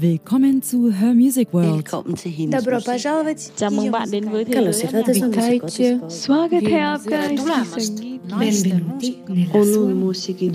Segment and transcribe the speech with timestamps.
[0.00, 1.84] Willkommen zu Her Music World.
[2.50, 3.52] Добро пожаловать.
[3.56, 5.50] Chào mừng bạn đến với thế giới âm nhạc.
[5.50, 5.98] Witajcie.
[6.08, 7.28] Słageteapka
[8.38, 9.16] Benvenuti
[9.52, 10.50] Onun Musiki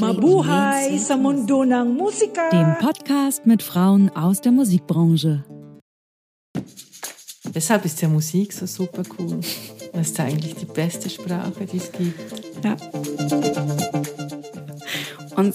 [0.00, 2.50] Mabuhay sa mundo ng musika.
[2.52, 5.38] Dem Podcast mit Frauen aus der Musikbranche.
[7.54, 9.40] Deshalb ist ja Musik so super cool.
[9.92, 12.20] Das ist eigentlich die beste Sprache, die es gibt.
[12.64, 12.76] Ja.
[15.36, 15.54] Und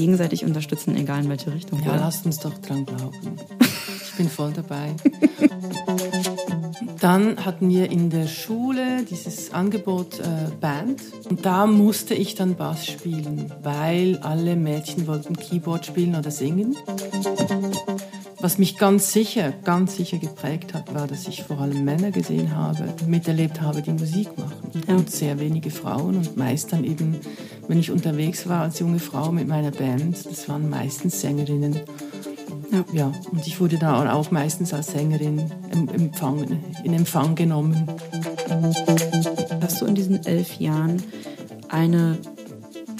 [0.00, 1.80] gegenseitig unterstützen, egal in welche Richtung.
[1.80, 2.00] Ja, oder?
[2.00, 3.36] lasst uns doch dran glauben.
[4.04, 4.94] Ich bin voll dabei.
[7.00, 12.56] Dann hatten wir in der Schule dieses Angebot äh, Band und da musste ich dann
[12.56, 16.76] Bass spielen, weil alle Mädchen wollten Keyboard spielen oder singen.
[18.42, 22.56] Was mich ganz sicher, ganz sicher geprägt hat, war, dass ich vor allem Männer gesehen
[22.56, 24.70] habe, miterlebt habe, die Musik machen.
[24.88, 24.94] Ja.
[24.94, 27.16] Und sehr wenige Frauen und meist dann eben,
[27.68, 31.80] wenn ich unterwegs war als junge Frau mit meiner Band, das waren meistens Sängerinnen.
[32.72, 32.84] Ja.
[32.92, 37.86] Ja, und ich wurde da auch meistens als Sängerin im Empfang, in Empfang genommen.
[39.60, 41.02] Hast du in diesen elf Jahren
[41.68, 42.16] eine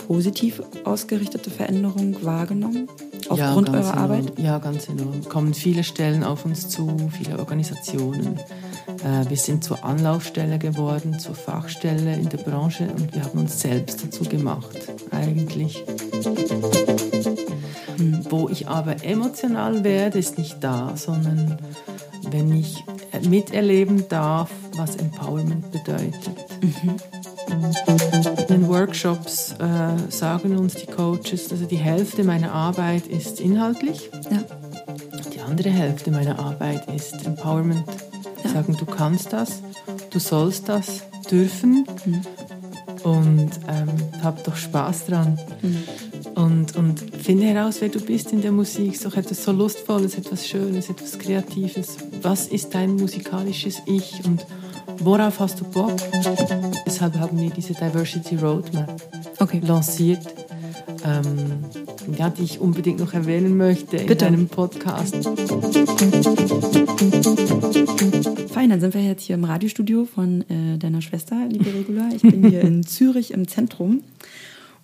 [0.06, 2.88] positiv ausgerichtete Veränderung wahrgenommen?
[3.30, 4.10] Aufgrund ganz eurer enorm.
[4.10, 4.38] Arbeit?
[4.38, 5.24] Ja, ganz enorm.
[5.28, 8.38] Kommen viele Stellen auf uns zu, viele Organisationen.
[9.04, 13.60] Äh, wir sind zur Anlaufstelle geworden, zur Fachstelle in der Branche und wir haben uns
[13.60, 14.76] selbst dazu gemacht,
[15.10, 15.84] eigentlich.
[17.96, 21.58] Hm, Wo ich aber emotional werde, ist nicht da, sondern
[22.30, 22.84] wenn ich
[23.28, 26.30] miterleben darf, was Empowerment bedeutet.
[27.50, 34.10] In den Workshops äh, sagen uns die Coaches, also die Hälfte meiner Arbeit ist inhaltlich,
[34.30, 34.42] Ja.
[35.34, 37.84] die andere Hälfte meiner Arbeit ist Empowerment.
[38.44, 39.62] Sagen, du kannst das,
[40.10, 41.86] du sollst das dürfen
[43.04, 43.88] und ähm,
[44.22, 45.38] hab doch Spaß dran.
[46.34, 48.94] Und, und finde heraus, wer du bist in der Musik.
[48.94, 51.96] Ist doch etwas so Lustvolles, etwas Schönes, etwas Kreatives.
[52.22, 54.46] Was ist dein musikalisches Ich und
[55.00, 55.92] worauf hast du Bock?
[56.86, 59.00] Deshalb haben wir diese Diversity Roadmap
[59.38, 59.60] Okay.
[59.64, 60.20] lanciert,
[61.04, 61.64] ähm,
[62.16, 64.26] ja, die ich unbedingt noch erwähnen möchte in Bitte.
[64.26, 65.14] einem Podcast.
[68.52, 72.08] Fein, dann sind wir jetzt hier im Radiostudio von äh, deiner Schwester, liebe Regula.
[72.14, 74.02] Ich bin hier in Zürich im Zentrum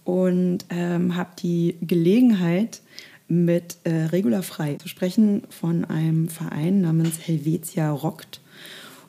[0.05, 2.81] und ähm, habe die Gelegenheit,
[3.29, 8.41] mit äh, Regula Frei zu sprechen von einem Verein namens Helvetia Rockt.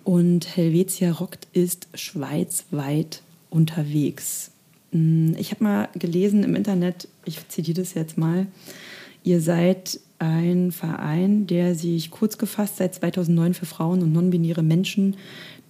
[0.08, 4.52] Und Helvetia Rockt ist schweizweit unterwegs.
[4.94, 8.48] Mm, Ich habe mal gelesen im Internet, ich zitiere das jetzt mal,
[9.26, 15.18] ihr seid ein Verein, der sich kurz gefasst seit 2009 für Frauen und non-binäre Menschen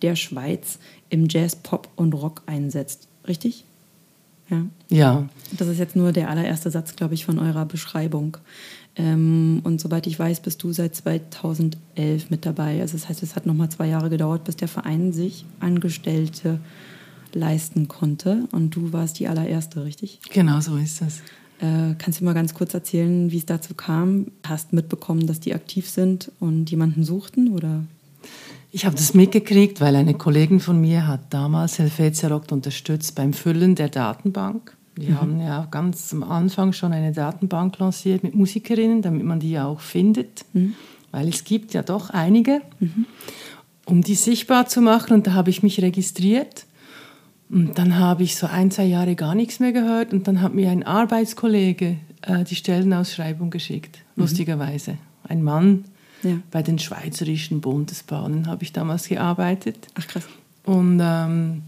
[0.03, 0.78] der Schweiz
[1.09, 3.08] im Jazz, Pop und Rock einsetzt.
[3.28, 3.64] Richtig?
[4.52, 4.68] Ja.
[4.90, 8.38] Ja, Das ist jetzt nur der allererste Satz, glaube ich, von eurer Beschreibung.
[8.97, 12.81] Ähm, und soweit ich weiß, bist du seit 2011 mit dabei.
[12.81, 16.59] Also das heißt, es hat nochmal zwei Jahre gedauert, bis der Verein sich Angestellte
[17.34, 18.47] leisten konnte.
[18.52, 20.19] Und du warst die allererste, richtig?
[20.31, 21.19] genau so ist das.
[21.59, 24.28] Äh, kannst du mal ganz kurz erzählen, wie es dazu kam?
[24.44, 27.53] Hast mitbekommen, dass die aktiv sind und jemanden suchten?
[27.53, 27.84] Oder?
[28.72, 33.34] Ich habe das mitgekriegt, weil eine Kollegin von mir hat damals Helvetia Rockt unterstützt beim
[33.34, 34.77] Füllen der Datenbank.
[34.97, 39.59] Die haben ja ganz am Anfang schon eine Datenbank lanciert mit Musikerinnen, damit man die
[39.59, 40.44] auch findet,
[41.12, 42.62] weil es gibt ja doch einige,
[43.86, 45.13] um die sichtbar zu machen.
[45.13, 46.66] Und da habe ich mich registriert.
[47.50, 50.12] Und dann habe ich so ein, zwei Jahre gar nichts mehr gehört.
[50.13, 54.97] Und dann hat mir ein Arbeitskollege äh, die Stellenausschreibung geschickt, lustigerweise.
[55.24, 55.86] Ein Mann,
[56.24, 56.40] Ja.
[56.52, 59.88] bei den Schweizerischen Bundesbahnen habe ich damals gearbeitet.
[59.96, 60.28] Ach krass.
[60.66, 61.62] Und ähm,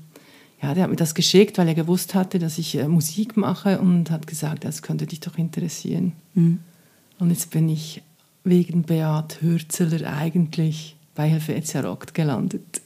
[0.61, 3.79] ja, der hat mir das geschickt, weil er gewusst hatte, dass ich äh, Musik mache
[3.79, 6.11] und hat gesagt, das könnte dich doch interessieren.
[6.35, 8.01] Und jetzt bin ich
[8.43, 12.81] wegen Beat Hürzeler eigentlich bei Helvetia Rockt gelandet.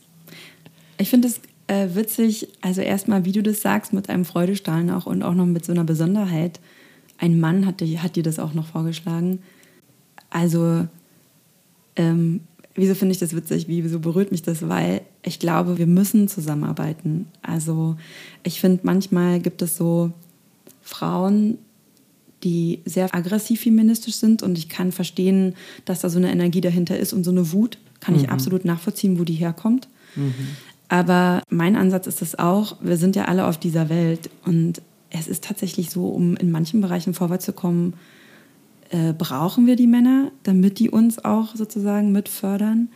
[0.97, 5.05] Ich finde es äh, witzig, also erstmal, wie du das sagst, mit einem Freudestrahlen auch
[5.05, 6.59] und auch noch mit so einer Besonderheit.
[7.17, 9.39] Ein Mann hat, dir- hat dir das auch noch vorgeschlagen.
[10.29, 10.87] Also,
[11.95, 12.41] ähm,
[12.75, 13.67] wieso finde ich das witzig?
[13.67, 14.67] Wieso berührt mich das?
[14.67, 17.27] Weil ich glaube, wir müssen zusammenarbeiten.
[17.41, 17.95] Also,
[18.43, 20.11] ich finde, manchmal gibt es so
[20.81, 21.57] Frauen,
[22.43, 25.55] die sehr aggressiv feministisch sind und ich kann verstehen,
[25.85, 29.17] dass da so eine Energie dahinter ist und so eine Wut kann ich absolut nachvollziehen,
[29.17, 29.87] wo die herkommt.
[30.89, 35.27] Aber mein Ansatz ist es auch, wir sind ja alle auf dieser Welt und es
[35.27, 37.93] ist tatsächlich so, um in manchen Bereichen vorwärts zu kommen,
[38.89, 42.89] äh, brauchen wir die Männer, damit die uns auch sozusagen mit fördern.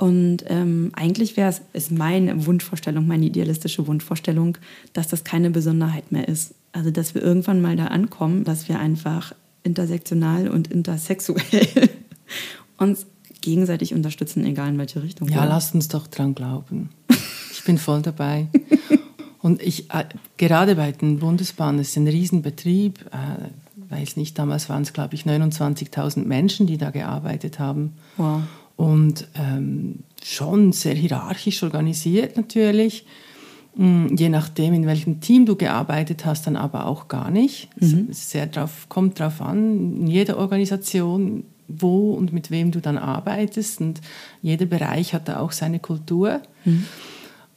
[0.00, 4.56] Und ähm, eigentlich wäre es, ist meine Wunschvorstellung, meine idealistische Wunschvorstellung,
[4.94, 6.54] dass das keine Besonderheit mehr ist.
[6.72, 11.90] Also, dass wir irgendwann mal da ankommen, dass wir einfach intersektional und intersexuell
[12.78, 13.04] uns
[13.42, 15.28] gegenseitig unterstützen, egal in welche Richtung.
[15.28, 16.88] Ja, lasst uns doch dran glauben.
[17.52, 18.46] Ich bin voll dabei.
[19.42, 20.04] Und ich, äh,
[20.36, 25.24] gerade bei den Bundesbahnen, ist ein Riesenbetrieb, äh, weiß nicht, damals waren es, glaube ich,
[25.24, 27.94] 29.000 Menschen, die da gearbeitet haben.
[28.18, 28.42] Wow.
[28.80, 33.04] Und ähm, schon sehr hierarchisch organisiert natürlich.
[33.76, 37.68] Mm, Je nachdem, in welchem Team du gearbeitet hast, dann aber auch gar nicht.
[37.78, 38.08] Mhm.
[38.10, 42.96] Es sehr drauf, kommt darauf an, in jeder Organisation, wo und mit wem du dann
[42.96, 43.82] arbeitest.
[43.82, 44.00] Und
[44.40, 46.40] jeder Bereich hat da auch seine Kultur.
[46.64, 46.86] Mhm.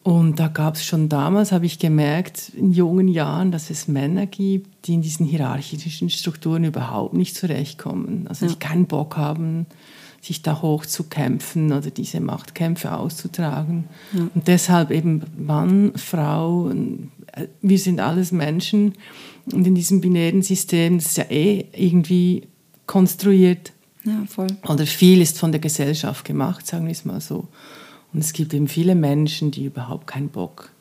[0.04, 4.26] Und da gab es schon damals, habe ich gemerkt, in jungen Jahren, dass es Männer
[4.26, 8.26] gibt, die in diesen hierarchischen Strukturen überhaupt nicht zurechtkommen.
[8.28, 9.68] Also die keinen Bock haben,
[10.24, 13.86] sich da hochzukämpfen oder diese Machtkämpfe auszutragen.
[14.14, 16.72] Und deshalb eben Mann, Frau,
[17.62, 18.94] wir sind alles Menschen.
[19.52, 22.44] Und in diesem binären System, das ist ja eh irgendwie
[22.88, 23.74] konstruiert.
[24.06, 24.48] Ja, voll.
[24.68, 27.48] Oder viel ist von der Gesellschaft gemacht, sagen wir es mal so.
[28.14, 30.72] Und es gibt eben viele Menschen, die überhaupt keinen Bock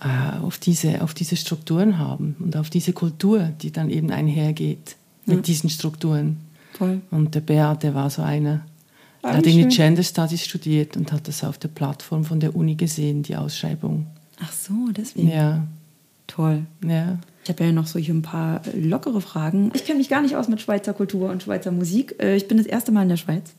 [0.00, 4.96] äh, auf, diese, auf diese Strukturen haben und auf diese Kultur, die dann eben einhergeht
[5.26, 5.42] mit Ja.
[5.42, 6.36] diesen Strukturen.
[6.72, 7.00] Voll.
[7.10, 8.62] Und der Beat, der war so einer.
[9.22, 9.86] Er Ah, hat wie irgendwie schön.
[9.94, 14.06] Gender Studies studiert und hat das auf der Plattform von der Uni gesehen, die Ausschreibung.
[14.40, 15.28] Ach so, deswegen.
[15.30, 15.62] Ja,
[16.26, 16.62] Toll.
[16.84, 17.18] ja.
[17.44, 19.70] Ich habe ja noch so hier ein paar lockere Fragen.
[19.74, 22.14] Ich kenne mich gar nicht aus mit Schweizer Kultur und Schweizer Musik.
[22.22, 23.52] Äh, Ich bin das erste Mal in der Schweiz.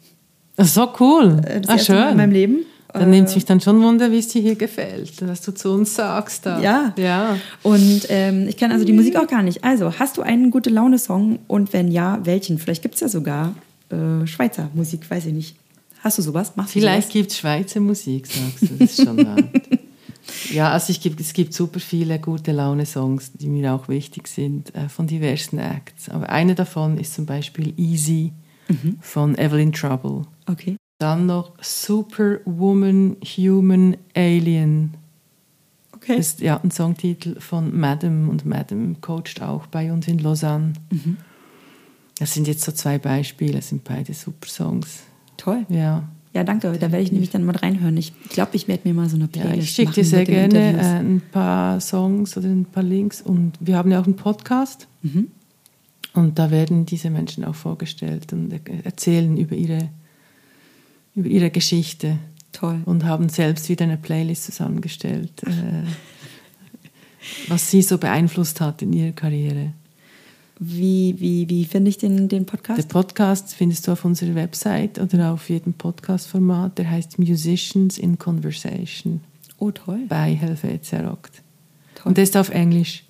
[0.57, 1.41] Ach, so cool.
[1.45, 2.57] Äh, Das ah, erste Mal in meinem Leben.
[2.93, 5.51] Dann Äh, nimmt es mich dann schon Wunder, wie es dir hier gefällt, was du
[5.51, 6.45] zu uns sagst.
[6.45, 6.61] Da.
[6.61, 6.93] Ja.
[6.97, 7.37] Ja.
[7.63, 9.63] Und ähm, ich kenne also die Musik auch gar nicht.
[9.63, 11.39] Also, hast du einen gute Laune-Song?
[11.47, 12.59] Und wenn ja, welchen?
[12.59, 13.55] Vielleicht gibt es ja sogar
[13.89, 15.55] äh, Schweizer Musik, weiß ich nicht.
[16.01, 16.53] Hast du sowas?
[16.55, 18.75] Machst du Vielleicht gibt es Schweizer Musik, sagst du.
[18.77, 19.37] Das ist schon wahr.
[20.51, 24.73] Ja, also ich gibt, es gibt super viele gute Laune-Songs, die mir auch wichtig sind,
[24.75, 26.09] äh, von diversen Acts.
[26.09, 28.33] Aber einer davon ist zum Beispiel Easy
[28.69, 28.97] Mhm.
[29.01, 30.21] von Evelyn Trouble.
[30.49, 30.77] Okay.
[31.03, 34.93] Dann noch Superwoman, Human, Alien.
[35.91, 36.17] Okay.
[36.17, 40.73] Das ist ja ein Songtitel von Madam und Madam coacht auch bei uns in Lausanne.
[40.91, 41.17] Mhm.
[42.19, 45.03] Das sind jetzt so zwei Beispiele, das sind beide super Songs.
[45.37, 45.65] Toll.
[45.69, 46.07] Ja.
[46.33, 46.71] Ja, danke.
[46.79, 47.95] Da werde ich nämlich dann mal reinhören.
[47.97, 50.57] Ich glaube, ich werde mir mal so eine Ja, Playlist ich schicke dir sehr gerne
[50.57, 50.87] äh, Interviews.
[50.87, 53.21] ein paar Songs oder ein paar Links.
[53.21, 54.87] Und wir haben ja auch einen Podcast.
[55.01, 55.27] Mhm.
[56.13, 59.89] Und da werden diese Menschen auch vorgestellt und er- erzählen über ihre,
[61.15, 62.17] über ihre Geschichte.
[62.51, 62.81] Toll.
[62.85, 65.83] Und haben selbst wieder eine Playlist zusammengestellt, äh,
[67.47, 69.73] was sie so beeinflusst hat in ihrer Karriere.
[70.59, 72.87] Wie, wie, wie finde ich den, den Podcast?
[72.89, 76.77] Podcast findest du auf unserer Website oder auf jedem Podcast-Format.
[76.77, 79.21] Der heißt Musicians in Conversation
[79.57, 80.01] Oh, toll.
[80.07, 81.41] bei Helvetia Rockt.
[81.95, 82.09] toll.
[82.09, 83.03] Und der ist auf Englisch.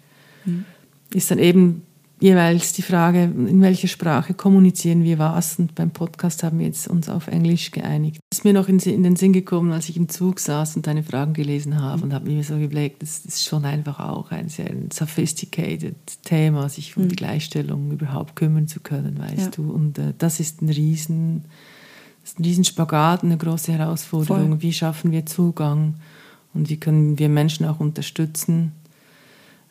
[1.13, 1.83] Ist dann eben
[2.23, 5.59] jeweils die Frage, in welcher Sprache kommunizieren wir was.
[5.59, 8.21] Und beim Podcast haben wir jetzt uns auf Englisch geeinigt.
[8.33, 11.03] Ist mir noch in, in den Sinn gekommen, als ich im Zug saß und deine
[11.03, 14.73] Fragen gelesen habe und habe mir so überlegt, das ist schon einfach auch ein sehr
[14.91, 19.49] sophisticated Thema, sich um die Gleichstellung überhaupt kümmern zu können, weißt Ja.
[19.49, 19.69] du.
[19.71, 21.43] Und äh, das ist ein riesen,
[22.21, 24.47] das ist ein riesen Spagat, eine große Herausforderung.
[24.51, 24.61] Voll.
[24.61, 25.95] Wie schaffen wir Zugang
[26.53, 28.71] und wie können wir Menschen auch unterstützen,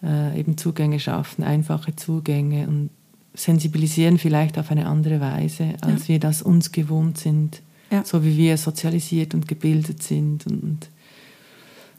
[0.02, 2.90] äh, eben Zugänge schaffen, einfache Zugänge und
[3.34, 8.04] sensibilisieren vielleicht auf eine andere Weise, als wir das uns gewohnt sind, Ja.
[8.04, 10.88] so wie wir sozialisiert und gebildet sind und,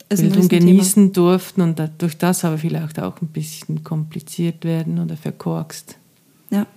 [0.09, 5.97] Bildung genießen durften und dadurch das aber vielleicht auch ein bisschen kompliziert werden oder verkorkst.
[6.51, 6.67] Ja,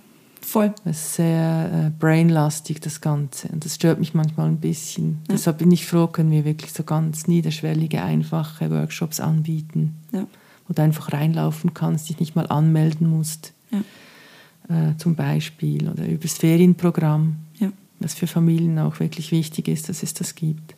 [0.41, 0.73] voll.
[0.85, 3.49] Das ist sehr äh, brainlastig, das Ganze.
[3.49, 5.19] Und das stört mich manchmal ein bisschen.
[5.29, 10.25] Deshalb bin ich froh, können wir wirklich so ganz niederschwellige, einfache Workshops anbieten, Ja.
[10.67, 14.91] Wo du einfach reinlaufen kannst, dich nicht mal anmelden musst, Ja.
[14.91, 15.87] äh, zum Beispiel.
[15.89, 17.71] Oder übers Ferienprogramm, Ja.
[17.99, 20.75] was für Familien auch wirklich wichtig ist, dass es das gibt.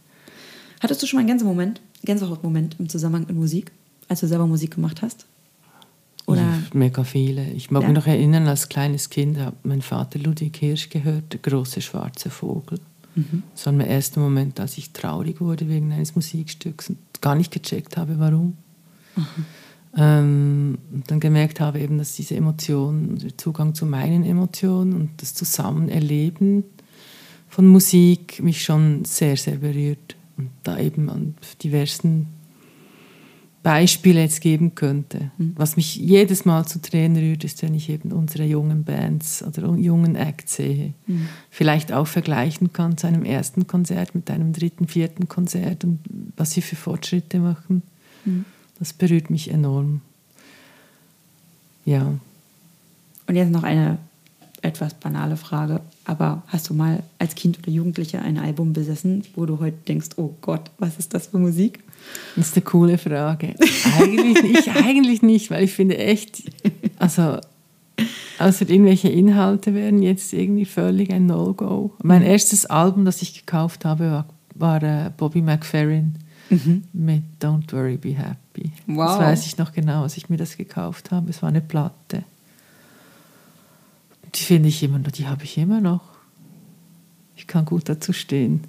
[0.79, 3.71] Hattest du schon mal einen Gänsemoment, Gänsehautmoment im Zusammenhang mit Musik,
[4.07, 5.25] als du selber Musik gemacht hast?
[6.25, 7.49] Oder Ja, mega viele.
[7.51, 7.89] Ich mag Ja.
[7.89, 12.29] mich noch erinnern, als kleines Kind hat mein Vater Ludwig Hirsch gehört, der große schwarze
[12.29, 12.79] Vogel.
[13.15, 13.41] Mhm.
[13.55, 17.51] Das war mein erster Moment, als ich traurig wurde wegen eines Musikstücks und gar nicht
[17.51, 18.55] gecheckt habe, warum.
[19.97, 25.21] Ähm, und dann gemerkt habe, eben, dass diese Emotionen, der Zugang zu meinen Emotionen und
[25.21, 26.63] das Zusammenerleben
[27.47, 30.15] von Musik mich schon sehr, sehr berührt.
[30.37, 32.27] Und da eben an diversen
[33.61, 35.31] Beispiele jetzt geben könnte.
[35.55, 39.75] Was mich jedes Mal zu Tränen rührt, ist, wenn ich eben unsere jungen Bands oder
[39.75, 40.93] jungen Acts sehe.
[41.49, 45.99] Vielleicht auch vergleichen kann zu einem ersten Konzert mit einem dritten, vierten Konzert und
[46.37, 47.81] was sie für Fortschritte machen.
[48.79, 50.01] Das berührt mich enorm.
[51.85, 52.13] Ja.
[53.27, 53.97] und jetzt noch eine
[54.61, 59.45] etwas banale Frage, aber hast du mal als Kind oder Jugendlicher ein Album besessen, wo
[59.45, 61.79] du heute denkst, oh Gott, was ist das für Musik?
[62.35, 63.55] Das ist eine coole Frage.
[63.99, 66.43] Eigentlich nicht, eigentlich nicht, weil ich finde echt,
[66.97, 67.39] also
[68.37, 71.95] außer irgendwelche Inhalte wären jetzt irgendwie völlig ein No-Go.
[72.03, 76.15] Mein erstes Album, das ich gekauft habe, war, war äh, Bobby McFerrin
[76.49, 76.83] mhm.
[76.93, 78.71] mit Don't Worry, Be Happy.
[78.87, 79.07] Wow.
[79.07, 81.29] Das weiß ich noch genau, als ich mir das gekauft habe.
[81.29, 82.23] Es war eine Platte.
[84.35, 86.01] Die finde ich immer noch, die habe ich immer noch.
[87.35, 88.63] Ich kann gut dazu stehen.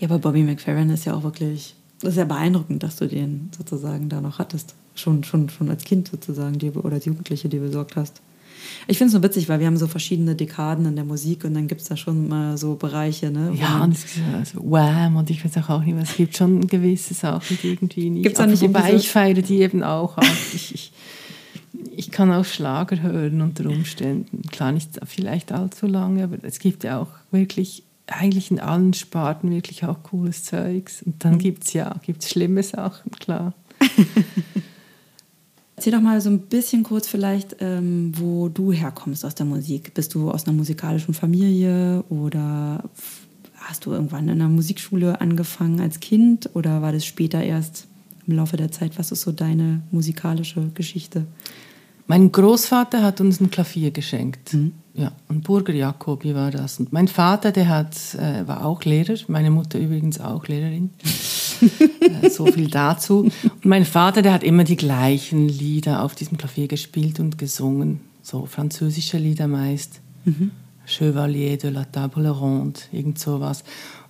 [0.00, 3.50] Ja, aber Bobby McFerrin ist ja auch wirklich, das ist ja beeindruckend, dass du den
[3.56, 4.74] sozusagen da noch hattest.
[4.94, 8.20] Schon, schon, schon als Kind sozusagen die, oder als Jugendliche dir besorgt hast.
[8.86, 11.54] Ich finde es so witzig, weil wir haben so verschiedene Dekaden in der Musik und
[11.54, 13.30] dann gibt es da schon mal so Bereiche.
[13.30, 16.36] Ne, ja, und es ist also Wham und ich weiß auch, auch nicht, es gibt
[16.36, 18.22] schon gewisse Sachen, die irgendwie nicht.
[18.22, 20.16] Gibt es nicht Wobei ich feiere die eben auch.
[20.54, 20.92] ich, ich,
[21.96, 24.42] ich kann auch Schlager hören unter Umständen.
[24.50, 29.50] Klar, nicht vielleicht allzu lange, aber es gibt ja auch wirklich, eigentlich in allen Sparten
[29.50, 31.02] wirklich auch cooles Zeugs.
[31.02, 31.38] Und dann mhm.
[31.38, 33.54] gibt es ja gibt's schlimme Sachen, klar.
[35.78, 39.94] Erzähl doch mal so ein bisschen kurz vielleicht, ähm, wo du herkommst aus der Musik.
[39.94, 42.82] Bist du aus einer musikalischen Familie oder
[43.54, 47.86] hast du irgendwann in einer Musikschule angefangen als Kind oder war das später erst
[48.26, 48.98] im Laufe der Zeit?
[48.98, 51.26] Was ist so deine musikalische Geschichte?
[52.08, 54.54] Mein Großvater hat uns ein Klavier geschenkt.
[54.54, 54.72] Mhm.
[54.98, 56.80] Ja, und Burger Jacobi war das.
[56.80, 60.90] Und mein Vater, der hat, äh, war auch Lehrer, meine Mutter übrigens auch Lehrerin.
[62.22, 63.20] äh, so viel dazu.
[63.20, 68.00] Und mein Vater, der hat immer die gleichen Lieder auf diesem Klavier gespielt und gesungen.
[68.22, 70.00] So französische Lieder meist.
[70.24, 70.50] Mhm.
[70.84, 73.62] Chevalier de la Table Ronde, irgend sowas.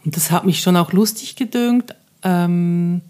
[0.07, 1.95] Und das hat mich schon auch lustig gedüngt.
[2.23, 3.03] Ähm,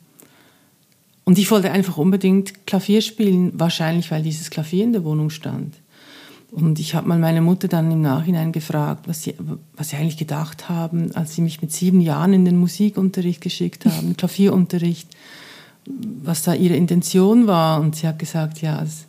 [1.23, 5.77] und ich wollte einfach unbedingt Klavier spielen, wahrscheinlich weil dieses Klavier in der Wohnung stand.
[6.51, 9.35] Und ich habe mal meine Mutter dann im Nachhinein gefragt, was sie,
[9.77, 13.85] was sie eigentlich gedacht haben, als sie mich mit sieben Jahren in den Musikunterricht geschickt
[13.85, 15.09] haben, Klavierunterricht,
[16.23, 17.81] was da ihre Intention war.
[17.81, 19.07] Und sie hat gesagt, ja, es,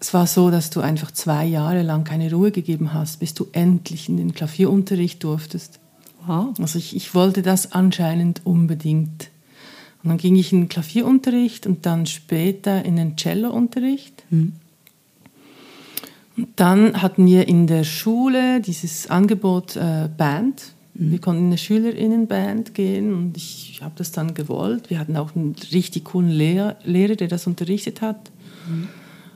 [0.00, 3.46] es war so, dass du einfach zwei Jahre lang keine Ruhe gegeben hast, bis du
[3.52, 5.80] endlich in den Klavierunterricht durftest.
[6.26, 6.54] Wow.
[6.60, 9.30] Also ich, ich wollte das anscheinend unbedingt.
[10.02, 14.24] Und dann ging ich in den Klavierunterricht und dann später in den Cellounterricht.
[14.30, 14.54] Mhm.
[16.56, 20.72] Dann hatten wir in der Schule dieses Angebot äh, Band.
[20.94, 21.10] Mhm.
[21.12, 24.90] Wir konnten in eine Schülerinnenband gehen und ich habe das dann gewollt.
[24.90, 28.30] Wir hatten auch einen richtig coolen Lehrer, Lehrer der das unterrichtet hat.
[28.68, 28.88] Mhm.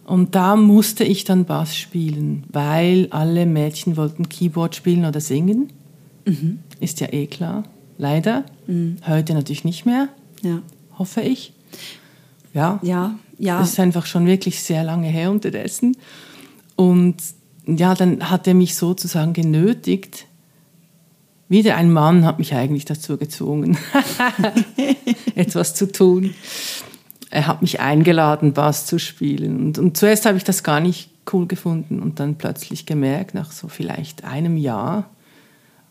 [0.06, 5.70] Und da musste ich dann Bass spielen, weil alle Mädchen wollten Keyboard spielen oder singen.
[6.24, 6.60] Mhm.
[6.80, 7.64] Ist ja eh klar.
[7.98, 8.44] Leider.
[8.66, 8.96] Mhm.
[9.06, 10.08] Heute natürlich nicht mehr
[10.42, 10.62] ja.
[10.98, 11.52] hoffe ich.
[12.54, 13.58] Ja, ja, ja.
[13.58, 15.96] Das ist einfach schon wirklich sehr lange her unterdessen.
[16.76, 17.16] Und
[17.66, 20.26] ja, dann hat er mich sozusagen genötigt.
[21.48, 23.76] Wieder ein Mann hat mich eigentlich dazu gezwungen,
[25.34, 26.34] etwas zu tun.
[27.30, 29.58] Er hat mich eingeladen, Bass zu spielen.
[29.58, 33.52] Und, und zuerst habe ich das gar nicht cool gefunden und dann plötzlich gemerkt, nach
[33.52, 35.10] so vielleicht einem Jahr,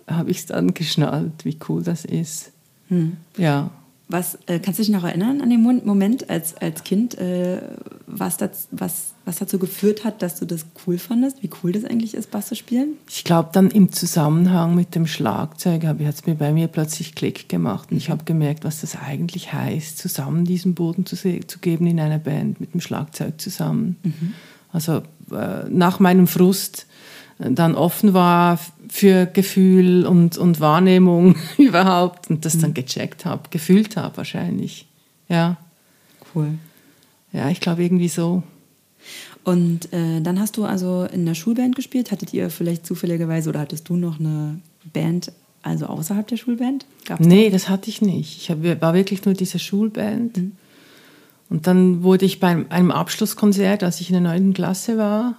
[0.08, 2.52] habe ich es dann geschnallt, wie cool das ist.
[2.90, 3.18] Hm.
[3.38, 3.72] Ja.
[4.08, 7.60] Was äh, kannst du dich noch erinnern an den Moment als, als Kind, äh,
[8.06, 11.42] was, das, was, was dazu geführt hat, dass du das cool fandest?
[11.42, 12.94] Wie cool das eigentlich ist, Bass zu spielen?
[13.10, 17.50] Ich glaube, dann im Zusammenhang mit dem Schlagzeug hat es mir bei mir plötzlich Klick
[17.50, 17.92] gemacht.
[17.92, 22.00] Und ich habe gemerkt, was das eigentlich heißt, zusammen diesen Boden zu, zu geben in
[22.00, 23.98] einer Band mit dem Schlagzeug zusammen.
[24.04, 24.34] Mhm.
[24.72, 25.02] Also
[25.32, 26.86] äh, nach meinem Frust
[27.38, 32.76] dann offen war für Gefühl und, und Wahrnehmung überhaupt und das dann mhm.
[32.76, 34.88] gecheckt habe, gefühlt habe wahrscheinlich.
[35.28, 35.58] Ja.
[36.34, 36.60] Cool.
[37.34, 38.44] Ja, ich glaube irgendwie so.
[39.46, 42.12] Und äh, dann hast du also in der Schulband gespielt.
[42.12, 44.60] Hattet ihr vielleicht zufälligerweise oder hattest du noch eine
[44.92, 46.86] Band, also außerhalb der Schulband?
[47.06, 48.38] Gab's nee, das hatte ich nicht.
[48.42, 50.38] Ich hab, war wirklich nur diese Schulband.
[50.38, 50.52] Mhm.
[51.48, 54.56] Und dann wurde ich bei einem Abschlusskonzert, als ich in der 9.
[54.56, 55.36] Klasse war,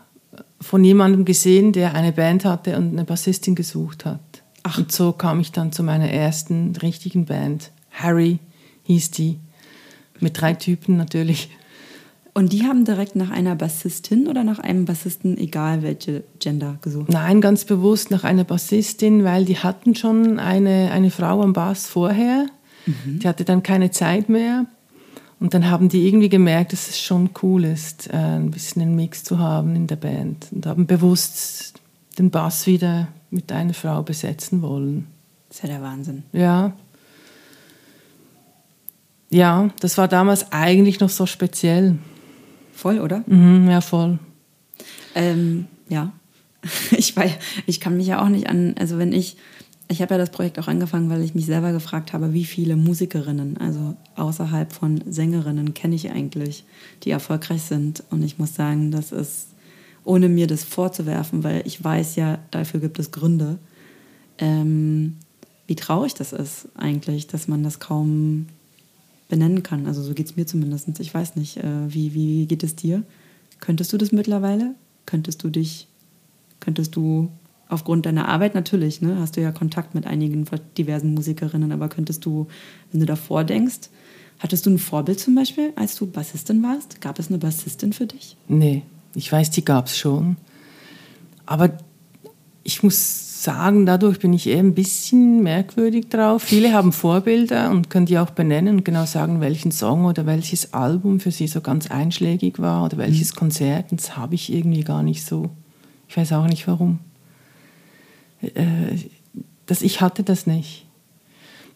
[0.60, 4.20] von jemandem gesehen, der eine Band hatte und eine Bassistin gesucht hat.
[4.62, 4.78] Ach.
[4.78, 7.72] Und so kam ich dann zu meiner ersten richtigen Band.
[7.90, 8.38] Harry
[8.84, 9.40] hieß die,
[10.20, 11.50] mit drei Typen natürlich.
[12.37, 17.09] Und die haben direkt nach einer Bassistin oder nach einem Bassisten, egal welche Gender, gesucht?
[17.09, 21.87] Nein, ganz bewusst nach einer Bassistin, weil die hatten schon eine, eine Frau am Bass
[21.87, 22.45] vorher.
[22.85, 23.21] Mhm.
[23.21, 24.66] Die hatte dann keine Zeit mehr.
[25.40, 28.97] Und dann haben die irgendwie gemerkt, dass es schon cool ist, äh, ein bisschen einen
[28.97, 30.49] Mix zu haben in der Band.
[30.50, 31.81] Und haben bewusst
[32.19, 35.07] den Bass wieder mit einer Frau besetzen wollen.
[35.49, 36.25] Das ist ja der Wahnsinn.
[36.35, 36.75] Ja.
[39.31, 41.97] Ja, das war damals eigentlich noch so speziell.
[42.76, 43.25] Voll, oder?
[43.26, 44.18] Mhm, ja, voll.
[45.14, 46.12] Ähm, ja.
[46.90, 49.38] ich, weil, ich kann mich ja auch nicht an, also wenn ich,
[49.88, 52.76] ich habe ja das Projekt auch angefangen, weil ich mich selber gefragt habe, wie viele
[52.76, 56.64] Musikerinnen, also außerhalb von Sängerinnen, kenne ich eigentlich,
[57.02, 58.04] die erfolgreich sind.
[58.11, 59.49] Und ich muss sagen, das ist,
[60.04, 63.59] ohne mir das vorzuwerfen, weil ich weiß ja, dafür gibt es Gründe,
[64.37, 65.16] ähm,
[65.66, 68.49] wie traurig das ist eigentlich, dass man das kaum
[69.28, 69.87] benennen kann.
[69.87, 71.00] Also so geht es mir zumindest.
[71.00, 73.02] Ich weiß nicht, äh, wie, wie geht es dir?
[73.61, 74.75] Könntest du das mittlerweile?
[75.06, 75.88] Könntest du dich,
[76.61, 77.30] könntest du
[77.68, 80.47] aufgrund deiner Arbeit natürlich, ne, hast du ja Kontakt mit einigen
[80.78, 82.47] diversen Musikerinnen, aber könntest du,
[82.92, 83.90] wenn du davor denkst,
[84.38, 87.00] hattest du ein Vorbild zum Beispiel, als du Bassistin warst?
[87.00, 88.37] Gab es eine Bassistin für dich?
[88.49, 88.83] Nee,
[89.14, 90.37] ich weiß, die gab es schon.
[91.45, 91.76] Aber
[92.62, 96.42] ich muss sagen, dadurch bin ich eher ein bisschen merkwürdig drauf.
[96.42, 100.74] Viele haben Vorbilder und können die auch benennen und genau sagen, welchen Song oder welches
[100.74, 103.38] Album für sie so ganz einschlägig war oder welches mhm.
[103.38, 103.92] Konzert.
[103.92, 105.50] Und das habe ich irgendwie gar nicht so.
[106.08, 106.98] Ich weiß auch nicht warum.
[108.42, 108.96] Äh,
[109.66, 110.84] das, ich hatte das nicht.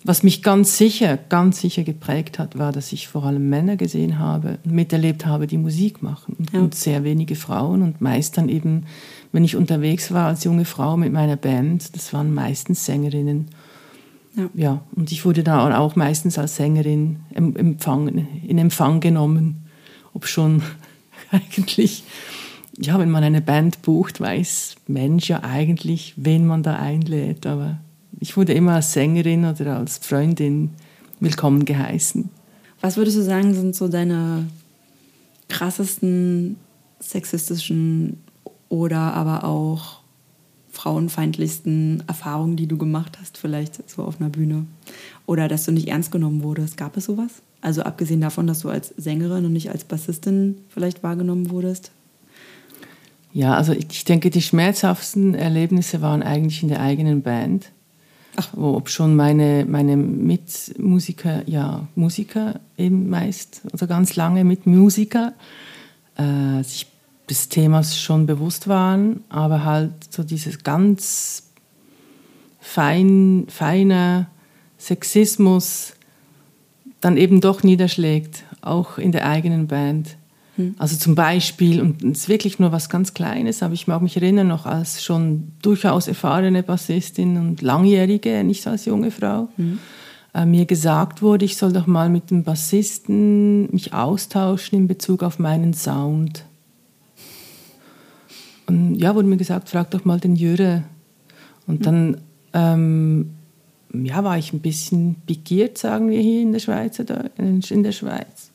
[0.02, 4.18] Was mich ganz sicher, ganz sicher geprägt hat, war, dass ich vor allem Männer gesehen
[4.18, 6.60] habe, miterlebt habe, die Musik machen und, ja.
[6.60, 8.86] und sehr wenige Frauen und meist dann eben,
[9.32, 13.48] wenn ich unterwegs war als junge Frau mit meiner Band, das waren meistens Sängerinnen.
[14.36, 19.66] Ja, ja und ich wurde da auch meistens als Sängerin empfangen, in Empfang genommen,
[20.14, 20.62] ob schon
[21.30, 22.04] eigentlich
[22.82, 27.46] ja, wenn man eine Band bucht, weiß Mensch ja eigentlich, wen man da einlädt.
[27.46, 27.78] Aber
[28.18, 30.70] ich wurde immer als Sängerin oder als Freundin
[31.20, 32.30] willkommen geheißen.
[32.80, 34.46] Was würdest du sagen, sind so deine
[35.48, 36.56] krassesten
[37.00, 38.18] sexistischen
[38.70, 40.00] oder aber auch
[40.70, 44.64] frauenfeindlichsten Erfahrungen, die du gemacht hast, vielleicht so auf einer Bühne?
[45.26, 46.78] Oder dass du nicht ernst genommen wurdest?
[46.78, 47.42] Gab es sowas?
[47.60, 51.90] Also abgesehen davon, dass du als Sängerin und nicht als Bassistin vielleicht wahrgenommen wurdest?
[53.32, 57.70] Ja, also ich denke, die schmerzhaftesten Erlebnisse waren eigentlich in der eigenen Band.
[58.36, 58.48] Ach.
[58.52, 65.34] Wo, ob schon meine, meine Mitmusiker, ja, Musiker eben meist, oder ganz lange Mitmusiker,
[66.16, 66.86] äh, sich
[67.30, 71.44] des Themas schon bewusst waren, aber halt so dieses ganz
[72.58, 74.26] fein, feine
[74.78, 75.94] Sexismus
[77.00, 80.16] dann eben doch niederschlägt, auch in der eigenen Band.
[80.56, 80.74] Hm.
[80.78, 84.16] Also zum Beispiel, und es ist wirklich nur was ganz Kleines, aber ich mag mich
[84.16, 89.78] erinnern, noch als schon durchaus erfahrene Bassistin und langjährige, nicht als junge Frau, mhm.
[90.34, 95.22] äh, mir gesagt wurde, ich soll doch mal mit dem Bassisten mich austauschen in Bezug
[95.22, 96.44] auf meinen Sound.
[98.70, 100.84] Und ja, wurde mir gesagt, frag doch mal den Jüre.
[101.66, 102.18] Und dann
[102.52, 103.30] ähm,
[103.92, 107.00] ja, war ich ein bisschen pikiert, sagen wir hier in der Schweiz.
[107.36, 108.52] In der Schweiz.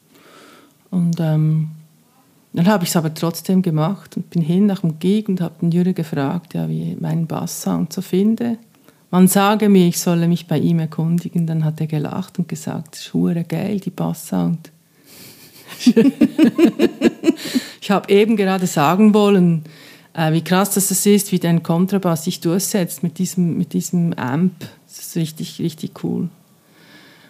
[0.89, 1.67] Und ähm,
[2.53, 5.55] dann habe ich es aber trotzdem gemacht und bin hin nach dem Gig und habe
[5.61, 8.57] den Jürgen gefragt, ja, wie ich meinen Basssound so finde.
[9.11, 11.45] Man sage mir, ich solle mich bei ihm erkundigen.
[11.45, 13.11] Dann hat er gelacht und gesagt, ist
[13.49, 14.71] geil, die Basssound.
[17.81, 19.65] ich habe eben gerade sagen wollen,
[20.15, 24.53] äh, wie krass das ist, wie dein Kontrabass sich durchsetzt mit diesem, mit diesem Amp.
[24.87, 26.29] Das ist richtig, richtig cool.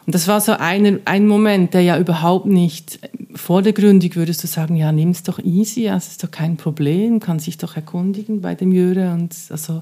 [0.05, 2.99] Und das war so ein, ein Moment, der ja überhaupt nicht
[3.33, 7.39] vordergründig würdest du sagen, ja, nimm es doch easy, es ist doch kein Problem, kann
[7.39, 9.81] sich doch erkundigen bei dem Jöre und also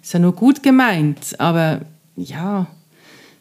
[0.00, 1.80] ist ja nur gut gemeint, aber
[2.14, 2.68] ja,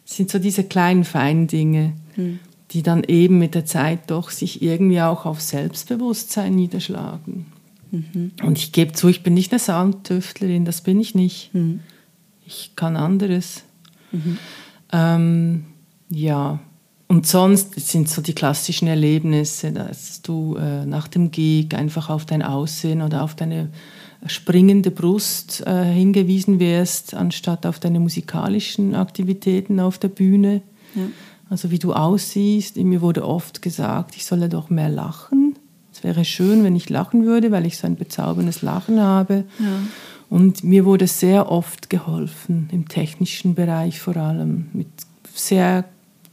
[0.06, 2.40] es sind so diese kleinen feinen Dinge, hm.
[2.72, 7.53] die dann eben mit der Zeit doch sich irgendwie auch auf Selbstbewusstsein niederschlagen.
[7.94, 8.32] Mhm.
[8.42, 11.54] Und ich gebe zu, ich bin nicht eine Soundtüftlerin, das bin ich nicht.
[11.54, 11.80] Mhm.
[12.46, 13.64] Ich kann anderes.
[14.12, 14.38] Mhm.
[14.92, 15.66] Ähm,
[16.10, 16.60] ja,
[17.08, 22.26] und sonst sind so die klassischen Erlebnisse, dass du äh, nach dem Gig einfach auf
[22.26, 23.70] dein Aussehen oder auf deine
[24.26, 30.64] springende Brust äh, hingewiesen wirst, anstatt auf deine musikalischen Aktivitäten auf der Bühne.
[30.96, 31.04] Ja.
[31.50, 32.78] Also wie du aussiehst.
[32.78, 35.53] Mir wurde oft gesagt, ich solle doch mehr lachen.
[36.04, 39.46] Es wäre schön, wenn ich lachen würde, weil ich so ein bezauberndes Lachen habe.
[39.58, 39.66] Ja.
[40.30, 44.88] Und mir wurde sehr oft geholfen, im technischen Bereich vor allem, mit
[45.34, 45.86] sehr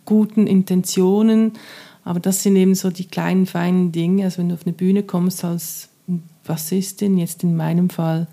[0.07, 1.53] guten Intentionen,
[2.03, 4.25] aber das sind eben so die kleinen, feinen Dinge.
[4.25, 5.89] Also wenn du auf eine Bühne kommst als
[6.45, 8.27] Bassistin, jetzt in meinem Fall,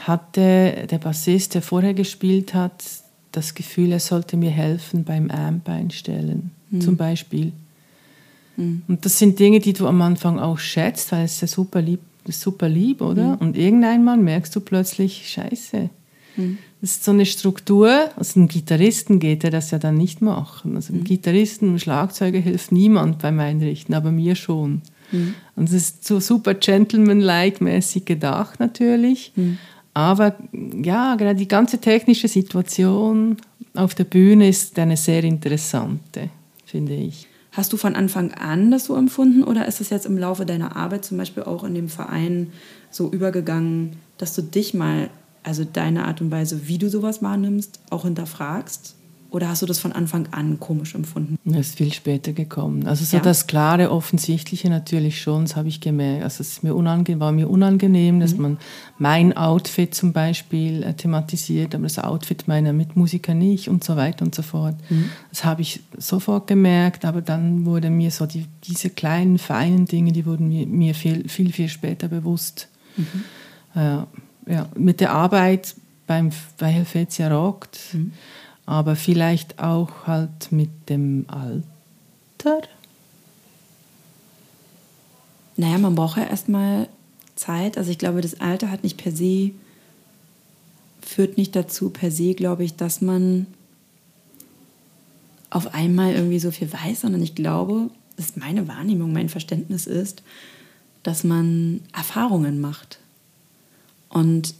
[0.00, 2.84] hatte der Bassist, der vorher gespielt hat,
[3.32, 6.82] das Gefühl, er sollte mir helfen beim Amp einstellen, mhm.
[6.82, 7.52] zum Beispiel.
[8.56, 8.82] Mhm.
[8.88, 12.00] Und das sind Dinge, die du am Anfang auch schätzt, weil es ja super lieb,
[12.28, 13.34] super lieb oder?
[13.34, 13.38] Mhm.
[13.38, 15.90] Und irgendeinmal merkst du plötzlich, scheiße,
[16.36, 16.58] mhm.
[16.84, 18.10] Das ist so eine Struktur.
[18.14, 20.76] Also einem Gitarristen geht er das ja dann nicht machen.
[20.76, 21.06] Also einem mhm.
[21.06, 24.82] Gitarristen, einem Schlagzeuger hilft niemand beim Einrichten, aber mir schon.
[25.10, 25.34] Mhm.
[25.56, 29.32] Und es ist so super gentleman-like-mäßig gedacht natürlich.
[29.34, 29.56] Mhm.
[29.94, 30.36] Aber
[30.82, 33.38] ja, gerade die ganze technische Situation
[33.72, 36.28] auf der Bühne ist eine sehr interessante,
[36.66, 37.28] finde ich.
[37.54, 40.74] Hast du von Anfang an das so empfunden oder ist es jetzt im Laufe deiner
[40.74, 42.52] Arbeit zum Beispiel auch in dem Verein
[42.90, 45.08] so übergegangen, dass du dich mal,
[45.44, 48.96] also deine Art und Weise, wie du sowas wahrnimmst, auch hinterfragst?
[49.34, 51.40] Oder hast du das von Anfang an komisch empfunden?
[51.44, 52.86] Das ist viel später gekommen.
[52.86, 53.22] Also so ja.
[53.22, 56.22] das klare, offensichtliche natürlich schon, das habe ich gemerkt.
[56.22, 58.42] Also es mir war mir unangenehm, dass mhm.
[58.42, 58.58] man
[58.96, 64.24] mein Outfit zum Beispiel äh, thematisiert, aber das Outfit meiner Mitmusiker nicht und so weiter
[64.24, 64.76] und so fort.
[64.88, 65.10] Mhm.
[65.30, 70.12] Das habe ich sofort gemerkt, aber dann wurde mir so die, diese kleinen, feinen Dinge,
[70.12, 72.68] die wurden mir, mir viel, viel, viel später bewusst.
[72.96, 73.24] Mhm.
[73.74, 75.74] Äh, ja, mit der Arbeit
[76.06, 78.12] beim, bei Helvetia Rockt mhm
[78.66, 82.68] aber vielleicht auch halt mit dem Alter.
[85.56, 86.88] Naja, man braucht ja erstmal
[87.36, 87.78] Zeit.
[87.78, 89.52] Also ich glaube, das Alter hat nicht per se,
[91.00, 93.46] führt nicht dazu per se, glaube ich, dass man
[95.50, 99.86] auf einmal irgendwie so viel weiß, sondern ich glaube, das ist meine Wahrnehmung, mein Verständnis
[99.86, 100.22] ist,
[101.04, 102.98] dass man Erfahrungen macht.
[104.08, 104.54] Und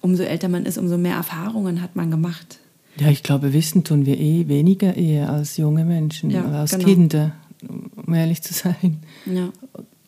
[0.00, 2.59] umso älter man ist, umso mehr Erfahrungen hat man gemacht.
[2.98, 6.84] Ja, ich glaube, wissen tun wir eh weniger eher als junge Menschen, ja, als genau.
[6.84, 7.32] Kinder,
[8.06, 8.98] um ehrlich zu sein.
[9.26, 9.50] Ja.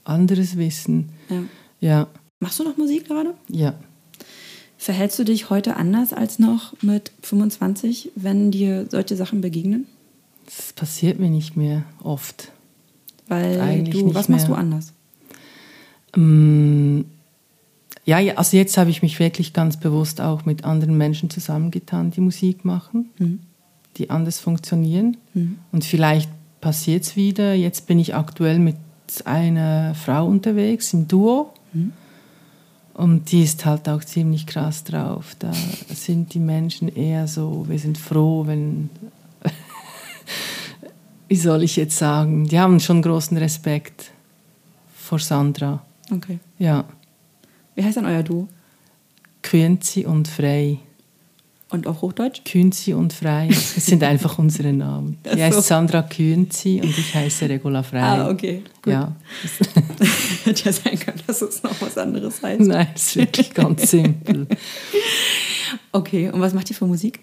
[0.05, 1.11] Anderes Wissen.
[1.29, 1.43] Ja.
[1.81, 2.07] ja.
[2.41, 3.35] Machst du noch Musik gerade?
[3.49, 3.75] Ja.
[4.77, 9.87] Verhältst du dich heute anders als noch mit 25, wenn dir solche Sachen begegnen?
[10.45, 12.51] Das passiert mir nicht mehr oft.
[13.29, 14.57] Weil Eigentlich du, was machst mehr.
[14.57, 14.93] du anders?
[16.17, 17.05] Ähm,
[18.05, 22.21] ja, also jetzt habe ich mich wirklich ganz bewusst auch mit anderen Menschen zusammengetan, die
[22.21, 23.41] Musik machen, mhm.
[23.97, 25.17] die anders funktionieren.
[25.35, 25.59] Mhm.
[25.71, 27.55] Und vielleicht passiert es wieder.
[27.55, 28.77] Jetzt bin ich aktuell mit
[29.25, 31.53] einer Frau unterwegs im Duo.
[31.73, 31.93] Mhm.
[32.95, 35.37] Und die ist halt auch ziemlich krass drauf.
[35.39, 35.53] Da
[35.89, 38.91] sind die Menschen eher so, wir sind froh, wenn,
[41.29, 44.11] wie soll ich jetzt sagen, die haben schon großen Respekt
[44.95, 45.83] vor Sandra.
[46.11, 46.39] Okay.
[46.59, 46.85] Ja.
[47.75, 48.49] Wie heißt denn euer Du?
[49.43, 50.79] Künzi und Frei.
[51.71, 52.43] Und auch Hochdeutsch?
[52.45, 53.49] Künzi und Frei.
[53.49, 55.17] Das sind einfach unsere Namen.
[55.25, 55.43] Die so.
[55.43, 58.01] heißt Sandra Künzi und ich heiße Regula Frei.
[58.01, 58.63] Ah, okay.
[58.83, 58.93] Gut.
[58.93, 59.17] Ja.
[60.45, 62.61] Hätte ja sein können, dass es noch was anderes heißt.
[62.61, 64.47] Nein, es ist wirklich ganz simpel.
[65.95, 67.21] Okay, und was macht ihr für Musik?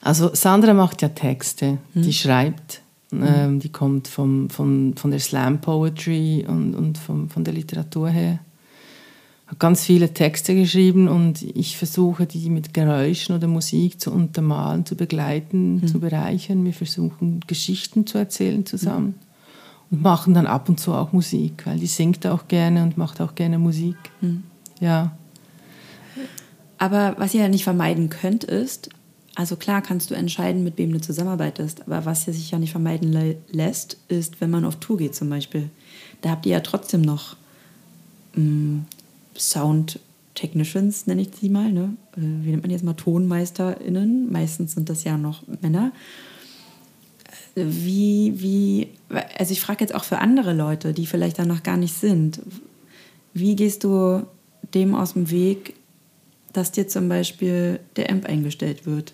[0.00, 2.02] Also Sandra macht ja Texte, hm.
[2.02, 2.80] die schreibt.
[3.10, 3.24] Hm.
[3.24, 8.08] Ähm, die kommt vom, von, von der Slam Poetry und, und vom, von der Literatur
[8.10, 8.38] her
[9.58, 14.96] ganz viele Texte geschrieben und ich versuche, die mit Geräuschen oder Musik zu untermalen, zu
[14.96, 15.86] begleiten, mhm.
[15.86, 16.64] zu bereichern.
[16.64, 19.14] Wir versuchen, Geschichten zu erzählen zusammen
[19.88, 19.96] mhm.
[19.96, 23.20] und machen dann ab und zu auch Musik, weil die singt auch gerne und macht
[23.20, 23.96] auch gerne Musik.
[24.20, 24.44] Mhm.
[24.80, 25.16] Ja.
[26.78, 28.90] Aber was ihr ja nicht vermeiden könnt, ist,
[29.34, 33.36] also klar kannst du entscheiden, mit wem du zusammenarbeitest, aber was sich ja nicht vermeiden
[33.50, 35.70] lässt, ist, wenn man auf Tour geht zum Beispiel.
[36.20, 37.36] Da habt ihr ja trotzdem noch
[38.34, 38.86] mh, mm,
[39.36, 39.98] Sound
[40.34, 41.94] Technicians, nenne ich sie mal, ne?
[42.16, 44.32] Äh, wie nennt man jetzt mal TonmeisterInnen?
[44.32, 45.92] Meistens sind das ja noch Männer.
[47.54, 48.88] Wie, wie,
[49.38, 52.40] also ich frage jetzt auch für andere Leute, die vielleicht da noch gar nicht sind,
[53.34, 54.26] wie gehst du
[54.72, 55.74] dem aus dem Weg,
[56.52, 59.12] dass dir zum Beispiel der Amp eingestellt wird?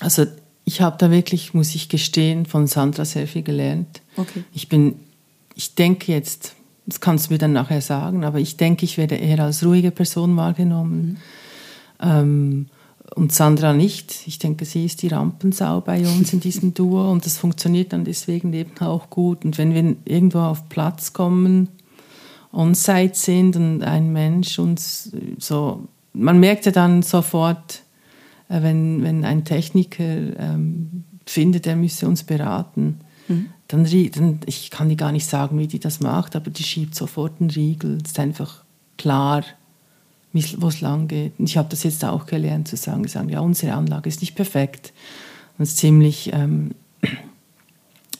[0.00, 0.26] Also
[0.64, 4.00] ich habe da wirklich, muss ich gestehen, von Sandra sehr viel gelernt.
[4.16, 4.42] Okay.
[4.52, 4.96] Ich bin,
[5.54, 6.54] ich denke jetzt
[6.86, 9.90] das kannst du mir dann nachher sagen, aber ich denke, ich werde eher als ruhige
[9.90, 11.18] Person wahrgenommen.
[12.00, 12.08] Mhm.
[12.08, 12.66] Ähm,
[13.14, 14.26] und Sandra nicht.
[14.26, 18.04] Ich denke, sie ist die Rampensau bei uns in diesem Duo und das funktioniert dann
[18.04, 19.44] deswegen eben auch gut.
[19.44, 21.68] Und wenn wir irgendwo auf Platz kommen,
[22.52, 27.82] on-site sind und ein Mensch uns so, man merkt ja dann sofort,
[28.48, 34.70] äh, wenn, wenn ein Techniker ähm, findet, er müsse uns beraten, mhm dann, dann, ich
[34.70, 37.98] kann dir gar nicht sagen, wie die das macht, aber die schiebt sofort einen Riegel.
[38.02, 38.62] Es ist einfach
[38.96, 39.44] klar,
[40.32, 41.38] wo es lang geht.
[41.38, 44.34] Und ich habe das jetzt auch gelernt zu sagen, sagen, ja, unsere Anlage ist nicht
[44.34, 44.92] perfekt.
[45.58, 46.72] Und es ist ziemlich, ähm,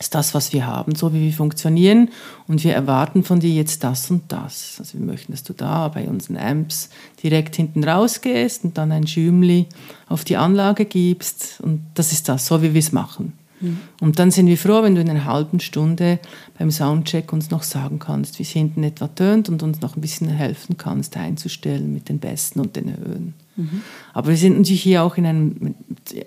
[0.00, 2.08] ist das, was wir haben, so wie wir funktionieren.
[2.48, 4.76] Und wir erwarten von dir jetzt das und das.
[4.78, 6.90] Also wir möchten, dass du da bei unseren Amps
[7.22, 9.66] direkt hinten rausgehst und dann ein Schümli
[10.08, 11.60] auf die Anlage gibst.
[11.62, 13.32] Und das ist das, so wie wir es machen.
[13.60, 13.78] Mhm.
[14.00, 16.18] Und dann sind wir froh, wenn du in einer halben Stunde
[16.58, 20.00] beim Soundcheck uns noch sagen kannst, wie es hinten etwa tönt und uns noch ein
[20.00, 23.34] bisschen helfen kannst, einzustellen mit den Besten und den Höhen.
[23.56, 23.82] Mhm.
[24.12, 25.74] Aber wir sind natürlich hier auch in einem,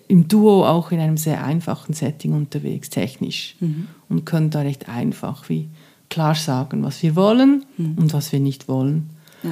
[0.07, 3.55] im Duo auch in einem sehr einfachen Setting unterwegs, technisch.
[3.59, 3.87] Mhm.
[4.09, 5.69] Und können da recht einfach wie
[6.09, 7.95] klar sagen, was wir wollen mhm.
[7.97, 9.11] und was wir nicht wollen.
[9.43, 9.51] Ja.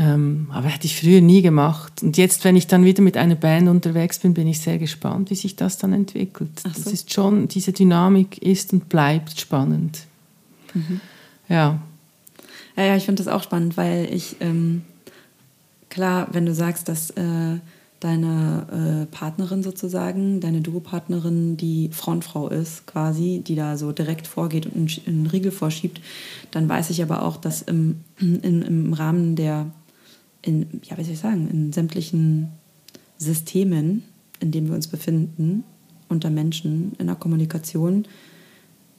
[0.00, 2.02] Ähm, aber hätte ich früher nie gemacht.
[2.02, 5.28] Und jetzt, wenn ich dann wieder mit einer Band unterwegs bin, bin ich sehr gespannt,
[5.28, 6.60] wie sich das dann entwickelt.
[6.60, 6.70] So.
[6.70, 10.06] Das ist schon, diese Dynamik ist und bleibt spannend.
[10.72, 11.02] Mhm.
[11.50, 11.82] Ja.
[12.76, 14.82] Ja, ja, ich finde das auch spannend, weil ich, ähm,
[15.90, 17.58] klar, wenn du sagst, dass äh,
[18.00, 24.64] deine äh, Partnerin sozusagen, deine Duo-Partnerin, die Frontfrau ist quasi, die da so direkt vorgeht
[24.64, 26.00] und einen Riegel vorschiebt,
[26.50, 29.66] dann weiß ich aber auch, dass im, in, im Rahmen der,
[30.42, 32.48] in, ja, wie soll ich sagen, in sämtlichen
[33.18, 34.04] Systemen,
[34.40, 35.64] in denen wir uns befinden,
[36.08, 38.06] unter Menschen, in der Kommunikation,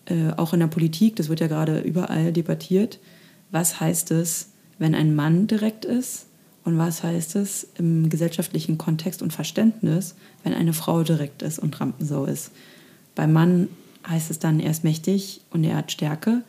[0.05, 2.99] äh, auch in der Politik, das wird ja gerade überall debattiert,
[3.51, 4.49] was heißt es,
[4.79, 6.27] wenn ein Mann direkt ist
[6.63, 11.79] und was heißt es im gesellschaftlichen Kontext und Verständnis, wenn eine Frau direkt ist und
[11.79, 12.51] Rampensau ist?
[13.15, 13.67] Beim Mann
[14.07, 16.43] heißt es dann, er ist mächtig und er hat Stärke.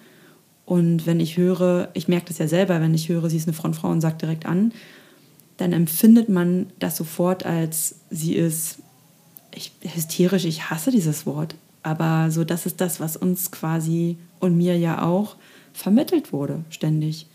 [0.72, 3.52] Und wenn ich höre, ich merke das ja selber, wenn ich höre, sie ist eine
[3.52, 4.72] Frontfrau und sagt direkt an,
[5.58, 8.78] dann empfindet man das sofort als, sie ist
[9.54, 11.56] ich, hysterisch, ich hasse dieses Wort.
[11.82, 15.36] Aber so, das ist das, was uns quasi und mir ja auch
[15.74, 17.26] vermittelt wurde, ständig.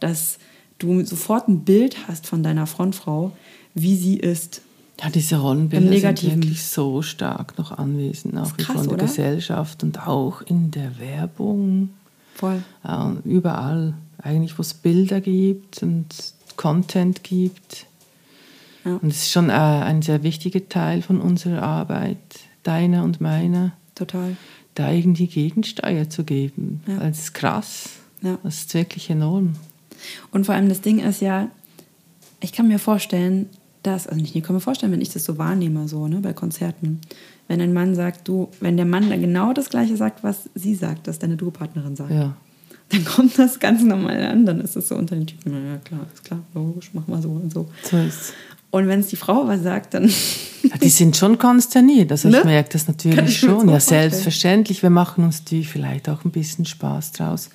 [0.00, 0.38] Dass
[0.80, 3.30] du sofort ein Bild hast von deiner Frontfrau,
[3.74, 4.60] wie sie ist.
[5.00, 9.06] Ja, diese Rollenbilder sind wirklich so stark noch anwesend, auch krass, von der?
[9.06, 11.90] Gesellschaft und auch in der Werbung.
[12.34, 12.62] Voll.
[12.84, 16.06] Ja, überall, eigentlich, wo es Bilder gibt und
[16.56, 17.86] Content gibt.
[18.84, 18.96] Ja.
[18.96, 22.18] Und es ist schon äh, ein sehr wichtiger Teil von unserer Arbeit,
[22.62, 23.72] deiner und meiner.
[23.94, 24.36] Total.
[24.74, 26.82] Da irgendwie Gegensteuer zu geben.
[26.86, 26.98] Ja.
[26.98, 27.90] Das ist krass.
[28.22, 28.38] Ja.
[28.42, 29.54] Das ist wirklich enorm.
[30.30, 31.48] Und vor allem das Ding ist ja,
[32.40, 33.48] ich kann mir vorstellen,
[33.82, 36.32] dass, also nicht, ich kann mir vorstellen, wenn ich das so wahrnehme, so, ne, bei
[36.32, 37.00] Konzerten,
[37.48, 40.74] wenn ein Mann sagt, du, wenn der Mann dann genau das Gleiche sagt, was sie
[40.74, 42.34] sagt, dass deine Duopartnerin sagt, ja.
[42.90, 46.06] dann kommt das ganz normal an, dann ist es so unter den Typen, ja klar,
[46.12, 47.68] ist klar, logisch, mach mal so und so.
[47.82, 48.34] So ist
[48.70, 50.10] Und wenn es die Frau was sagt, dann.
[50.62, 52.12] Ja, die sind schon konsterniert.
[52.12, 52.38] Also ne?
[52.38, 53.68] ich merke das natürlich schon.
[53.68, 54.82] Ja, selbstverständlich.
[54.82, 57.50] Wir machen uns die vielleicht auch ein bisschen Spaß draus.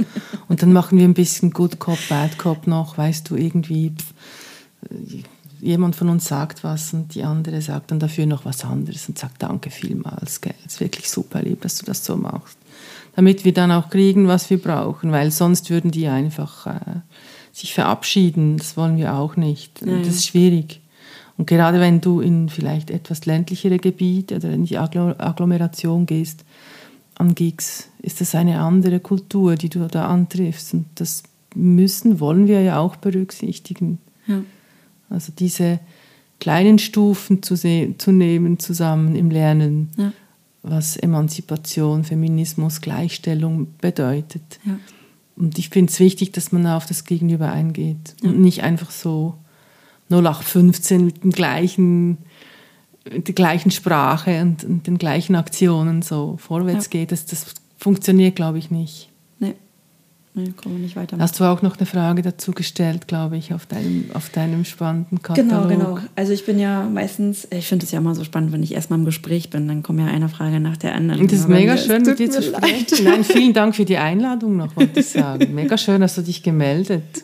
[0.50, 3.92] Und dann machen wir ein bisschen Good Cop, Bad Cop noch, weißt du, irgendwie.
[3.92, 5.24] Pff,
[5.60, 9.18] jemand von uns sagt was und die andere sagt dann dafür noch was anderes und
[9.18, 10.42] sagt Danke vielmals.
[10.42, 10.54] Gell?
[10.66, 12.58] Es ist wirklich super lieb, dass du das so machst.
[13.16, 17.00] Damit wir dann auch kriegen, was wir brauchen, weil sonst würden die einfach äh,
[17.52, 18.58] sich verabschieden.
[18.58, 19.82] Das wollen wir auch nicht.
[19.86, 20.82] Ja, das ist schwierig.
[21.38, 26.44] Und gerade wenn du in vielleicht etwas ländlichere Gebiete oder in die Agglomeration gehst,
[27.16, 30.74] an Gigs, ist das eine andere Kultur, die du da antriffst.
[30.74, 31.24] Und das
[31.56, 34.00] müssen, wollen wir ja auch berücksichtigen.
[34.28, 34.42] Ja.
[35.10, 35.80] Also diese
[36.40, 40.14] kleinen Stufen zu, zu nehmen zusammen im Lernen, ja.
[40.64, 44.60] was Emanzipation, Feminismus, Gleichstellung bedeutet.
[44.66, 44.80] Ja.
[45.36, 49.36] Und ich finde es wichtig, dass man auf das Gegenüber eingeht und nicht einfach so
[50.10, 52.18] 0815 mit dem gleichen,
[53.12, 57.12] mit der gleichen Sprache und, und den gleichen Aktionen so vorwärts geht.
[57.12, 59.10] Das, das funktioniert, glaube ich, nicht.
[60.38, 61.18] Nee, kommen wir nicht weiter.
[61.18, 65.24] Hast du auch noch eine Frage dazu gestellt, glaube ich, auf deinem, auf deinem spannenden
[65.24, 65.68] Katalog?
[65.68, 66.00] Genau, genau.
[66.16, 69.00] Also ich bin ja meistens, ich finde es ja immer so spannend, wenn ich erstmal
[69.00, 71.28] im Gespräch bin, dann kommt ja eine Frage nach der anderen.
[71.28, 73.04] Das ist mega schön, mit dir zu sprechen.
[73.04, 75.52] Nein, vielen Dank für die Einladung noch, wollte ich sagen.
[75.56, 77.24] Mega schön, dass du dich gemeldet.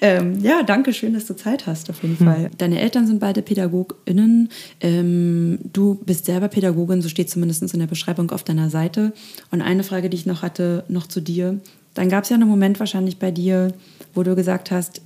[0.00, 2.26] Ähm, ja, danke schön, dass du Zeit hast, auf jeden hm.
[2.26, 2.50] Fall.
[2.58, 4.48] Deine Eltern sind beide PädagogInnen.
[4.80, 9.12] Ähm, du bist selber Pädagogin, so steht zumindest in der Beschreibung auf deiner Seite.
[9.52, 11.60] Und eine Frage, die ich noch hatte, noch zu dir
[11.94, 13.72] dann gab es ja einen Moment wahrscheinlich bei dir,
[14.14, 15.02] wo du gesagt hast,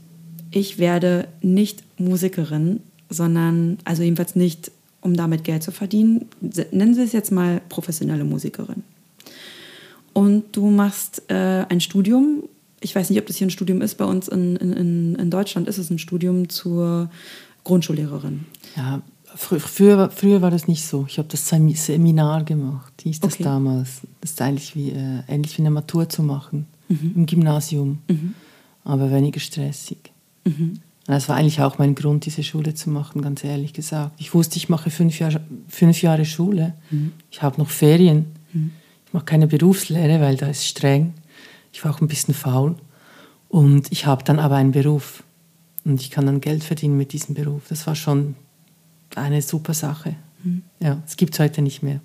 [0.50, 4.70] ich werde nicht Musikerin, sondern, also jedenfalls nicht,
[5.00, 6.26] um damit Geld zu verdienen.
[6.70, 8.82] Nennen Sie es jetzt mal professionelle Musikerin.
[10.12, 12.44] Und du machst äh, ein Studium,
[12.80, 15.68] ich weiß nicht, ob das hier ein Studium ist, bei uns in, in, in Deutschland
[15.68, 17.10] ist es ein Studium zur
[17.64, 18.46] Grundschullehrerin.
[18.76, 19.02] Ja,
[19.34, 21.04] früher, früher war das nicht so.
[21.08, 23.42] Ich habe das Seminar gemacht, hieß das okay.
[23.42, 24.00] damals.
[24.20, 27.12] Das ist eigentlich wie, äh, ähnlich wie eine Matur zu machen mhm.
[27.14, 28.34] im Gymnasium, mhm.
[28.84, 30.12] aber weniger stressig.
[30.44, 30.80] Mhm.
[31.06, 34.12] Das war eigentlich auch mein Grund, diese Schule zu machen, ganz ehrlich gesagt.
[34.18, 36.74] Ich wusste, ich mache fünf Jahre, fünf Jahre Schule.
[37.30, 38.26] Ich habe noch Ferien.
[39.06, 41.14] Ich mache keine Berufslehre, weil da ist streng.
[41.72, 42.74] Ich war auch ein bisschen faul.
[43.48, 45.22] Und ich habe dann aber einen Beruf.
[45.84, 47.62] Und ich kann dann Geld verdienen mit diesem Beruf.
[47.68, 48.34] Das war schon
[49.14, 50.16] eine super Sache.
[50.80, 52.00] Ja, es gibt es heute nicht mehr.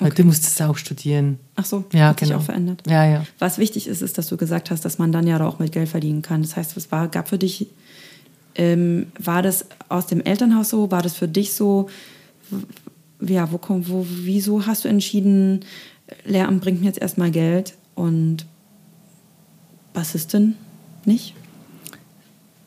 [0.00, 0.12] Okay.
[0.14, 1.38] Du musstest auch studieren.
[1.54, 2.28] Ach so, ja, hat genau.
[2.28, 2.82] sich auch verändert.
[2.86, 3.24] Ja, ja.
[3.38, 5.88] Was wichtig ist, ist, dass du gesagt hast, dass man dann ja auch mit Geld
[5.88, 6.42] verdienen kann.
[6.42, 7.68] Das heißt, was war, gab für dich,
[8.56, 10.90] ähm, war das aus dem Elternhaus so?
[10.90, 11.88] War das für dich so?
[13.20, 15.64] Ja, wo, wo, wieso hast du entschieden,
[16.24, 18.44] Lehramt bringt mir jetzt erstmal Geld und
[19.94, 20.56] Bassistin
[21.06, 21.34] nicht?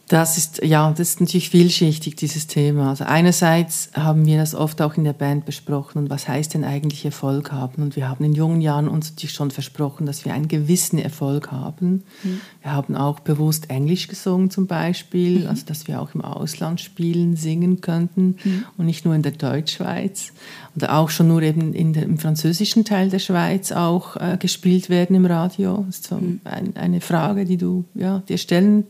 [0.09, 2.89] Das ist, ja, das ist natürlich vielschichtig, dieses Thema.
[2.89, 6.63] Also einerseits haben wir das oft auch in der Band besprochen und was heißt denn
[6.63, 7.83] eigentlich Erfolg haben?
[7.83, 11.51] Und wir haben in jungen Jahren uns natürlich schon versprochen, dass wir einen gewissen Erfolg
[11.51, 12.03] haben.
[12.23, 12.41] Mhm.
[12.63, 15.47] Wir haben auch bewusst Englisch gesungen zum Beispiel, mhm.
[15.47, 18.65] also dass wir auch im Ausland spielen, singen könnten mhm.
[18.79, 20.33] und nicht nur in der Deutschschweiz.
[20.75, 24.89] Oder auch schon nur eben in der, im französischen Teil der Schweiz auch äh, gespielt
[24.89, 25.83] werden im Radio.
[25.85, 26.41] Das ist so mhm.
[26.45, 28.85] ein, eine Frage, die du ja, dir stellen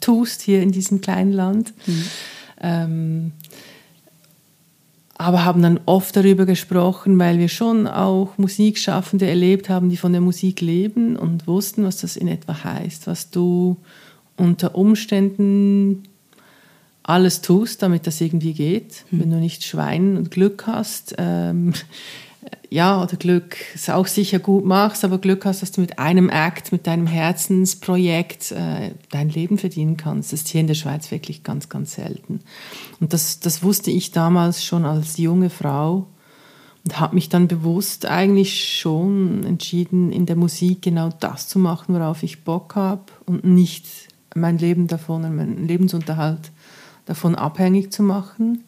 [0.00, 1.72] tust hier in diesem kleinen Land.
[1.86, 2.04] Mhm.
[2.60, 3.32] Ähm,
[5.16, 10.12] aber haben dann oft darüber gesprochen, weil wir schon auch Musikschaffende erlebt haben, die von
[10.12, 13.76] der Musik leben und wussten, was das in etwa heißt, was du
[14.36, 16.02] unter Umständen
[17.04, 19.04] alles tust, damit das irgendwie geht.
[19.10, 19.20] Mhm.
[19.20, 21.74] Wenn du nicht Schwein und Glück hast, ähm,
[22.74, 26.28] ja, oder Glück es auch sicher gut machst, aber Glück hast, dass du mit einem
[26.28, 30.32] Act, mit deinem Herzensprojekt äh, dein Leben verdienen kannst.
[30.32, 32.40] Das ist hier in der Schweiz wirklich ganz, ganz selten.
[32.98, 36.08] Und das, das wusste ich damals schon als junge Frau
[36.84, 41.94] und habe mich dann bewusst eigentlich schon entschieden, in der Musik genau das zu machen,
[41.94, 43.86] worauf ich Bock habe und nicht
[44.34, 46.50] mein Leben davon, meinen Lebensunterhalt
[47.06, 48.64] davon abhängig zu machen.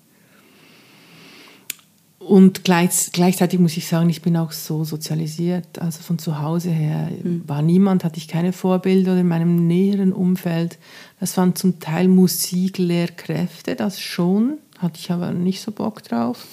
[2.27, 5.79] Und gleich, gleichzeitig muss ich sagen, ich bin auch so sozialisiert.
[5.79, 7.45] Also von zu Hause her mhm.
[7.47, 10.77] war niemand, hatte ich keine Vorbilder in meinem näheren Umfeld.
[11.21, 16.47] Das waren zum Teil Musiklehrkräfte, das schon, hatte ich aber nicht so Bock drauf.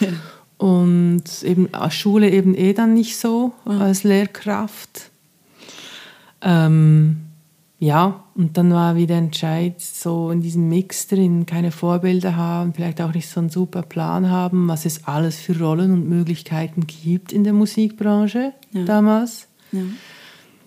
[0.00, 0.08] Ja.
[0.56, 3.82] Und eben Schule eben eh dann nicht so mhm.
[3.82, 5.10] als Lehrkraft.
[6.40, 7.31] Ähm,
[7.82, 13.00] ja, und dann war wieder Entscheid, so in diesem Mix drin, keine Vorbilder haben, vielleicht
[13.00, 17.32] auch nicht so einen super Plan haben, was es alles für Rollen und Möglichkeiten gibt
[17.32, 18.84] in der Musikbranche ja.
[18.84, 19.48] damals.
[19.72, 19.80] Ja.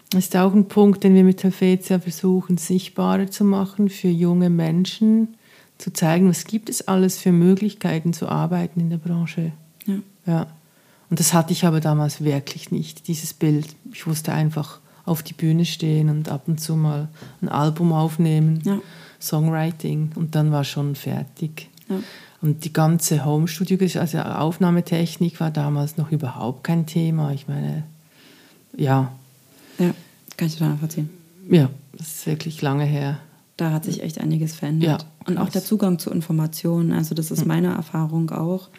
[0.09, 4.49] Das ist auch ein Punkt, den wir mit Helvetia versuchen, sichtbarer zu machen für junge
[4.49, 5.35] Menschen,
[5.77, 9.53] zu zeigen, was gibt es alles für Möglichkeiten zu arbeiten in der Branche.
[9.85, 9.99] Ja.
[10.25, 10.47] ja.
[11.09, 13.73] Und das hatte ich aber damals wirklich nicht, dieses Bild.
[13.93, 17.09] Ich wusste einfach, auf die Bühne stehen und ab und zu mal
[17.41, 18.79] ein Album aufnehmen, ja.
[19.21, 21.69] Songwriting und dann war schon fertig.
[21.89, 21.97] Ja.
[22.41, 27.31] Und die ganze Home-Studio, also Aufnahmetechnik war damals noch überhaupt kein Thema.
[27.33, 27.83] Ich meine,
[28.75, 29.11] ja.
[29.79, 29.93] Ja,
[30.37, 31.09] kann ich total nachvollziehen.
[31.49, 33.19] Ja, das ist wirklich lange her.
[33.57, 35.03] Da hat sich echt einiges verändert.
[35.03, 37.47] Ja, und auch der Zugang zu Informationen, also das ist hm.
[37.47, 38.69] meine Erfahrung auch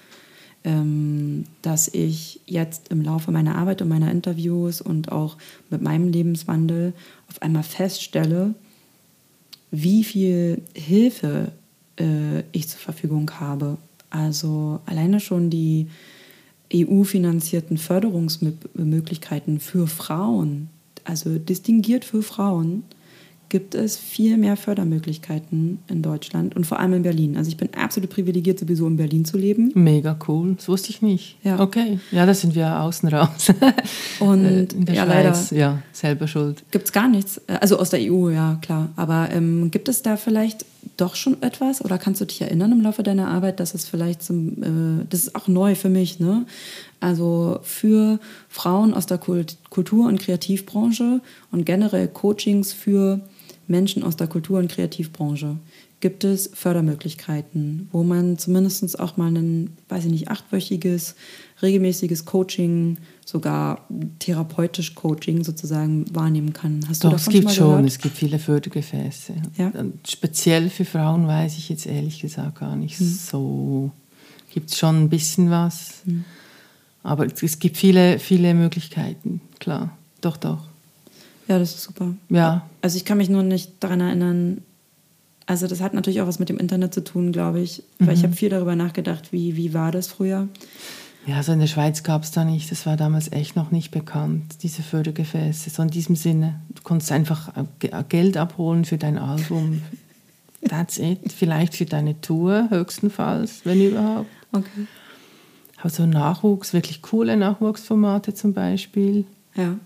[1.63, 5.37] dass ich jetzt im Laufe meiner Arbeit und meiner Interviews und auch
[5.71, 6.93] mit meinem Lebenswandel
[7.29, 8.55] auf einmal feststelle,
[9.71, 11.53] wie viel Hilfe
[12.01, 13.79] äh, ich zur Verfügung habe.
[14.11, 15.87] Also alleine schon die
[16.75, 20.69] EU-finanzierten Förderungsmöglichkeiten für Frauen,
[21.05, 22.83] also distinguiert für Frauen,
[23.49, 27.37] gibt es viel mehr Fördermöglichkeiten in Deutschland und vor allem in Berlin.
[27.37, 29.71] Also ich bin absolut privilegiert, sowieso in Berlin zu leben.
[29.75, 31.37] Mega cool, das wusste ich nicht.
[31.45, 31.61] Ja.
[31.61, 33.53] Okay, ja, da sind wir außen raus.
[34.21, 36.65] und äh, in der ja, Schweiz, leider ja, selber schuld.
[36.71, 37.41] Gibt es gar nichts.
[37.47, 38.91] Also aus der EU, ja, klar.
[38.97, 40.65] Aber ähm, gibt es da vielleicht
[40.97, 44.23] doch schon etwas oder kannst du dich erinnern im Laufe deiner Arbeit, dass es vielleicht
[44.23, 46.47] zum, äh, das ist auch neu für mich, ne?
[47.01, 51.21] Also für Frauen aus der Kultur- und Kreativbranche
[51.53, 53.21] und generell Coachings für
[53.69, 55.57] Menschen aus der Kultur- und Kreativbranche
[56.01, 61.15] gibt es Fördermöglichkeiten, wo man zumindest auch mal ein, weiß ich nicht, achtwöchiges,
[61.63, 63.87] regelmäßiges Coaching, sogar
[64.19, 66.81] therapeutisch Coaching sozusagen wahrnehmen kann.
[66.89, 69.35] Hast Doch, du davon es gibt schon, schon es gibt viele Fördergefäße.
[69.57, 69.73] Ja?
[70.07, 73.07] Speziell für Frauen weiß ich jetzt ehrlich gesagt gar nicht hm.
[73.07, 73.91] so.
[74.53, 76.25] Gibt es schon ein bisschen was, hm.
[77.03, 79.97] aber es gibt viele, viele Möglichkeiten, klar.
[80.21, 80.61] Doch, doch.
[81.49, 82.15] Ja, das ist super.
[82.29, 82.67] Ja.
[82.83, 84.63] Also ich kann mich nur nicht daran erinnern,
[85.47, 88.15] also das hat natürlich auch was mit dem Internet zu tun, glaube ich, weil mhm.
[88.15, 90.49] ich habe viel darüber nachgedacht, wie, wie war das früher.
[91.27, 93.91] Ja, also in der Schweiz gab es da nicht, das war damals echt noch nicht
[93.91, 95.71] bekannt, diese Fördergefäße.
[95.71, 97.53] So in diesem Sinne, du konntest einfach
[98.09, 99.83] Geld abholen für dein Album.
[100.69, 101.33] That's it.
[101.33, 104.31] Vielleicht für deine Tour höchstenfalls, wenn überhaupt.
[104.53, 104.87] Okay.
[105.79, 109.25] Aber so Nachwuchs, wirklich coole Nachwuchsformate zum Beispiel.
[109.55, 109.77] Ja.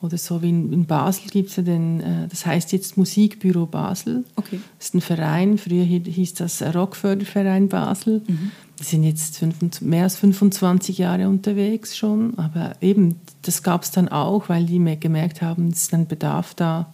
[0.00, 3.66] Oder so wie in, in Basel gibt es ja den, äh, das heißt jetzt Musikbüro
[3.66, 4.24] Basel.
[4.36, 4.60] Okay.
[4.78, 8.22] Das ist ein Verein, früher hieß das Rockförderverein Basel.
[8.26, 8.52] Mhm.
[8.78, 14.08] Die sind jetzt mehr als 25 Jahre unterwegs schon, aber eben, das gab es dann
[14.08, 16.92] auch, weil die gemerkt haben, es ist ein Bedarf da,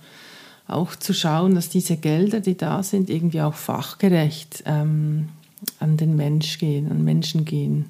[0.66, 5.28] auch zu schauen, dass diese Gelder, die da sind, irgendwie auch fachgerecht ähm,
[5.78, 7.86] an den Mensch gehen, an Menschen gehen.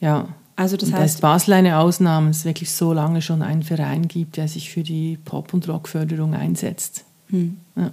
[0.00, 0.28] Ja.
[0.60, 3.62] Also das und da heißt, ist Basel eine Ausnahme, es wirklich so lange schon einen
[3.62, 7.04] Verein gibt, der sich für die Pop- und Rockförderung einsetzt.
[7.30, 7.56] Hm.
[7.76, 7.92] Ja.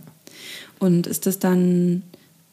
[0.78, 2.04] Und ist das dann,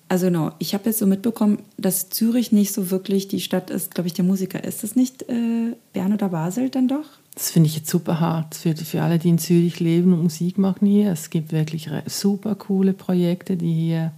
[0.08, 3.92] also genau, ich habe jetzt so mitbekommen, dass Zürich nicht so wirklich die Stadt ist,
[3.92, 4.62] glaube ich, der Musiker.
[4.62, 7.06] Ist das nicht äh, Bern oder Basel dann doch?
[7.34, 10.58] Das finde ich jetzt super hart für, für alle, die in Zürich leben und Musik
[10.58, 11.10] machen hier.
[11.10, 14.12] Es gibt wirklich super coole Projekte, die hier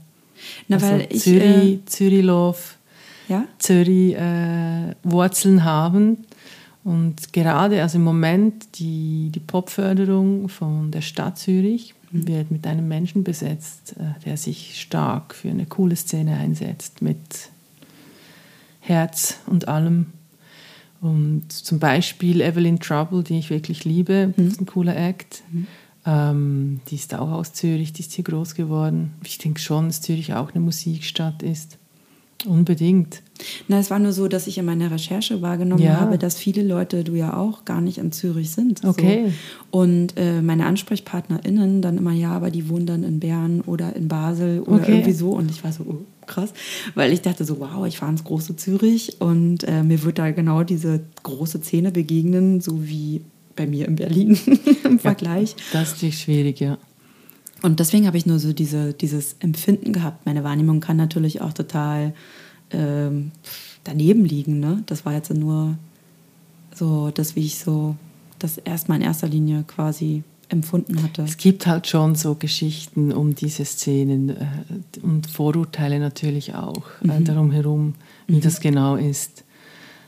[0.69, 2.59] Na, also weil ich, Zürich, äh, Zürich Love,
[3.29, 3.45] ja?
[3.59, 6.25] Zürich äh, Wurzeln haben.
[6.85, 12.29] Und gerade, also im Moment, die, die Popförderung von der Stadt Zürich Mhm.
[12.29, 17.51] wird mit einem Menschen besetzt, äh, der sich stark für eine coole Szene einsetzt, mit
[18.81, 20.07] Herz und allem.
[21.01, 25.43] Und zum Beispiel Evelyn Trouble, die ich wirklich liebe, das ist ein cooler Act.
[26.07, 29.13] Ähm, die ist auch aus Zürich, die ist hier groß geworden.
[29.25, 31.79] Ich denke schon, dass Zürich auch eine Musikstadt ist.
[32.45, 33.23] Unbedingt.
[33.69, 36.01] Na, es war nur so, dass ich in meiner Recherche wahrgenommen Ja.
[36.01, 38.85] habe, dass viele Leute, du ja auch, gar nicht in Zürich sind.
[38.85, 39.33] Okay.
[39.73, 39.79] So.
[39.81, 44.09] Und äh, meine AnsprechpartnerInnen dann immer, ja, aber die wohnen dann in Bern oder in
[44.09, 44.93] Basel oder Okay.
[44.93, 45.31] irgendwie so.
[45.31, 46.53] Und ich war so, oh, krass.
[46.95, 50.31] Weil ich dachte so, wow, ich fahre ins große Zürich und äh, mir wird da
[50.31, 53.23] genau diese große Szene begegnen, so wie
[53.57, 54.39] bei mir in Berlin
[54.85, 55.57] im Vergleich.
[55.73, 56.79] Das ist schwierig, ja.
[57.63, 60.27] Und deswegen habe ich nur so diese, dieses Empfinden gehabt.
[60.27, 62.13] Meine Wahrnehmung kann natürlich auch total
[62.71, 63.33] ähm,
[63.85, 64.61] daneben liegen.
[64.61, 64.83] Ne?
[64.87, 65.77] Das war jetzt nur
[66.75, 67.97] so, das, wie ich so
[68.39, 71.23] das erstmal in erster Linie quasi empfunden hatte.
[71.23, 74.37] Es gibt halt schon so Geschichten um diese Szenen äh,
[75.03, 77.95] und Vorurteile natürlich auch äh, darum herum,
[78.27, 79.45] wie das genau ist.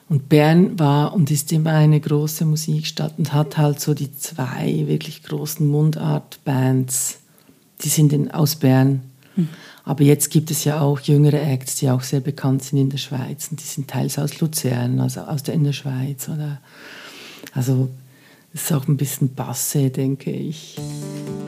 [0.08, 4.84] Und Bern war und ist immer eine große Musikstadt und hat halt so die zwei
[4.86, 7.18] wirklich großen Mundart-Bands,
[7.80, 9.02] die sind in, aus Bern.
[9.84, 12.98] Aber jetzt gibt es ja auch jüngere Acts, die auch sehr bekannt sind in der
[12.98, 16.60] Schweiz und die sind teils aus Luzern, also aus der Innerschweiz oder
[17.54, 17.88] also
[18.52, 20.76] das ist auch ein bisschen Basse, denke ich.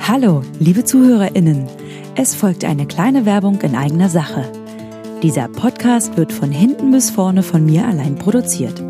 [0.06, 1.66] Hallo, liebe ZuhörerInnen.
[2.14, 4.50] Es folgt eine kleine Werbung in eigener Sache.
[5.22, 8.82] Dieser Podcast wird von hinten bis vorne von mir allein produziert.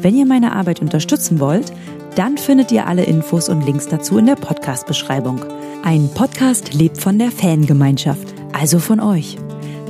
[0.00, 1.72] Wenn ihr meine Arbeit unterstützen wollt,
[2.16, 5.44] dann findet ihr alle Infos und Links dazu in der Podcast-Beschreibung.
[5.84, 9.38] Ein Podcast lebt von der Fangemeinschaft, also von euch.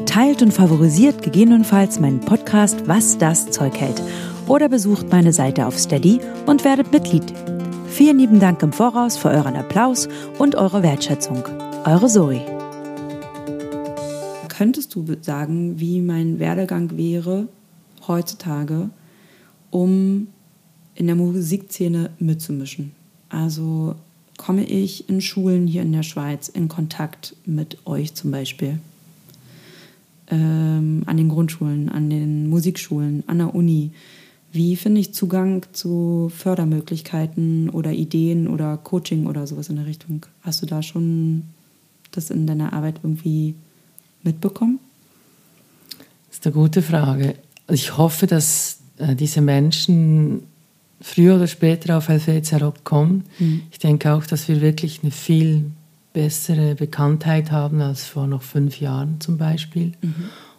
[0.06, 4.00] Teilt und favorisiert gegebenenfalls meinen Podcast Was das Zeug hält
[4.46, 7.32] oder besucht meine Seite auf Steady und werdet Mitglied.
[7.88, 10.08] Vielen lieben Dank im Voraus für euren Applaus
[10.38, 11.42] und eure Wertschätzung.
[11.84, 12.40] Eure Zoe.
[14.48, 17.48] Könntest du sagen, wie mein Werdegang wäre
[18.06, 18.90] heutzutage,
[19.70, 20.28] um
[20.94, 22.92] in der Musikszene mitzumischen?
[23.30, 23.96] Also
[24.38, 28.78] komme ich in Schulen hier in der Schweiz in Kontakt mit euch zum Beispiel?
[30.28, 33.90] Ähm, an den Grundschulen, an den Musikschulen, an der Uni.
[34.52, 40.24] Wie finde ich Zugang zu Fördermöglichkeiten oder Ideen oder Coaching oder sowas in der Richtung?
[40.42, 41.42] Hast du da schon
[42.12, 43.54] das in deiner Arbeit irgendwie
[44.22, 44.78] mitbekommen?
[46.28, 47.34] Das ist eine gute Frage.
[47.70, 50.44] Ich hoffe, dass äh, diese Menschen
[51.00, 53.24] früher oder später auf Helvetia Rock kommen.
[53.70, 55.70] Ich denke auch, dass wir wirklich eine viel
[56.12, 59.92] bessere Bekanntheit haben als vor noch fünf Jahren zum Beispiel.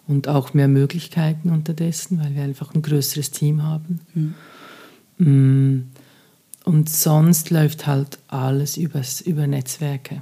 [0.08, 4.00] Und auch mehr Möglichkeiten unterdessen, weil wir einfach ein größeres Team haben.
[5.18, 5.82] Mm.
[6.66, 10.22] Und sonst läuft halt alles übers, über Netzwerke.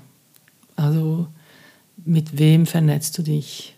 [0.76, 1.28] Also
[2.06, 3.76] mit wem vernetzt du dich?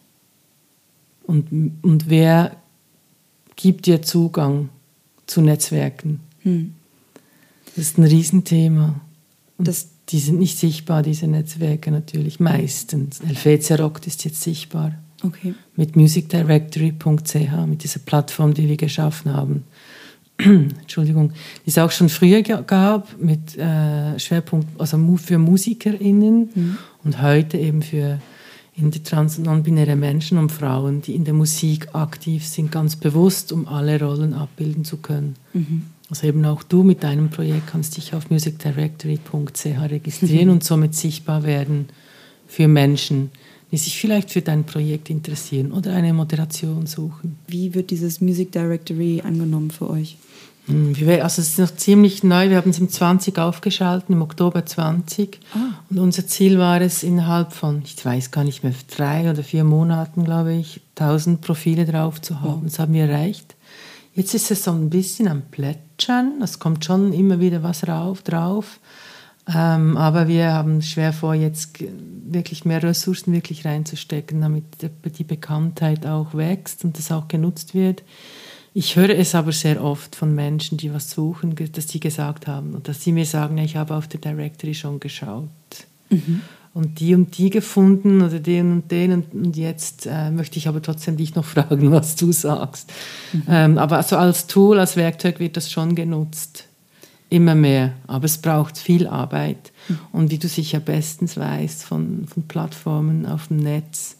[1.23, 2.55] Und, und wer
[3.55, 4.69] gibt dir Zugang
[5.25, 6.21] zu Netzwerken?
[6.43, 6.73] Hm.
[7.75, 8.99] Das ist ein Riesenthema.
[9.57, 13.21] Und Das- die sind nicht sichtbar, diese Netzwerke natürlich, meistens.
[13.23, 15.53] Helvetia Rock ist jetzt sichtbar Okay.
[15.75, 19.63] mit musicdirectory.ch, mit dieser Plattform, die wir geschaffen haben.
[20.37, 21.31] Entschuldigung,
[21.65, 27.81] die es auch schon früher gab, mit äh, Schwerpunkt also für MusikerInnen und heute eben
[27.83, 28.19] für
[28.77, 33.67] intertrans- und non-binäre Menschen und Frauen, die in der Musik aktiv sind, ganz bewusst, um
[33.67, 35.35] alle Rollen abbilden zu können.
[36.09, 41.43] Also eben auch du mit deinem Projekt kannst dich auf musicdirectory.ch registrieren und somit sichtbar
[41.43, 41.87] werden
[42.47, 43.29] für Menschen,
[43.71, 47.37] die sich vielleicht für dein Projekt interessieren oder eine Moderation suchen.
[47.47, 50.17] Wie wird dieses Music Directory angenommen für euch?
[50.65, 52.49] Hm, Also es ist noch ziemlich neu.
[52.49, 55.39] Wir haben es im 20 aufgeschaltet, im Oktober 20.
[55.89, 59.63] Und unser Ziel war es innerhalb von, ich weiß gar nicht mehr, drei oder vier
[59.63, 62.63] Monaten, glaube ich, 1000 Profile drauf zu haben.
[62.65, 63.55] Das haben wir erreicht.
[64.19, 66.41] Jetzt ist es so ein bisschen am Plätschern.
[66.43, 68.81] Es kommt schon immer wieder was rauf, drauf.
[69.47, 71.79] Ähm, aber wir haben schwer vor, jetzt
[72.25, 77.73] wirklich mehr Ressourcen wirklich reinzustecken, damit die- die Bekanntheit auch wächst und das auch genutzt
[77.73, 78.03] wird.
[78.73, 82.73] Ich höre es aber sehr oft von Menschen, die was suchen, dass sie gesagt haben
[82.75, 85.47] und dass sie mir sagen, ich habe auf der Directory schon geschaut
[86.09, 86.41] mhm.
[86.79, 90.69] Und die und die gefunden oder den und den und, und jetzt äh, möchte ich
[90.69, 92.89] aber trotzdem dich noch fragen, was du sagst.
[93.33, 93.43] Mhm.
[93.49, 96.65] Ähm, aber also als Tool, als Werkzeug wird das schon genutzt.
[97.29, 99.73] Immer mehr, aber es braucht viel Arbeit.
[99.89, 99.99] Mhm.
[100.13, 104.15] Und wie du sicher bestens weißt von, von Plattformen auf dem Netz,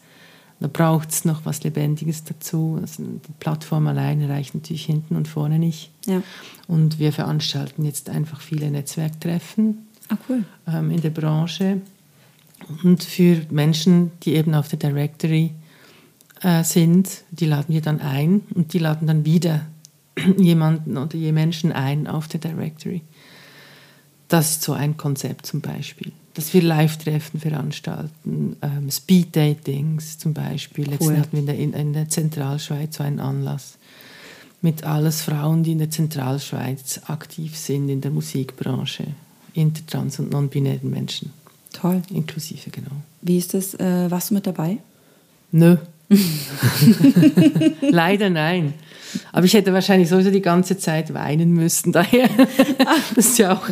[0.60, 2.78] da braucht es noch was Lebendiges dazu.
[2.82, 5.91] Also die Plattform alleine reicht natürlich hinten und vorne nicht.
[6.05, 6.22] Ja.
[6.68, 10.43] Und wir veranstalten jetzt einfach viele Netzwerktreffen ah, cool.
[10.68, 11.80] ähm, in der Branche.
[12.84, 15.51] Und für Menschen, die eben auf der Directory
[16.41, 19.66] äh, sind, die laden wir dann ein und die laden dann wieder
[20.38, 23.01] jemanden oder je Menschen ein auf der Directory.
[24.28, 30.86] Das ist so ein Konzept zum Beispiel dass wir Live-Treffen veranstalten, ähm, Speed-Datings zum Beispiel.
[30.86, 30.91] Cool.
[30.91, 33.78] Letztens hatten wir in der, in, in der Zentralschweiz so einen Anlass
[34.62, 39.07] mit alles Frauen, die in der Zentralschweiz aktiv sind in der Musikbranche,
[39.53, 41.34] intertrans und non-binären Menschen.
[41.80, 42.01] Toll.
[42.11, 42.91] Inklusive, genau.
[43.21, 43.73] Wie ist das?
[43.75, 44.77] Äh, warst du mit dabei?
[45.51, 45.77] Nö.
[47.82, 48.73] Leider nein.
[49.32, 51.91] Aber ich hätte wahrscheinlich sowieso die ganze Zeit weinen müssen.
[51.91, 52.30] Daher,
[53.15, 53.69] das ist ja auch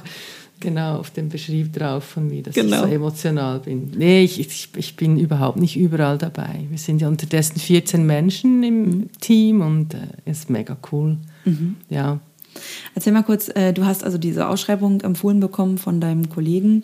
[0.59, 2.77] Genau, auf dem Beschrieb drauf von mir, dass genau.
[2.77, 3.91] ich so emotional bin.
[3.95, 6.65] Nee, ich, ich, ich bin überhaupt nicht überall dabei.
[6.69, 9.09] Wir sind ja unterdessen 14 Menschen im mhm.
[9.19, 11.17] Team und äh, ist mega cool.
[11.45, 11.75] Mhm.
[11.89, 12.19] Ja.
[12.95, 16.83] Erzähl mal kurz, äh, du hast also diese Ausschreibung empfohlen bekommen von deinem Kollegen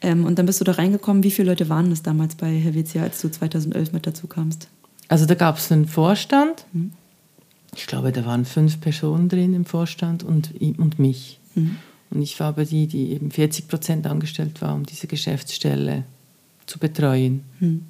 [0.00, 1.22] ähm, und dann bist du da reingekommen.
[1.22, 4.68] Wie viele Leute waren es damals bei Helvetia, als du 2011 mit dazu kamst?
[5.08, 6.66] Also da gab es einen Vorstand.
[6.72, 6.92] Mhm.
[7.74, 11.40] Ich glaube, da waren fünf Personen drin im Vorstand und, und mich.
[11.54, 11.76] Mhm.
[12.10, 16.04] Und ich war aber die, die eben 40 Prozent angestellt war, um diese Geschäftsstelle
[16.66, 17.42] zu betreuen.
[17.58, 17.86] Hm.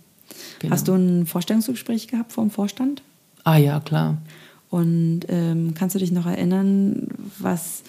[0.61, 0.73] Genau.
[0.73, 3.03] Hast du ein Vorstellungsgespräch gehabt vom Vorstand?
[3.45, 4.19] Ah ja, klar.
[4.73, 7.09] Und ähm, kannst du dich noch erinnern,
[7.39, 7.83] was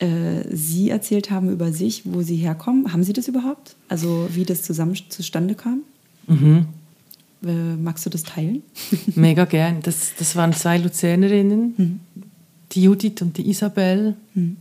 [0.00, 2.92] äh, Sie erzählt haben über sich, wo Sie herkommen?
[2.92, 3.74] Haben Sie das überhaupt?
[3.88, 5.80] Also wie das zusammen zustande kam?
[6.26, 6.66] Mhm.
[7.42, 8.62] Äh, magst du das teilen?
[9.14, 9.80] Mega gern.
[9.80, 12.00] Das, das waren zwei Luzernerinnen, mhm.
[12.72, 14.14] die Judith und die Isabel.
[14.34, 14.58] Mhm.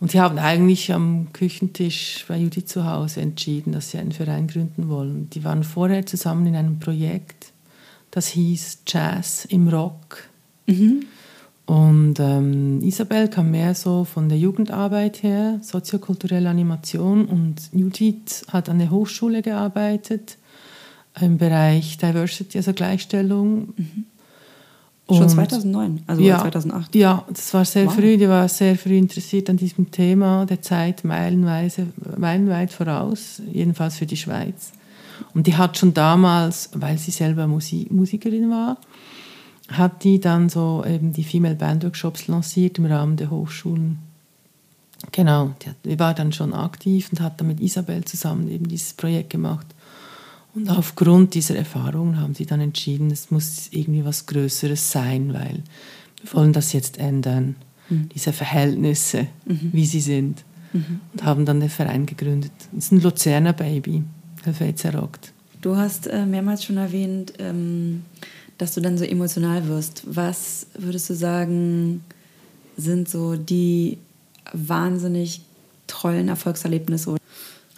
[0.00, 4.48] Und sie haben eigentlich am Küchentisch bei Judith zu Hause entschieden, dass sie einen Verein
[4.48, 5.30] gründen wollen.
[5.30, 7.52] Die waren vorher zusammen in einem Projekt,
[8.10, 10.28] das hieß Jazz im Rock.
[10.68, 11.06] Mhm.
[11.66, 17.26] Und ähm, Isabel kam mehr so von der Jugendarbeit her, soziokulturelle Animation.
[17.26, 20.38] Und Judith hat an der Hochschule gearbeitet
[21.20, 23.74] im Bereich Diversity, also Gleichstellung.
[23.76, 24.04] Mhm.
[25.10, 26.94] Schon 2009, also ja, 2008.
[26.94, 27.94] Ja, das war sehr wow.
[27.94, 28.18] früh.
[28.18, 34.04] Die war sehr früh interessiert an diesem Thema der Zeit, meilenweise, meilenweit voraus, jedenfalls für
[34.04, 34.72] die Schweiz.
[35.34, 38.76] Und die hat schon damals, weil sie selber Musik, Musikerin war,
[39.68, 43.98] hat die dann so eben die Female Band Workshops lanciert im Rahmen der Hochschulen.
[45.12, 45.54] Genau,
[45.84, 49.66] die, war dann schon aktiv und hat dann mit Isabel zusammen eben dieses Projekt gemacht.
[50.54, 55.62] Und aufgrund dieser Erfahrungen haben sie dann entschieden, es muss irgendwie was Größeres sein, weil
[56.22, 57.54] wir wollen das jetzt ändern,
[57.88, 58.08] mhm.
[58.08, 59.70] diese Verhältnisse, mhm.
[59.72, 60.44] wie sie sind.
[60.72, 61.00] Mhm.
[61.12, 62.52] Und haben dann den Verein gegründet.
[62.76, 64.02] Es ist ein Luzerner Baby,
[64.42, 65.32] Helvetia rockt.
[65.60, 68.02] Du hast äh, mehrmals schon erwähnt, ähm,
[68.58, 70.02] dass du dann so emotional wirst.
[70.04, 72.04] Was würdest du sagen,
[72.76, 73.98] sind so die
[74.52, 75.42] wahnsinnig
[75.86, 77.16] tollen Erfolgserlebnisse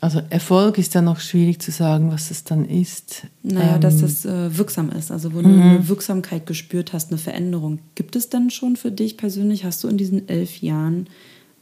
[0.02, 3.26] also Erfolg ist ja noch schwierig zu sagen, was es dann ist.
[3.42, 5.62] Naja, ähm, dass das äh, wirksam ist, also wo du mhm.
[5.62, 7.80] eine Wirksamkeit gespürt hast, eine Veränderung.
[7.96, 11.06] Gibt es denn schon für dich persönlich, hast du in diesen elf Jahren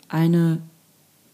[0.09, 0.59] eine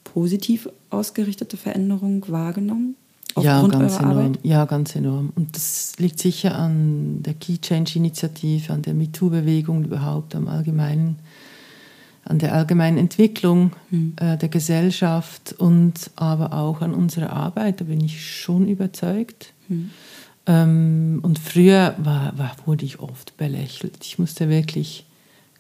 [0.02, 2.96] positiv ausgerichtete Veränderung wahrgenommen?
[3.40, 4.18] Ja, ganz enorm.
[4.18, 4.38] Arbeit?
[4.42, 5.32] Ja, ganz enorm.
[5.34, 11.16] Und das liegt sicher an der Key Change Initiative, an der MeToo-Bewegung überhaupt, am allgemeinen
[12.26, 14.14] an der allgemeinen Entwicklung mhm.
[14.16, 19.52] äh, der Gesellschaft und aber auch an unserer Arbeit, da bin ich schon überzeugt.
[19.68, 19.90] Mhm.
[20.46, 23.98] Ähm, und früher war, war, wurde ich oft belächelt.
[24.02, 25.04] Ich musste wirklich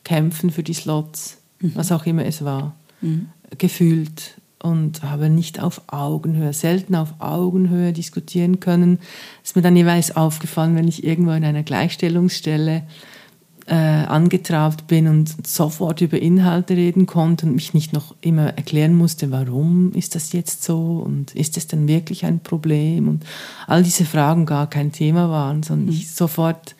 [0.04, 1.72] kämpfen für die Slots, mhm.
[1.74, 3.28] was auch immer es war, mhm.
[3.58, 4.34] gefühlt
[4.64, 8.98] und habe nicht auf Augenhöhe, selten auf Augenhöhe diskutieren können.
[9.42, 12.84] Es ist mir dann jeweils aufgefallen, wenn ich irgendwo in einer Gleichstellungsstelle
[13.66, 18.94] äh, angetrabt bin und sofort über Inhalte reden konnte und mich nicht noch immer erklären
[18.94, 23.24] musste, warum ist das jetzt so und ist es denn wirklich ein Problem und
[23.66, 25.92] all diese Fragen gar kein Thema waren, sondern mhm.
[25.92, 26.74] ich sofort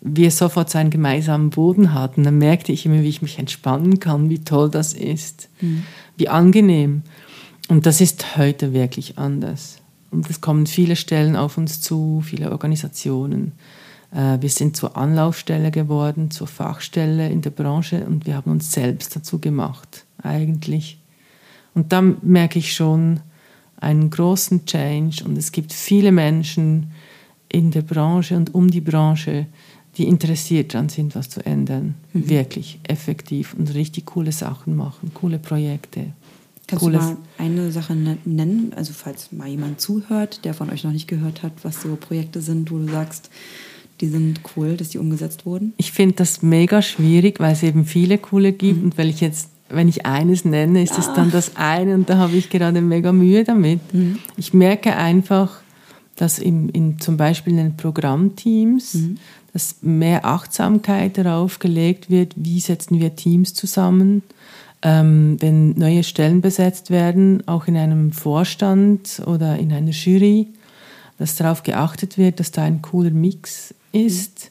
[0.00, 4.00] wir sofort so einen gemeinsamen Boden hatten, dann merkte ich immer, wie ich mich entspannen
[4.00, 5.84] kann, wie toll das ist, mhm.
[6.16, 7.02] wie angenehm.
[7.68, 9.78] Und das ist heute wirklich anders.
[10.10, 13.52] Und es kommen viele Stellen auf uns zu, viele Organisationen
[14.12, 18.72] Äh, wir sind zur Anlaufstelle geworden, zur Fachstelle in der Branche und wir haben uns
[18.72, 20.98] selbst dazu gemacht, eigentlich.
[21.74, 23.20] Und da merke ich schon
[23.80, 26.90] einen großen Change und es gibt viele Menschen
[27.48, 29.46] in der Branche und um die Branche,
[29.96, 31.94] die interessiert daran sind, was zu ändern.
[32.12, 32.28] Mhm.
[32.28, 36.12] Wirklich effektiv und richtig coole Sachen machen, coole Projekte.
[36.66, 37.00] Kannst Cooles.
[37.00, 40.92] du mal eine Sache ne-, nennen, also falls mal jemand zuhört, der von euch noch
[40.92, 43.30] nicht gehört hat, was so Projekte sind, wo du sagst,
[44.00, 45.74] die sind cool, dass die umgesetzt wurden?
[45.76, 48.84] Ich finde das mega schwierig, weil es eben viele coole gibt mhm.
[48.84, 51.14] und weil ich jetzt wenn ich eines nenne, ist es ah.
[51.14, 53.94] dann das eine und da habe ich gerade mega Mühe damit.
[53.94, 54.18] Mhm.
[54.36, 55.60] Ich merke einfach,
[56.16, 59.18] dass im, in, zum Beispiel in den Programmteams, mhm.
[59.52, 64.22] Dass mehr Achtsamkeit darauf gelegt wird, wie setzen wir Teams zusammen,
[64.82, 70.48] ähm, wenn neue Stellen besetzt werden, auch in einem Vorstand oder in einer Jury,
[71.18, 74.50] dass darauf geachtet wird, dass da ein cooler Mix ist.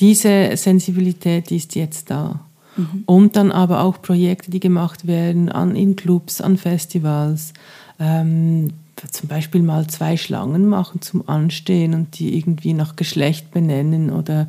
[0.00, 2.40] Diese Sensibilität ist jetzt da.
[2.76, 3.02] Mhm.
[3.06, 7.52] Und dann aber auch Projekte, die gemacht werden an, in Clubs, an Festivals.
[7.98, 8.72] Ähm,
[9.08, 14.48] zum Beispiel mal zwei Schlangen machen zum Anstehen und die irgendwie nach Geschlecht benennen oder,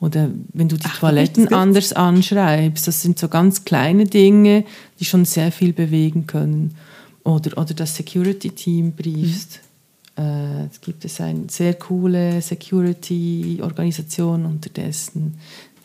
[0.00, 2.88] oder wenn du die Ach, Toiletten anders anschreibst.
[2.88, 4.64] Das sind so ganz kleine Dinge,
[4.98, 6.76] die schon sehr viel bewegen können.
[7.24, 9.60] Oder, oder das Security-Team briefst.
[10.16, 10.24] Mhm.
[10.24, 15.38] Äh, es gibt es eine sehr coole Security-Organisation unterdessen,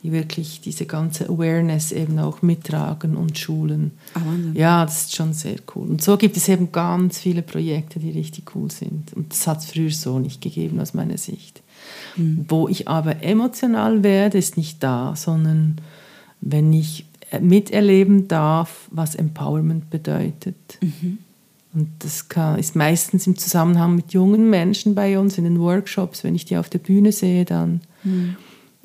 [0.04, 3.92] die wirklich diese ganze Awareness eben auch mittragen und schulen.
[4.14, 4.20] Ah,
[4.54, 5.88] ja, das ist schon sehr cool.
[5.88, 9.14] Und so gibt es eben ganz viele Projekte, die richtig cool sind.
[9.14, 11.62] Und das hat es früher so nicht gegeben aus meiner Sicht.
[12.16, 12.46] Mhm.
[12.48, 15.82] Wo ich aber emotional werde, ist nicht da, sondern
[16.42, 17.06] wenn ich
[17.42, 20.78] miterleben darf, was Empowerment bedeutet.
[20.82, 21.18] Mhm.
[21.74, 26.24] Und das kann, ist meistens im Zusammenhang mit jungen Menschen bei uns in den Workshops,
[26.24, 27.82] wenn ich die auf der Bühne sehe dann.
[28.04, 28.38] Mhm.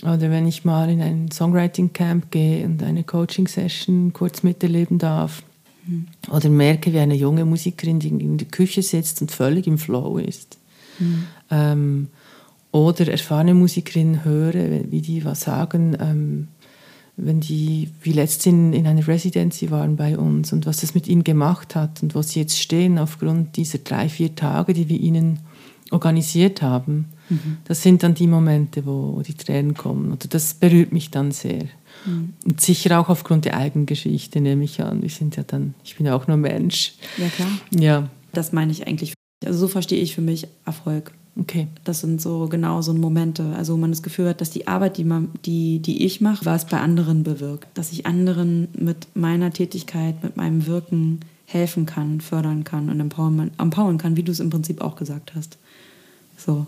[0.03, 4.99] Oder wenn ich mal in ein Songwriting Camp gehe und eine Coaching Session kurz miterleben
[4.99, 5.43] darf.
[5.87, 6.09] Mhm.
[6.31, 10.59] Oder merke, wie eine junge Musikerin, in der Küche sitzt und völlig im Flow ist.
[10.99, 11.25] Mhm.
[11.51, 12.09] Ähm,
[12.73, 15.97] oder erfahrene Musikerin höre, wie die was sagen.
[16.01, 16.49] Ähm,
[17.17, 21.25] wenn die wie letztens in einer Residency waren bei uns und was das mit ihnen
[21.25, 25.41] gemacht hat und wo sie jetzt stehen aufgrund dieser drei, vier Tage, die wir ihnen
[25.91, 27.12] organisiert haben.
[27.29, 27.59] Mhm.
[27.65, 30.13] Das sind dann die Momente, wo, wo die Tränen kommen.
[30.13, 31.65] Oder das berührt mich dann sehr.
[32.05, 32.35] Mhm.
[32.45, 35.03] Und sicher auch aufgrund der eigenen Geschichte, nehme ich an.
[35.03, 36.95] Wir sind ja dann, ich bin ja auch nur Mensch.
[37.19, 37.49] Ja, klar.
[37.71, 38.09] Ja.
[38.33, 39.15] Das meine ich eigentlich.
[39.45, 41.13] Also so verstehe ich für mich Erfolg.
[41.39, 41.67] Okay.
[41.85, 44.99] Das sind so genau so Momente, also wo man das Gefühl hat, dass die Arbeit,
[44.99, 47.69] die, man, die, die ich mache, was bei anderen bewirkt.
[47.75, 53.99] Dass ich anderen mit meiner Tätigkeit, mit meinem Wirken helfen kann, fördern kann und empowern
[53.99, 55.59] kann, wie du es im Prinzip auch gesagt hast.
[56.37, 56.67] So.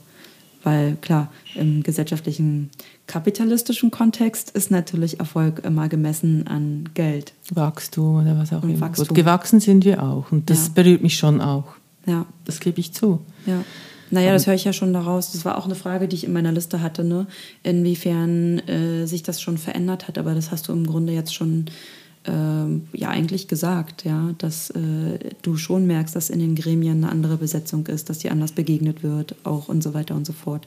[0.64, 2.70] Weil klar, im gesellschaftlichen
[3.06, 7.34] kapitalistischen Kontext ist natürlich Erfolg immer gemessen an Geld.
[7.52, 8.80] Wachstum oder was auch immer.
[8.80, 9.14] Wachstum.
[9.14, 10.72] Gewachsen sind wir auch und das ja.
[10.74, 11.74] berührt mich schon auch.
[12.06, 12.24] Ja.
[12.46, 13.20] Das gebe ich zu.
[13.46, 13.62] Ja.
[14.10, 15.32] Naja, das höre ich ja schon daraus.
[15.32, 17.26] Das war auch eine Frage, die ich in meiner Liste hatte, ne?
[17.62, 20.18] inwiefern äh, sich das schon verändert hat.
[20.18, 21.66] Aber das hast du im Grunde jetzt schon
[22.26, 27.36] ja eigentlich gesagt, ja, dass äh, du schon merkst, dass in den Gremien eine andere
[27.36, 30.66] Besetzung ist, dass die anders begegnet wird, auch und so weiter und so fort.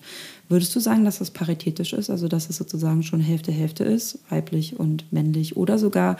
[0.50, 4.20] Würdest du sagen, dass das paritätisch ist, also dass es sozusagen schon Hälfte Hälfte ist,
[4.30, 6.18] weiblich und männlich, oder sogar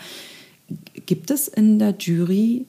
[1.06, 2.66] gibt es in der Jury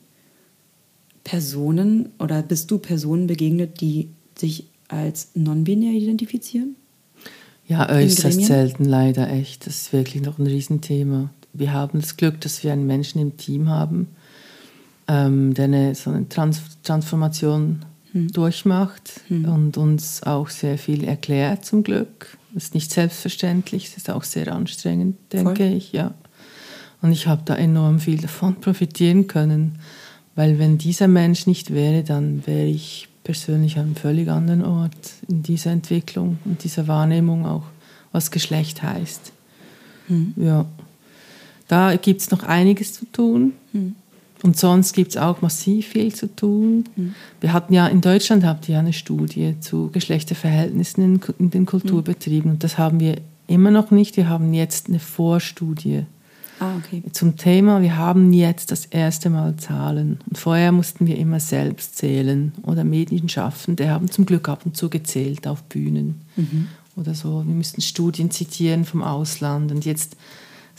[1.23, 6.75] Personen oder bist du Personen begegnet, die sich als non-binär identifizieren?
[7.67, 9.67] Ja, äußerst selten leider echt.
[9.67, 11.29] Das ist wirklich noch ein Riesenthema.
[11.59, 14.07] Wir haben das Glück, dass wir einen Menschen im Team haben,
[15.07, 18.31] ähm, der eine, so eine Trans Transformation hm.
[18.31, 19.45] durchmacht hm.
[19.45, 22.37] und uns auch sehr viel erklärt zum Glück.
[22.53, 25.73] Das ist nicht selbstverständlich, das ist auch sehr anstrengend, denke Voll.
[25.73, 25.91] ich.
[25.91, 26.13] Ja.
[27.01, 29.79] Und ich habe da enorm viel davon profitieren können,
[30.35, 34.95] weil wenn dieser Mensch nicht wäre, dann wäre ich persönlich an einem völlig anderen Ort
[35.27, 37.65] in dieser Entwicklung und dieser Wahrnehmung auch,
[38.11, 39.33] was Geschlecht heißt.
[40.07, 40.33] Mhm.
[40.37, 40.65] Ja.
[41.69, 43.53] Da gibt es noch einiges zu tun.
[43.71, 43.95] Mhm.
[44.41, 46.83] Und sonst gibt es auch massiv viel zu tun.
[46.95, 47.15] Mhm.
[47.39, 51.65] Wir hatten ja in Deutschland habt ihr ja eine Studie zu Geschlechterverhältnissen in, in den
[51.65, 52.51] Kulturbetrieben.
[52.51, 53.15] Und das haben wir
[53.47, 54.17] immer noch nicht.
[54.17, 56.05] Wir haben jetzt eine Vorstudie
[56.59, 57.01] Ah, okay.
[57.13, 60.19] Zum Thema, wir haben jetzt das erste Mal Zahlen.
[60.27, 62.51] Und vorher mussten wir immer selbst zählen.
[62.63, 66.67] Oder Medienschaffende haben zum Glück ab und zu gezählt auf Bühnen mhm.
[66.97, 67.45] oder so.
[67.45, 69.71] Wir müssten Studien zitieren vom Ausland.
[69.71, 70.17] Und jetzt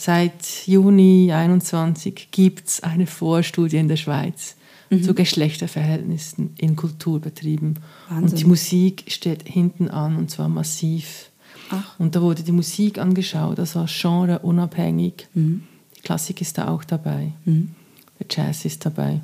[0.01, 4.57] seit Juni 2021 gibt es eine Vorstudie in der Schweiz
[4.89, 5.03] mhm.
[5.03, 7.79] zu Geschlechterverhältnissen in Kulturbetrieben.
[8.09, 8.29] Wahnsinn.
[8.29, 11.31] Und die Musik steht hinten an und zwar massiv.
[11.71, 11.99] Ach.
[11.99, 15.29] Und da wurde die Musik angeschaut, also Genre unabhängig.
[15.35, 15.65] Mhm.
[15.97, 17.33] Die Klassik ist da auch dabei.
[17.45, 17.75] Mhm.
[18.19, 19.21] Der Jazz ist dabei.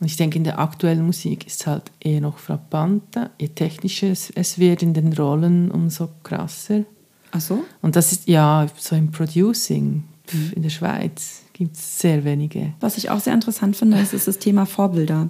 [0.00, 3.30] Und ich denke, in der aktuellen Musik ist es halt eher noch frappanter.
[3.40, 6.84] Je technischer es, es wird in den Rollen, umso krasser.
[7.30, 7.64] Ach so?
[7.82, 10.52] Und das ist ja so im Producing mhm.
[10.56, 12.72] in der Schweiz gibt es sehr wenige.
[12.80, 15.28] Was ich auch sehr interessant finde, ist, ist das Thema Vorbilder.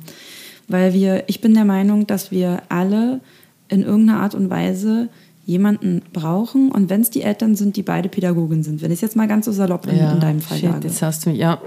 [0.68, 3.20] Weil wir, ich bin der Meinung, dass wir alle
[3.68, 5.08] in irgendeiner Art und Weise
[5.46, 8.82] jemanden brauchen und wenn es die Eltern sind, die beide Pädagogen sind.
[8.82, 10.88] Wenn ich es jetzt mal ganz so salopp in, ja, in deinem Fall shit, sage.
[10.88, 11.62] Jetzt hast du, ja.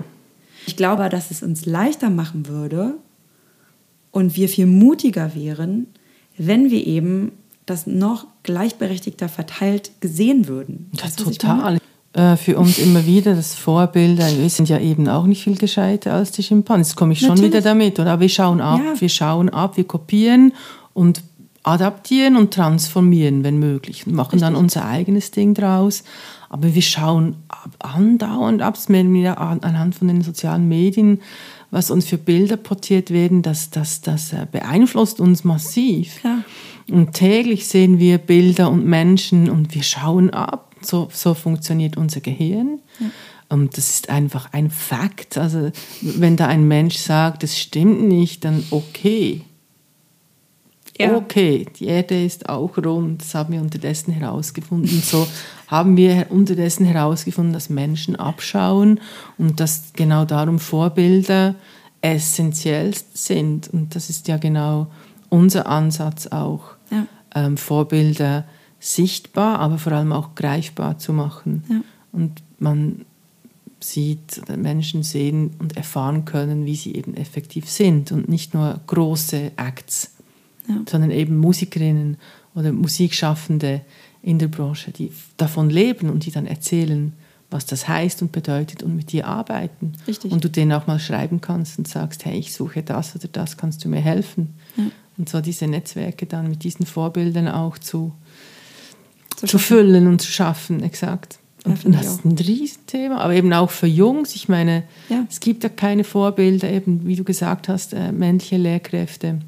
[0.67, 2.93] Ich glaube, dass es uns leichter machen würde
[4.11, 5.87] und wir viel mutiger wären,
[6.37, 7.31] wenn wir eben
[7.65, 10.91] das noch gleichberechtigter verteilt gesehen würden.
[10.93, 11.77] Ja, total.
[12.13, 14.17] Äh, für uns immer wieder das Vorbild.
[14.17, 16.91] Wir sind ja eben auch nicht viel gescheiter als die Schimpansen.
[16.91, 17.51] Jetzt komme ich schon Natürlich.
[17.51, 17.99] wieder damit.
[17.99, 18.19] Oder?
[18.19, 18.99] wir schauen ab, ja.
[18.99, 20.53] wir schauen ab, wir kopieren
[20.93, 21.23] und
[21.63, 24.05] adaptieren und transformieren, wenn möglich.
[24.05, 24.41] Und machen Richtig.
[24.41, 26.03] dann unser eigenes Ding draus.
[26.49, 27.37] Aber wir schauen
[27.79, 31.21] andauernd ab, anhand von den sozialen Medien,
[31.69, 36.19] was uns für Bilder portiert werden, das, das, das äh, beeinflusst uns massiv.
[36.19, 36.39] Klar.
[36.91, 40.75] Und täglich sehen wir Bilder und Menschen und wir schauen ab.
[40.81, 42.79] So, so funktioniert unser Gehirn.
[42.99, 43.07] Ja.
[43.49, 45.37] Und das ist einfach ein Fakt.
[45.37, 45.71] Also
[46.01, 49.41] wenn da ein Mensch sagt, das stimmt nicht, dann okay.
[50.97, 51.15] Ja.
[51.15, 55.01] Okay, die Erde ist auch rund, das haben wir unterdessen herausgefunden.
[55.01, 55.27] So
[55.67, 58.99] haben wir unterdessen herausgefunden, dass Menschen abschauen
[59.37, 61.55] und dass genau darum Vorbilder
[62.01, 63.69] essentiell sind.
[63.69, 64.87] Und das ist ja genau
[65.29, 67.07] unser Ansatz auch, ja.
[67.33, 68.45] ähm, Vorbilder
[68.79, 71.63] sichtbar, aber vor allem auch greifbar zu machen.
[71.69, 71.81] Ja.
[72.11, 73.05] Und man
[73.79, 79.53] sieht, Menschen sehen und erfahren können, wie sie eben effektiv sind und nicht nur große
[79.55, 80.11] Acts,
[80.67, 80.75] ja.
[80.87, 82.17] sondern eben Musikerinnen
[82.53, 83.81] oder Musikschaffende
[84.21, 87.13] in der Branche, die davon leben und die dann erzählen,
[87.49, 89.93] was das heißt und bedeutet und mit dir arbeiten.
[90.07, 90.31] Richtig.
[90.31, 93.57] Und du denen auch mal schreiben kannst und sagst, hey, ich suche das oder das,
[93.57, 94.55] kannst du mir helfen?
[94.77, 94.83] Ja.
[95.17, 98.13] Und zwar diese Netzwerke dann mit diesen Vorbildern auch zu,
[99.35, 101.39] zu, zu füllen und zu schaffen, exakt.
[101.63, 104.35] Und ja, das ist ein Riesenthema, aber eben auch für Jungs.
[104.35, 105.25] Ich meine, ja.
[105.29, 109.39] es gibt ja keine Vorbilder, eben wie du gesagt hast, äh, männliche Lehrkräfte.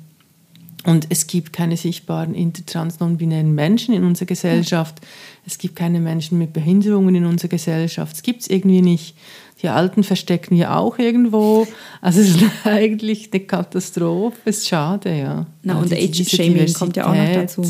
[0.85, 4.99] Und es gibt keine sichtbaren intertrans non-binären Menschen in unserer Gesellschaft.
[5.01, 5.07] Ja.
[5.45, 8.17] Es gibt keine Menschen mit Behinderungen in unserer Gesellschaft.
[8.17, 9.15] Es gibt es irgendwie nicht.
[9.63, 11.65] Die Alten verstecken ja auch irgendwo.
[12.01, 14.37] Also es ist eigentlich eine Katastrophe.
[14.43, 15.45] Es ist schade, ja.
[15.63, 17.61] Na, und Age-Shaming kommt ja auch noch dazu.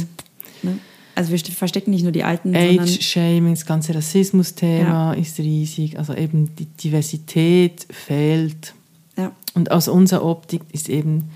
[0.63, 0.79] Ne?
[1.15, 5.21] Also wir verstecken nicht nur die Alten, Age-Shaming, das ganze Rassismus-Thema ja.
[5.21, 5.99] ist riesig.
[5.99, 8.73] Also eben die Diversität fehlt.
[9.15, 9.31] Ja.
[9.53, 11.29] Und aus unserer Optik ist eben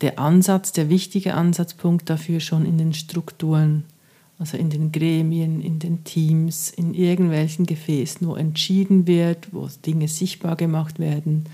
[0.00, 3.84] der Ansatz, der wichtige Ansatzpunkt dafür schon in den Strukturen,
[4.40, 10.08] also in den Gremien, in den Teams, in irgendwelchen Gefäßen, wo entschieden wird, wo Dinge
[10.08, 11.44] sichtbar gemacht werden,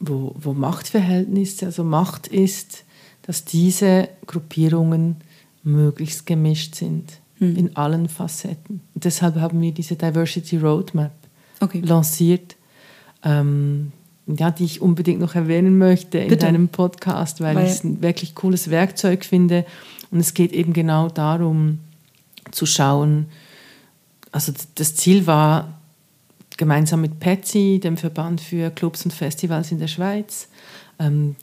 [0.00, 2.84] wo, wo Machtverhältnisse, also Macht ist,
[3.22, 5.18] dass diese Gruppierungen
[5.62, 7.56] möglichst gemischt sind mhm.
[7.56, 8.80] in allen Facetten.
[8.94, 11.12] Und deshalb haben wir diese Diversity Roadmap
[11.60, 11.82] okay.
[11.84, 12.56] lanciert.
[13.22, 13.92] Ähm,
[14.26, 16.46] ja, die ich unbedingt noch erwähnen möchte in Bitte.
[16.46, 19.64] deinem Podcast, weil, weil ich es ein wirklich cooles Werkzeug finde.
[20.10, 21.78] Und es geht eben genau darum,
[22.52, 23.26] zu schauen,
[24.30, 25.78] also das Ziel war,
[26.56, 30.48] gemeinsam mit PETSI, dem Verband für Clubs und Festivals in der Schweiz,
[30.98, 31.36] ähm,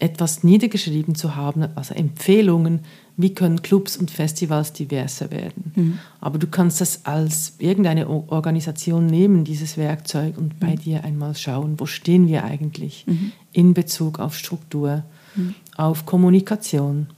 [0.00, 2.80] etwas niedergeschrieben zu haben, also Empfehlungen,
[3.16, 5.72] wie können Clubs und Festivals diverser werden.
[5.74, 5.98] Mhm.
[6.20, 10.78] Aber du kannst das als irgendeine Organisation nehmen, dieses Werkzeug, und bei mhm.
[10.78, 13.32] dir einmal schauen, wo stehen wir eigentlich mhm.
[13.52, 15.02] in Bezug auf Struktur,
[15.34, 15.54] mhm.
[15.76, 17.08] auf Kommunikation,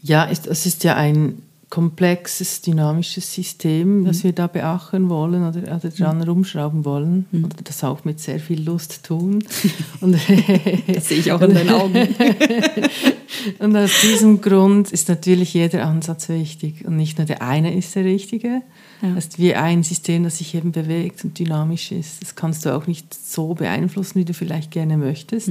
[0.00, 4.24] Ja, es ist ja ein komplexes, dynamisches System, das mhm.
[4.24, 6.22] wir da beachten wollen oder, oder dran mhm.
[6.22, 7.44] rumschrauben wollen mhm.
[7.44, 9.44] oder das auch mit sehr viel Lust tun.
[10.00, 11.96] Und das sehe ich auch in deinen Augen.
[13.58, 17.94] und aus diesem Grund ist natürlich jeder Ansatz wichtig und nicht nur der eine ist
[17.94, 18.62] der richtige.
[19.02, 19.14] Ja.
[19.14, 22.22] Das ist wie ein System, das sich eben bewegt und dynamisch ist.
[22.22, 25.50] Das kannst du auch nicht so beeinflussen, wie du vielleicht gerne möchtest.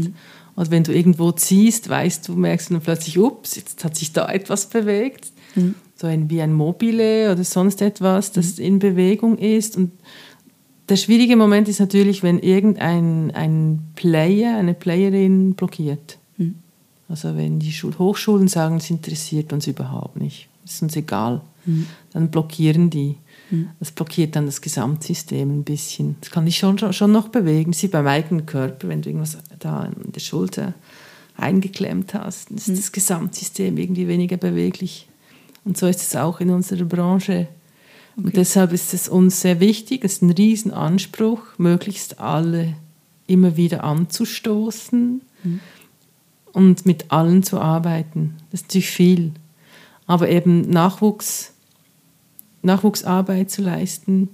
[0.55, 4.13] Und wenn du irgendwo ziehst, weißt du, merkst du dann plötzlich, ups, jetzt hat sich
[4.13, 5.27] da etwas bewegt.
[5.55, 5.75] Mhm.
[5.95, 8.65] So ein, wie ein Mobile oder sonst etwas, das mhm.
[8.65, 9.75] in Bewegung ist.
[9.75, 9.91] Und
[10.87, 16.17] der schwierige Moment ist natürlich, wenn irgendein ein Player, eine Playerin blockiert.
[16.37, 16.55] Mhm.
[17.09, 21.87] Also wenn die Schul Hochschulen sagen, es interessiert uns überhaupt nicht, ist uns egal, mhm.
[22.11, 23.15] dann blockieren die.
[23.79, 26.15] Das blockiert dann das Gesamtsystem ein bisschen.
[26.21, 27.73] Das kann dich schon, schon noch bewegen.
[27.73, 30.73] Sie beim eigenen Körper, wenn du irgendwas da in der Schulter
[31.37, 32.75] eingeklemmt hast, ist mhm.
[32.75, 35.07] das Gesamtsystem irgendwie weniger beweglich.
[35.63, 37.47] Und so ist es auch in unserer Branche.
[38.17, 38.27] Okay.
[38.27, 42.75] Und deshalb ist es uns sehr wichtig, es ist ein Riesenanspruch, möglichst alle
[43.27, 45.59] immer wieder anzustoßen mhm.
[46.53, 48.35] und mit allen zu arbeiten.
[48.51, 49.31] Das ist natürlich viel.
[50.07, 51.54] Aber eben Nachwuchs
[52.65, 54.29] Nachwuchsarbeit zu leisten,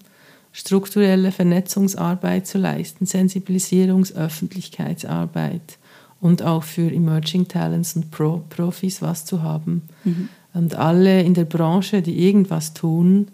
[0.51, 5.77] strukturelle Vernetzungsarbeit zu leisten, Sensibilisierungs-, Öffentlichkeitsarbeit
[6.19, 9.83] und auch für Emerging Talents und Pro Profis was zu haben.
[10.03, 10.29] Mhm.
[10.53, 13.29] Und alle in der Branche, die irgendwas tun,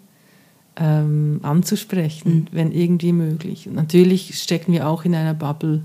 [0.76, 2.46] ähm, anzusprechen, mhm.
[2.52, 3.68] wenn irgendwie möglich.
[3.68, 5.82] Und natürlich stecken wir auch in einer Bubble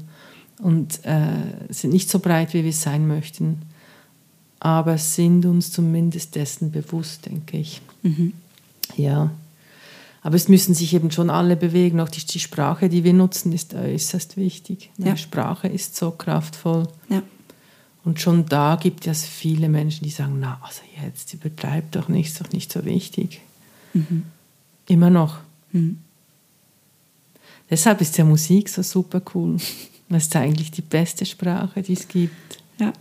[0.62, 3.64] und äh, sind nicht so breit, wie wir sein möchten,
[4.60, 7.82] aber sind uns zumindest dessen bewusst, denke ich.
[8.04, 8.34] Mhm.
[8.98, 9.32] Ja.
[10.22, 12.00] Aber es müssen sich eben schon alle bewegen.
[12.00, 14.90] Auch die, die Sprache, die wir nutzen, ist äußerst wichtig.
[14.98, 15.18] Ja.
[15.18, 16.88] Sprache ist so kraftvoll.
[17.10, 17.22] Ja.
[18.06, 22.28] Und schon da gibt es viele Menschen, die sagen, na, also jetzt übertreibt doch nicht,
[22.28, 23.42] ist doch nicht so wichtig.
[23.94, 24.24] Mhm.
[24.88, 25.38] Immer noch.
[25.72, 26.00] Mhm.
[27.70, 29.58] Deshalb ist ja Musik so super cool.
[30.10, 32.60] Das ist eigentlich die beste Sprache, die es gibt.
[32.80, 32.94] Ja,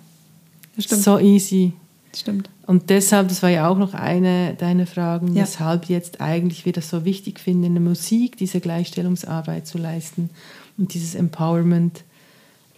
[0.76, 1.02] das stimmt.
[1.02, 1.72] So easy.
[2.14, 2.50] Stimmt.
[2.66, 5.42] Und deshalb, das war ja auch noch eine deiner Fragen, ja.
[5.42, 10.30] weshalb jetzt eigentlich wir das so wichtig finden, in der Musik diese Gleichstellungsarbeit zu leisten
[10.76, 12.04] und dieses Empowerment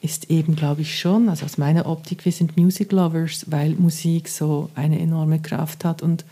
[0.00, 4.28] ist eben, glaube ich, schon, also aus meiner Optik, wir sind Music Lovers, weil Musik
[4.28, 6.24] so eine enorme Kraft hat und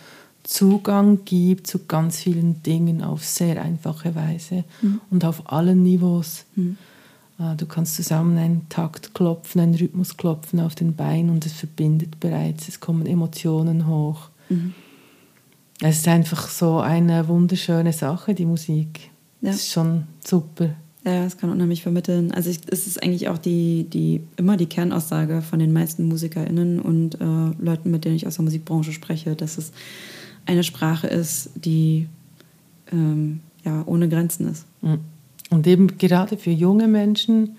[0.45, 5.01] Zugang gibt zu ganz vielen Dingen auf sehr einfache Weise mhm.
[5.11, 6.45] und auf allen Niveaus.
[6.57, 6.77] Mhm.
[7.43, 11.53] Ah, du kannst zusammen einen Takt klopfen, einen Rhythmus klopfen auf den Beinen und es
[11.53, 14.29] verbindet bereits, es kommen Emotionen hoch.
[14.49, 14.75] Mhm.
[15.81, 19.11] Es ist einfach so eine wunderschöne Sache, die Musik.
[19.41, 19.51] Ja.
[19.51, 20.71] Es ist schon super.
[21.05, 22.31] Ja, es kann unheimlich vermitteln.
[22.31, 26.79] Also ich, es ist eigentlich auch die, die, immer die Kernaussage von den meisten MusikerInnen
[26.79, 27.25] und äh,
[27.59, 29.73] Leuten, mit denen ich aus der Musikbranche spreche, dass es
[30.47, 32.07] eine Sprache ist, die
[32.93, 34.65] ähm, ja, ohne Grenzen ist.
[34.81, 35.01] Mhm.
[35.53, 37.57] Und eben gerade für junge Menschen,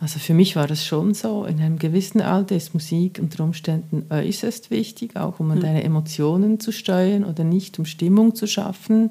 [0.00, 4.04] also für mich war das schon so, in einem gewissen Alter ist Musik unter Umständen
[4.10, 5.60] äußerst wichtig, auch um mhm.
[5.60, 9.10] deine Emotionen zu steuern oder nicht, um Stimmung zu schaffen.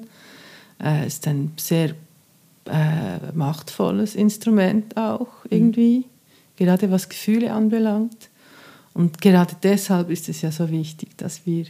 [0.78, 1.94] Es äh, ist ein sehr
[2.66, 6.04] äh, machtvolles Instrument auch irgendwie, mhm.
[6.56, 8.28] gerade was Gefühle anbelangt.
[8.92, 11.64] Und gerade deshalb ist es ja so wichtig, dass wir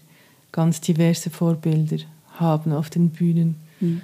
[0.50, 1.98] ganz diverse Vorbilder
[2.38, 3.54] haben auf den Bühnen.
[3.78, 4.00] Mhm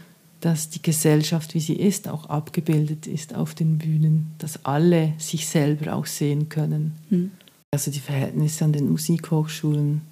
[0.46, 5.48] dass die Gesellschaft, wie sie ist, auch abgebildet ist auf den Bühnen, dass alle sich
[5.48, 6.94] selber auch sehen können.
[7.10, 7.32] Mhm.
[7.72, 10.02] Also die Verhältnisse an den Musikhochschulen,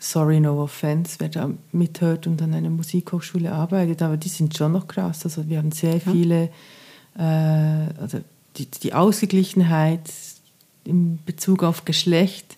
[0.00, 4.72] sorry, no offense, wer da mithört und an einer Musikhochschule arbeitet, aber die sind schon
[4.72, 5.24] noch krass.
[5.24, 6.50] Also wir haben sehr viele,
[7.16, 8.18] äh, also
[8.56, 10.10] die, die Ausgeglichenheit
[10.82, 12.56] in Bezug auf Geschlecht,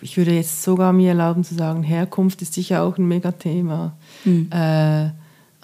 [0.00, 3.94] ich würde jetzt sogar mir erlauben zu sagen, Herkunft ist sicher auch ein Megathema.
[4.24, 4.48] Mhm.
[4.50, 5.10] Äh,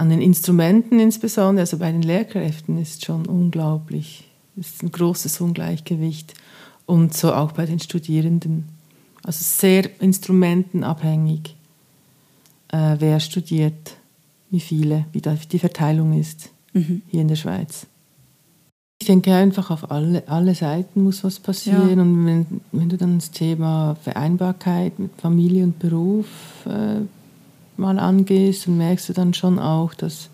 [0.00, 4.24] an den Instrumenten insbesondere, also bei den Lehrkräften ist schon unglaublich.
[4.58, 6.32] Es ist ein großes Ungleichgewicht.
[6.86, 8.64] Und so auch bei den Studierenden.
[9.22, 11.54] Also sehr instrumentenabhängig,
[12.68, 13.96] äh, wer studiert,
[14.48, 17.02] wie viele, wie die Verteilung ist mhm.
[17.06, 17.86] hier in der Schweiz.
[19.02, 21.96] Ich denke einfach, auf alle, alle Seiten muss was passieren.
[21.98, 22.02] Ja.
[22.02, 26.26] Und wenn, wenn du dann das Thema Vereinbarkeit mit Familie und Beruf
[26.64, 27.02] äh,
[27.80, 30.30] mal angehst, dann merkst du dann schon auch, dass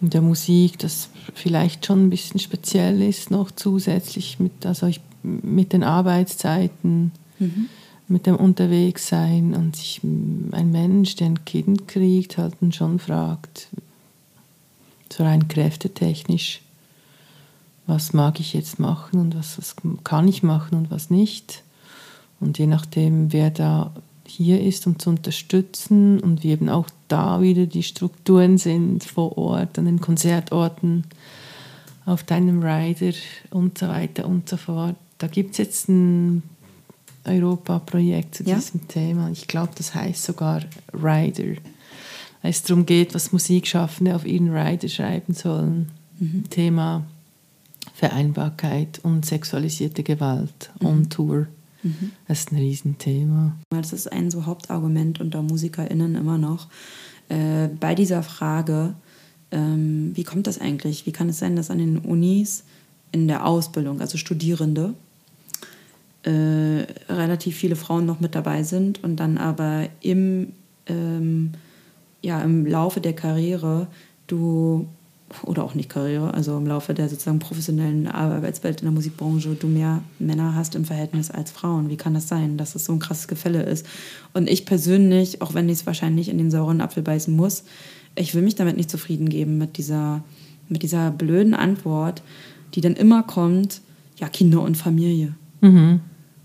[0.00, 5.00] in der Musik das vielleicht schon ein bisschen speziell ist, noch zusätzlich mit, also ich,
[5.22, 7.68] mit den Arbeitszeiten, mhm.
[8.08, 13.68] mit dem Unterwegssein und sich ein Mensch, der ein Kind kriegt, halt dann schon fragt,
[15.12, 16.62] so rein kräftetechnisch,
[17.86, 21.62] was mag ich jetzt machen und was, was kann ich machen und was nicht.
[22.38, 23.92] Und je nachdem, wer da
[24.30, 29.36] hier ist, um zu unterstützen und wie eben auch da wieder die Strukturen sind vor
[29.36, 31.04] Ort, an den Konzertorten,
[32.06, 33.12] auf deinem Rider
[33.50, 34.96] und so weiter und so fort.
[35.18, 36.42] Da gibt es jetzt ein
[37.24, 38.56] Europa-Projekt zu ja.
[38.56, 39.30] diesem Thema.
[39.30, 40.62] Ich glaube, das heißt sogar
[40.92, 41.56] Rider.
[42.42, 45.90] Weil es darum geht, was Musikschaffende auf ihren Rider schreiben sollen.
[46.18, 46.48] Mhm.
[46.48, 47.04] Thema
[47.94, 50.86] Vereinbarkeit und sexualisierte Gewalt mhm.
[50.86, 51.46] on Tour.
[51.82, 52.12] Mhm.
[52.28, 53.56] Das ist ein Riesenthema.
[53.70, 56.68] Das ist ein so Hauptargument unter MusikerInnen immer noch.
[57.28, 58.94] Äh, bei dieser Frage,
[59.50, 61.06] ähm, wie kommt das eigentlich?
[61.06, 62.64] Wie kann es sein, dass an den Unis
[63.12, 64.94] in der Ausbildung, also Studierende,
[66.22, 70.52] äh, relativ viele Frauen noch mit dabei sind und dann aber im,
[70.86, 71.52] ähm,
[72.22, 73.86] ja, im Laufe der Karriere
[74.26, 74.86] du
[75.42, 79.68] oder auch nicht Karriere, also im Laufe der sozusagen professionellen Arbeitswelt in der Musikbranche du
[79.68, 81.88] mehr Männer hast im Verhältnis als Frauen.
[81.88, 83.86] Wie kann das sein, dass es so ein krasses Gefälle ist?
[84.34, 87.64] Und ich persönlich, auch wenn ich es wahrscheinlich in den sauren Apfel beißen muss,
[88.16, 90.22] ich will mich damit nicht zufrieden geben mit dieser,
[90.68, 92.22] mit dieser blöden Antwort,
[92.74, 93.82] die dann immer kommt,
[94.18, 95.34] ja, Kinder und Familie.
[95.60, 96.00] Mhm.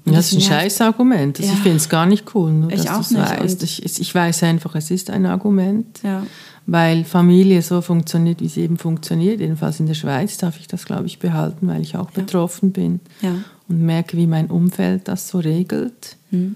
[0.05, 1.39] Das, das, ist ein Scheißargument.
[1.39, 1.45] Ja.
[1.45, 3.15] Ich finde es gar nicht cool, dass ich auch nicht.
[3.15, 3.63] Weißt.
[3.63, 5.99] Ich, ich weiß einfach, es ist ein Argument.
[6.03, 6.23] Ja
[6.67, 9.39] weil Familie so funktioniert, wie sie eben funktioniert.
[9.39, 12.21] Jedenfalls in der Schweiz darf ich das, glaube ich, behalten, weil ich auch ja.
[12.21, 13.35] betroffen bin ja.
[13.67, 16.55] und merke, wie mein Umfeld das so regelt, mhm.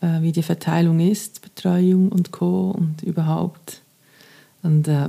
[0.00, 2.70] äh, wie die Verteilung ist, Betreuung und Co.
[2.70, 3.82] und überhaupt.
[4.62, 5.08] Und äh,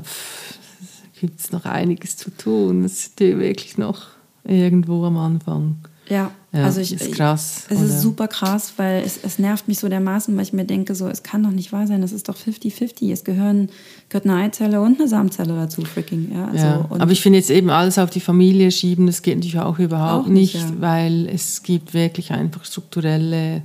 [1.19, 2.83] gibt es noch einiges zu tun.
[2.83, 4.07] Es ist wirklich noch
[4.43, 5.77] irgendwo am Anfang.
[6.09, 7.65] Ja, ja also ich, ist krass.
[7.69, 10.65] Ich, es ist super krass, weil es, es nervt mich so dermaßen, weil ich mir
[10.65, 13.11] denke, so, es kann doch nicht wahr sein, das ist doch 50-50.
[13.11, 13.69] Es gehören,
[14.09, 16.31] gehört eine Eizelle und eine Samenzelle dazu, freaking.
[16.33, 16.85] Ja, also, ja.
[16.89, 20.25] Aber ich finde jetzt eben alles auf die Familie schieben, das geht natürlich auch überhaupt
[20.25, 20.75] auch nicht, nicht ja.
[20.79, 23.61] weil es gibt wirklich einfach strukturelle äh,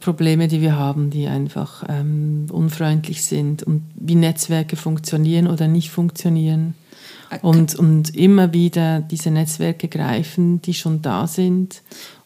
[0.00, 5.90] Probleme, die wir haben, die einfach ähm, unfreundlich sind und wie Netzwerke funktionieren oder nicht
[5.90, 6.74] funktionieren.
[7.42, 11.82] Und, und immer wieder diese Netzwerke greifen, die schon da sind.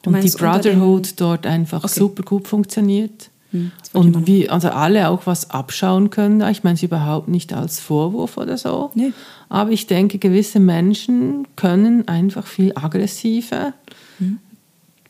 [0.07, 1.99] und die Brotherhood dort einfach okay.
[1.99, 3.31] super gut funktioniert.
[3.51, 6.41] Hm, und wie also alle auch was abschauen können.
[6.51, 8.91] Ich meine es überhaupt nicht als Vorwurf oder so.
[8.95, 9.13] Nee.
[9.49, 13.75] Aber ich denke, gewisse Menschen können einfach viel aggressiver,
[14.19, 14.39] hm.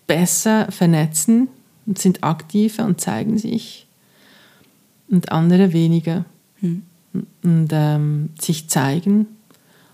[0.08, 1.48] besser vernetzen
[1.86, 3.86] und sind aktiver und zeigen sich.
[5.08, 6.24] Und andere weniger.
[6.60, 6.82] Hm.
[7.42, 9.26] Und ähm, sich zeigen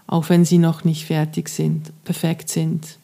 [0.09, 2.97] auch wenn sie noch nicht fertig sind, perfekt sind.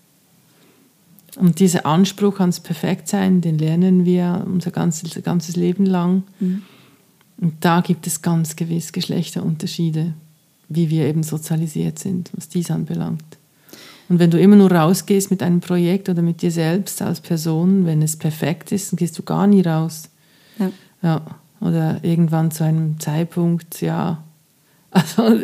[1.36, 6.22] Und dieser Anspruch ans Perfektsein, den lernen wir unser ganzes, ganzes Leben lang.
[6.40, 6.62] Mhm.
[7.38, 10.14] Und da gibt es ganz gewiss Geschlechterunterschiede,
[10.68, 13.24] wie wir eben sozialisiert sind, was dies anbelangt.
[14.08, 17.84] Und wenn du immer nur rausgehst mit einem Projekt oder mit dir selbst als Person,
[17.84, 20.08] wenn es perfekt ist, dann gehst du gar nie raus.
[20.58, 20.70] Ja.
[21.02, 21.22] ja.
[21.60, 24.22] Oder irgendwann zu einem Zeitpunkt, ja.
[24.94, 25.42] Also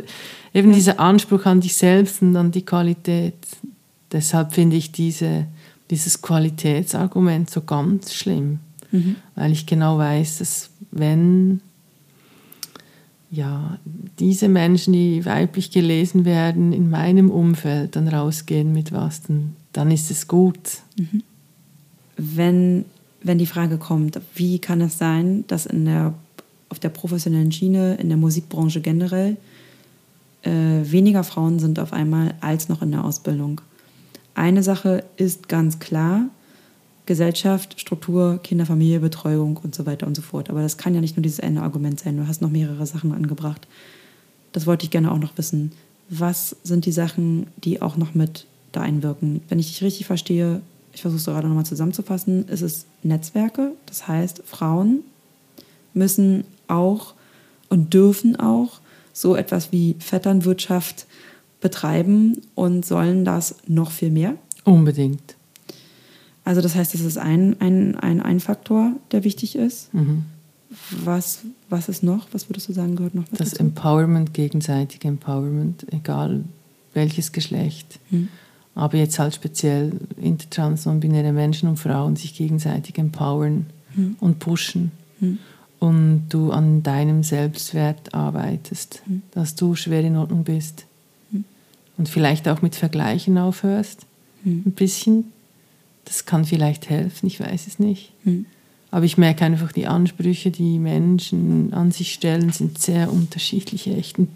[0.55, 3.35] eben dieser Anspruch an dich selbst und an die Qualität.
[4.13, 5.47] Deshalb finde ich diese,
[5.91, 8.61] dieses Qualitätsargument so ganz schlimm,
[8.93, 9.17] mhm.
[9.35, 11.61] weil ich genau weiß, dass wenn
[13.31, 13.79] ja,
[14.19, 19.91] diese Menschen, die weiblich gelesen werden, in meinem Umfeld dann rausgehen mit was, dann, dann
[19.93, 20.59] ist es gut.
[20.99, 21.23] Mhm.
[22.17, 22.85] Wenn,
[23.23, 26.15] wenn die Frage kommt, wie kann es sein, dass in der,
[26.71, 29.37] auf der professionellen Schiene, in der Musikbranche generell,
[30.43, 33.61] äh, weniger Frauen sind auf einmal als noch in der Ausbildung.
[34.35, 36.31] Eine Sache ist ganz klar,
[37.07, 40.49] Gesellschaft, Struktur, Kinderfamilie, Betreuung und so weiter und so fort.
[40.49, 42.17] Aber das kann ja nicht nur dieses eine Argument sein.
[42.17, 43.67] Du hast noch mehrere Sachen angebracht.
[44.53, 45.73] Das wollte ich gerne auch noch wissen.
[46.09, 49.43] Was sind die Sachen, die auch noch mit da einwirken?
[49.49, 50.61] Wenn ich dich richtig verstehe,
[50.93, 53.73] ich versuche es gerade nochmal zusammenzufassen, ist es Netzwerke.
[53.87, 55.01] Das heißt, Frauen
[55.95, 57.15] müssen auch
[57.69, 58.81] und dürfen auch
[59.13, 61.07] so etwas wie Vetternwirtschaft
[61.61, 64.35] betreiben und sollen das noch viel mehr?
[64.65, 65.37] Unbedingt.
[66.45, 69.93] Also das heißt, das ist ein, ein, ein, ein Faktor, der wichtig ist.
[69.95, 70.25] Mhm.
[71.05, 72.29] Was, was ist noch?
[72.33, 73.63] Was würdest du sagen, gehört noch mit Das dazu?
[73.63, 76.45] Empowerment, gegenseitige Empowerment, egal
[76.95, 77.99] welches Geschlecht.
[78.11, 78.29] Mhm.
[78.75, 84.17] Aber jetzt halt speziell intertrans, non-binäre Menschen und Frauen sich gegenseitig empowern mhm.
[84.21, 84.93] und pushen.
[85.81, 89.23] Und du an deinem Selbstwert arbeitest, mhm.
[89.33, 90.85] dass du schwer in Ordnung bist.
[91.33, 91.45] Mhm.
[91.97, 94.07] Und vielleicht auch mit Vergleichen aufhörst.
[94.45, 94.63] Mhm.
[94.67, 95.33] Ein bisschen.
[96.05, 98.13] Das kann vielleicht helfen, ich weiß es nicht.
[98.91, 104.19] Aber ich merke einfach, die Ansprüche, die Menschen an sich stellen, sind sehr unterschiedlich echt
[104.19, 104.29] und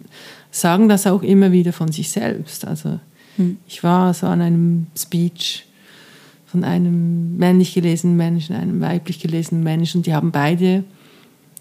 [0.51, 2.64] sagen das auch immer wieder von sich selbst.
[2.64, 3.01] Also
[3.36, 3.59] hm.
[3.66, 5.66] ich war so an einem Speech
[6.47, 10.84] von einem männlich gelesenen Menschen, einem weiblich gelesenen Menschen und die haben beide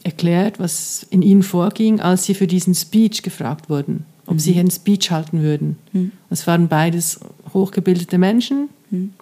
[0.03, 4.39] erklärt, was in ihnen vorging, als sie für diesen Speech gefragt wurden, ob mhm.
[4.39, 5.77] sie einen Speech halten würden.
[5.91, 6.11] Mhm.
[6.29, 7.19] Es waren beides
[7.53, 8.69] hochgebildete Menschen.
[8.89, 9.13] Mhm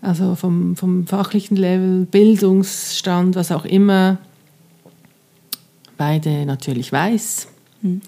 [0.00, 4.18] also vom, vom fachlichen Level, Bildungsstand, was auch immer,
[5.96, 7.48] beide natürlich weiß.
[7.82, 8.00] Mhm.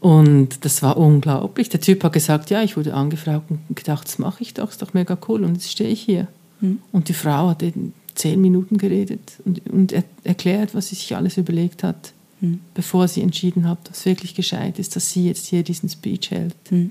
[0.00, 1.68] Und das war unglaublich.
[1.70, 4.80] Der Typ hat gesagt, ja, ich wurde angefragt und gedacht, das mache ich doch, ist
[4.80, 5.42] doch mega cool.
[5.42, 6.28] Und jetzt stehe ich hier.
[6.60, 6.78] Mhm.
[6.92, 11.14] Und die Frau hat in zehn Minuten geredet und, und er, erklärt, was sie sich
[11.16, 12.60] alles überlegt hat, mhm.
[12.74, 16.30] bevor sie entschieden hat, dass es wirklich gescheit ist, dass sie jetzt hier diesen Speech
[16.30, 16.54] hält.
[16.70, 16.90] Mhm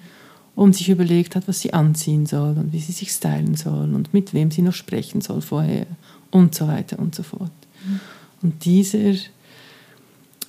[0.57, 4.11] und sich überlegt hat, was sie anziehen soll und wie sie sich stylen soll und
[4.11, 5.85] mit wem sie noch sprechen soll vorher
[6.31, 7.51] und so weiter und so fort.
[7.85, 7.99] Mhm.
[8.41, 9.13] Und dieser,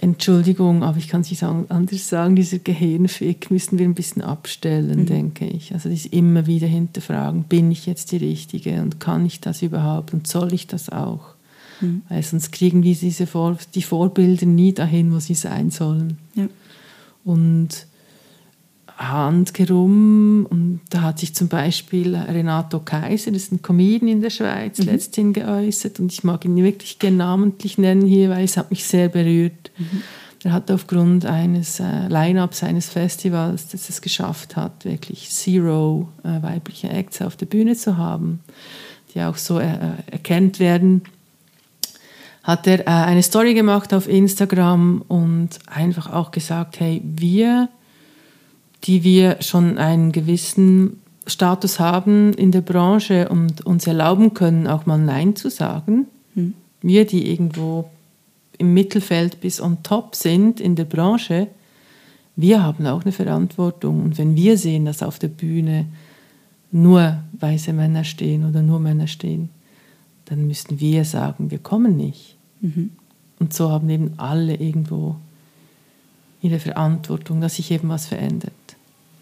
[0.00, 5.00] Entschuldigung, aber ich kann es nicht anders sagen, dieser Gehirnfick müssen wir ein bisschen abstellen,
[5.00, 5.06] mhm.
[5.06, 5.74] denke ich.
[5.74, 10.14] Also das immer wieder hinterfragen, bin ich jetzt die Richtige und kann ich das überhaupt
[10.14, 11.34] und soll ich das auch?
[11.80, 12.02] Mhm.
[12.08, 16.18] Weil sonst kriegen wir diese Vor die Vorbilder nie dahin, wo sie sein sollen.
[16.36, 16.46] Ja.
[17.24, 17.87] Und
[18.98, 20.46] handgerum.
[20.46, 24.78] Und da hat sich zum Beispiel Renato Kaiser, das ist ein Comedian in der Schweiz,
[24.78, 24.86] mhm.
[24.86, 26.00] letzthin geäußert.
[26.00, 29.70] Und ich mag ihn wirklich namentlich nennen hier, weil es hat mich sehr berührt.
[29.78, 30.02] Mhm.
[30.44, 36.42] Er hat aufgrund eines äh, Line-Ups eines Festivals, das es geschafft hat, wirklich zero äh,
[36.42, 38.40] weibliche Acts auf der Bühne zu haben,
[39.14, 39.76] die auch so äh,
[40.10, 41.02] erkennt werden,
[42.44, 47.68] hat er äh, eine Story gemacht auf Instagram und einfach auch gesagt, hey, wir
[48.84, 54.86] die wir schon einen gewissen Status haben in der Branche und uns erlauben können, auch
[54.86, 56.06] mal Nein zu sagen.
[56.34, 56.54] Mhm.
[56.80, 57.90] Wir, die irgendwo
[58.56, 61.48] im Mittelfeld bis on top sind in der Branche,
[62.36, 64.02] wir haben auch eine Verantwortung.
[64.02, 65.86] Und wenn wir sehen, dass auf der Bühne
[66.70, 69.50] nur weiße Männer stehen oder nur Männer stehen,
[70.26, 72.36] dann müssen wir sagen, wir kommen nicht.
[72.60, 72.90] Mhm.
[73.40, 75.16] Und so haben eben alle irgendwo
[76.40, 78.52] ihre Verantwortung, dass sich eben was verändert.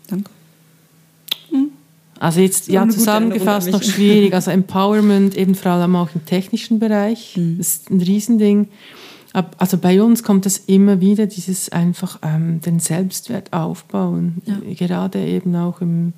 [0.08, 0.30] Danke.
[1.50, 1.70] Hm.
[2.18, 4.34] Also jetzt, ja, zusammengefasst noch schwierig.
[4.34, 7.36] Also Empowerment eben vor allem auch im technischen Bereich.
[7.36, 7.58] Mhm.
[7.58, 8.68] Das ist ein Riesending.
[9.58, 14.40] Also bei uns kommt das immer wieder, dieses einfach ähm, den Selbstwert aufbauen.
[14.46, 14.56] Ja.
[14.72, 16.14] Gerade eben auch im,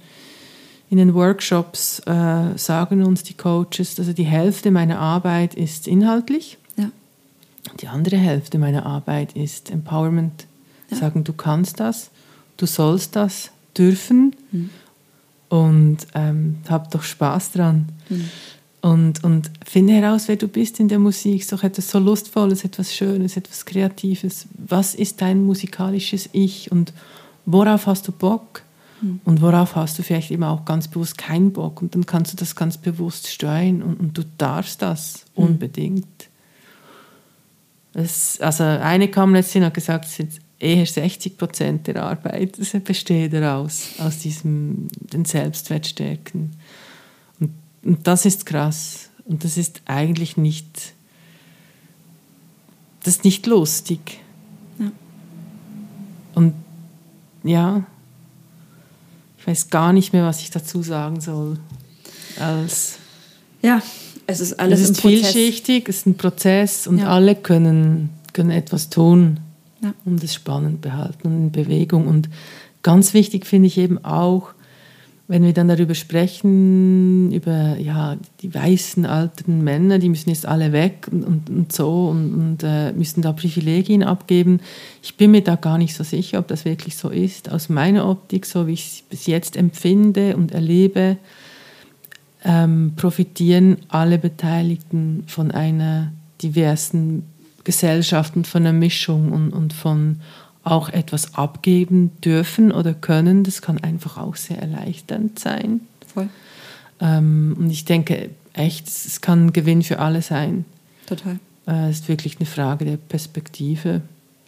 [0.89, 6.59] in den Workshops äh, sagen uns die Coaches, also die Hälfte meiner Arbeit ist inhaltlich.
[6.77, 6.91] Ja.
[7.81, 10.47] Die andere Hälfte meiner Arbeit ist Empowerment.
[10.91, 10.97] Ja.
[10.97, 12.11] Sagen, du kannst das,
[12.57, 14.71] du sollst das, dürfen mhm.
[15.49, 17.89] und ähm, hab doch Spaß dran.
[18.09, 18.29] Mhm.
[18.81, 21.41] Und, und finde heraus, wer du bist in der Musik.
[21.41, 24.47] Ist doch etwas so Lustvolles, etwas Schönes, etwas Kreatives.
[24.57, 26.93] Was ist dein musikalisches Ich und
[27.45, 28.63] worauf hast du Bock?
[29.01, 29.21] Mhm.
[29.25, 31.83] Und worauf hast du vielleicht eben auch ganz bewusst keinen Bock?
[31.83, 35.45] Und dann kannst du das ganz bewusst steuern und, und du darfst das mhm.
[35.45, 36.29] unbedingt.
[37.95, 40.09] Es, also eine kam letztens und hat gesagt,
[40.59, 46.53] eher 60 Prozent der Arbeit besteht daraus, aus diesem den Selbstwert stärken.
[47.39, 47.53] Und,
[47.85, 49.11] und das ist krass.
[49.25, 50.95] Und das ist eigentlich nicht,
[53.05, 54.21] das ist nicht lustig.
[54.79, 54.91] Ja.
[56.35, 56.55] Und
[57.45, 57.85] ja,
[59.39, 61.59] ich weiß gar nicht mehr, was ich dazu sagen soll.
[62.39, 62.99] Als
[63.63, 63.83] ja,
[64.27, 67.09] es ist alles es ist vielschichtig, es ist ein Prozess und ja.
[67.09, 69.41] alle können, können etwas tun
[69.83, 69.95] ja.
[70.05, 72.07] und es spannend behalten und in Bewegung.
[72.07, 72.29] Und
[72.83, 74.55] ganz wichtig finde ich eben auch,
[75.31, 80.73] wenn wir dann darüber sprechen, über ja, die weißen alten Männer, die müssen jetzt alle
[80.73, 84.61] weg und, und, und so und, und äh, müssen da Privilegien abgeben.
[85.03, 87.53] Ich bin mir da gar nicht so sicher, ob das wirklich so ist.
[87.53, 91.19] Aus meiner Optik, so wie ich es bis jetzt empfinde und erlebe,
[92.43, 96.11] ähm, profitieren alle Beteiligten von einer
[96.43, 97.25] diversen
[97.69, 100.23] Gesellschaften von einer Mischung und, und von
[100.65, 103.45] auch etwas abgeben dürfen oder können.
[103.45, 105.83] Das kann einfach auch sehr erleichternd sein.
[106.07, 106.31] Voll.
[106.99, 110.65] Ähm, und ich denke echt, es kann ein Gewinn für alle sein.
[111.07, 111.39] Total.
[111.67, 114.01] Äh, es ist wirklich eine Frage der Perspektive.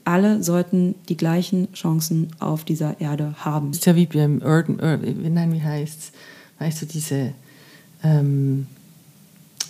[0.06, 3.68] alle sollten die gleichen Chancen auf dieser Erde haben.
[3.68, 6.12] Das ist ja wie beim Urban, Urban nein, wie heißt es?
[6.58, 7.34] Weißt du, diese,
[8.02, 8.66] ähm,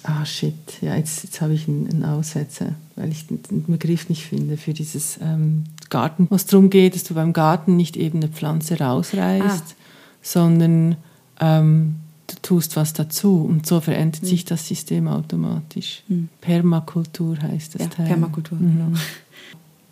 [0.04, 4.08] ah shit, ja, jetzt, jetzt habe ich einen, einen Aussetzer, weil ich den, den, Begriff
[4.08, 8.18] nicht finde für dieses ähm, Garten, was darum geht, dass du beim Garten nicht eben
[8.18, 9.74] eine Pflanze rausreißt, ah.
[10.22, 10.96] sondern
[11.40, 11.96] ähm,
[12.26, 14.26] du tust was dazu und so verändert mhm.
[14.26, 16.02] sich das System automatisch.
[16.08, 16.28] Mhm.
[16.40, 18.06] Permakultur heißt das ja, Teil.
[18.06, 18.76] Permakultur, mhm.
[18.76, 18.98] genau.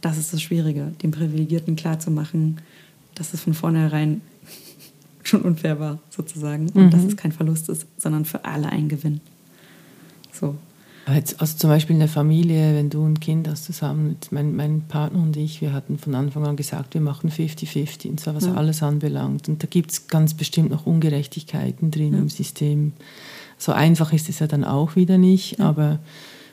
[0.01, 2.61] Das ist das Schwierige, den Privilegierten klarzumachen,
[3.15, 4.21] dass es von vornherein
[5.25, 6.69] schon unfair war, sozusagen.
[6.71, 7.09] Und dass mhm.
[7.09, 9.21] es kein Verlust ist, sondern für alle ein Gewinn.
[10.33, 10.55] So.
[11.07, 15.23] Also zum Beispiel in der Familie, wenn du ein Kind hast zusammen, mein, mein Partner
[15.23, 18.53] und ich, wir hatten von Anfang an gesagt, wir machen 50-50 und zwar was ja.
[18.53, 19.49] alles anbelangt.
[19.49, 22.19] Und da gibt es ganz bestimmt noch Ungerechtigkeiten drin ja.
[22.19, 22.93] im System.
[23.57, 25.71] So einfach ist es ja dann auch wieder nicht, ja.
[25.71, 25.99] aber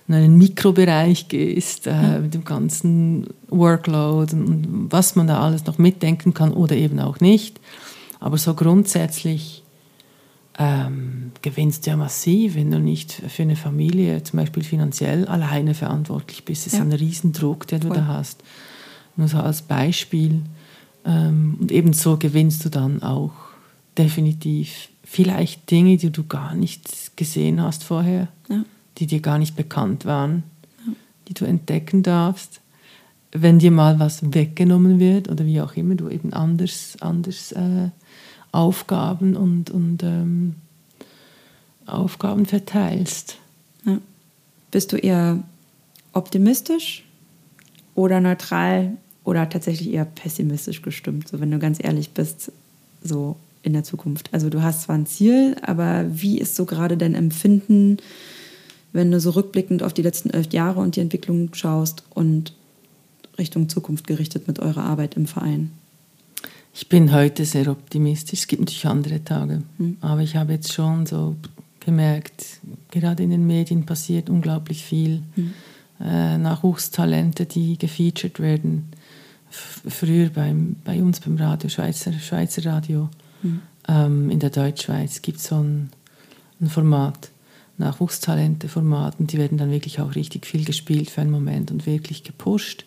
[0.08, 5.80] in einen Mikrobereich gehst, äh, mit dem ganzen Workload und was man da alles noch
[5.80, 7.60] mitdenken kann oder eben auch nicht.
[8.22, 9.65] Aber so grundsätzlich
[10.58, 15.74] ähm, gewinnst du ja massiv, wenn du nicht für eine Familie zum Beispiel finanziell alleine
[15.74, 16.66] verantwortlich bist.
[16.66, 16.86] Das ist ja.
[16.86, 17.98] ein Riesendruck, den du Voll.
[17.98, 18.42] da hast.
[19.18, 20.42] Nur so als Beispiel.
[21.06, 23.34] Ähm, und ebenso gewinnst du dann auch
[23.98, 28.64] definitiv vielleicht Dinge, die du gar nicht gesehen hast vorher, ja.
[28.98, 30.44] die dir gar nicht bekannt waren,
[30.86, 30.94] ja.
[31.28, 32.62] die du entdecken darfst.
[33.32, 37.90] Wenn dir mal was weggenommen wird oder wie auch immer, du eben anders, anders äh,
[38.56, 40.56] Aufgaben und, und ähm,
[41.86, 43.38] Aufgaben verteilst.
[43.86, 44.00] Ja.
[44.72, 45.44] Bist du eher
[46.14, 47.04] optimistisch
[47.96, 48.96] oder neutral
[49.26, 52.52] oder tatsächlich eher pessimistisch gestimmt, so wenn du ganz ehrlich bist,
[53.04, 54.30] so in der Zukunft?
[54.32, 57.98] Also du hast zwar ein Ziel, aber wie ist so gerade dein Empfinden,
[58.94, 62.54] wenn du so rückblickend auf die letzten elf Jahre und die Entwicklung schaust und
[63.38, 65.72] Richtung Zukunft gerichtet mit eurer Arbeit im Verein?
[66.78, 68.42] Ich bin heute sehr optimistisch.
[68.42, 69.64] Es gibt natürlich andere Tage.
[69.78, 69.96] Mhm.
[70.02, 71.38] Aber ich habe jetzt schon so
[71.80, 72.60] gemerkt,
[72.92, 75.24] gerade in den Medien passiert unglaublich viel.
[75.38, 75.54] Mhm.
[76.02, 78.90] Äh, Nachwuchstalente, die gefeatured werden.
[79.50, 83.10] F früher beim, bei uns beim Radio, Schweizer, Schweizer Radio,
[83.42, 83.62] mhm.
[83.88, 85.92] ähm, in der Deutschschweiz gibt es so ein,
[86.60, 87.30] ein Format,
[87.78, 92.24] Nachwuchstalente-Format, und die werden dann wirklich auch richtig viel gespielt für einen Moment und wirklich
[92.24, 92.86] gepusht.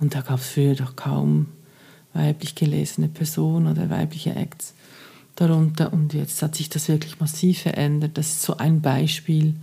[0.00, 1.48] Und da gab es früher doch kaum
[2.16, 4.74] weiblich gelesene Person oder weibliche Acts
[5.36, 5.92] darunter.
[5.92, 8.12] Und jetzt hat sich das wirklich massiv verändert.
[8.18, 9.54] Das ist so ein Beispiel.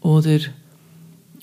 [0.00, 0.38] Oder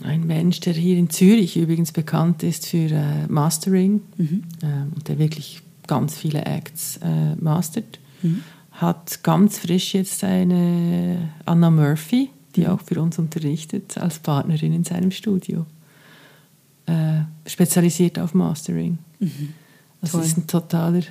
[0.04, 4.44] ein Mensch, der hier in Zürich übrigens bekannt ist für äh, Mastering mhm.
[4.62, 8.44] äh, der wirklich ganz viele Acts äh, mastert, mhm.
[8.72, 12.68] hat ganz frisch jetzt eine Anna Murphy, die mhm.
[12.68, 15.66] auch für uns unterrichtet, als Partnerin in seinem Studio.
[16.88, 18.98] Äh, spezialisiert auf Mastering.
[20.06, 20.22] Das Toll.
[20.22, 21.02] ist ein totaler,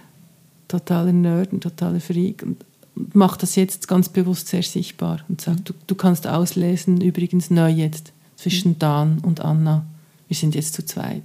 [0.69, 2.65] totaler Nerd, ein totaler Freak und
[3.13, 5.65] macht das jetzt ganz bewusst sehr sichtbar und sagt, mhm.
[5.65, 8.79] du, du kannst auslesen, übrigens neu jetzt, zwischen mhm.
[8.79, 9.85] Dan und Anna.
[10.29, 11.23] Wir sind jetzt zu zweit.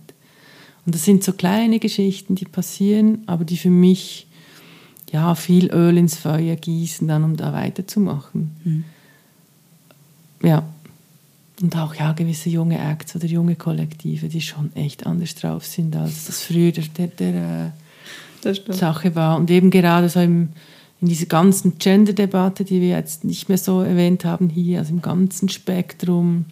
[0.85, 4.27] Und das sind so kleine Geschichten, die passieren, aber die für mich
[5.11, 8.51] ja, viel Öl ins Feuer gießen, dann, um da weiterzumachen.
[8.63, 8.83] Mhm.
[10.41, 10.63] Ja.
[11.61, 15.95] Und auch ja, gewisse junge Acts oder junge Kollektive, die schon echt anders drauf sind,
[15.95, 17.73] als das früher der, der, der
[18.45, 19.37] äh, Sache war.
[19.37, 20.49] Und eben gerade so im,
[21.01, 25.01] in dieser ganzen Gender-Debatte, die wir jetzt nicht mehr so erwähnt haben hier, also im
[25.01, 26.45] ganzen Spektrum,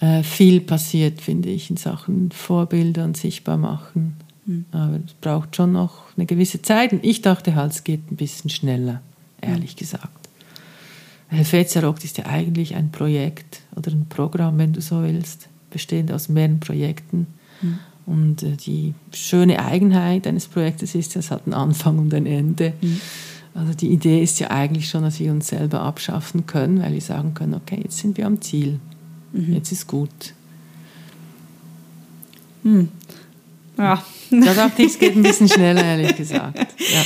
[0.00, 4.16] äh, viel passiert, finde ich, in Sachen Vorbilder und sichtbar machen.
[4.46, 4.64] Mhm.
[4.70, 6.92] Aber es braucht schon noch eine gewisse Zeit.
[6.92, 9.00] Und ich dachte halt, es geht ein bisschen schneller,
[9.40, 9.78] ehrlich mhm.
[9.78, 10.23] gesagt.
[11.82, 16.28] Rock ist ja eigentlich ein Projekt oder ein Programm, wenn du so willst, bestehend aus
[16.28, 17.26] mehreren Projekten.
[17.60, 17.78] Mhm.
[18.06, 22.74] Und äh, die schöne Eigenheit eines Projektes ist, es hat einen Anfang und ein Ende.
[22.80, 23.00] Mhm.
[23.54, 27.00] Also die Idee ist ja eigentlich schon, dass wir uns selber abschaffen können, weil wir
[27.00, 28.80] sagen können, okay, jetzt sind wir am Ziel,
[29.32, 29.54] mhm.
[29.54, 30.34] jetzt ist gut.
[32.64, 32.88] Mhm.
[33.78, 34.02] Ja.
[34.30, 36.58] Da dachte ich, es geht ein bisschen schneller, ehrlich gesagt.
[36.78, 37.02] Ja.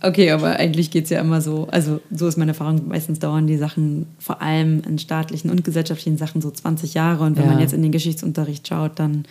[0.00, 3.46] Okay, aber eigentlich geht es ja immer so, also so ist meine Erfahrung, meistens dauern
[3.46, 7.50] die Sachen vor allem in staatlichen und gesellschaftlichen Sachen so 20 Jahre und wenn ja.
[7.50, 9.24] man jetzt in den Geschichtsunterricht schaut, dann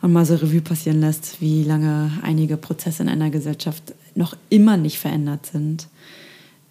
[0.00, 4.76] und mal so Revue passieren lässt, wie lange einige Prozesse in einer Gesellschaft noch immer
[4.76, 5.86] nicht verändert sind,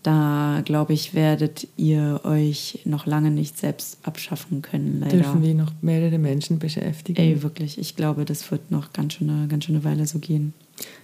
[0.03, 4.99] da glaube ich, werdet ihr euch noch lange nicht selbst abschaffen können.
[4.99, 5.17] Leider.
[5.17, 7.21] Dürfen wir noch mehrere Menschen beschäftigen?
[7.21, 7.77] Ey, wirklich.
[7.77, 10.53] Ich glaube, das wird noch ganz schöne, ganz schöne Weile so gehen.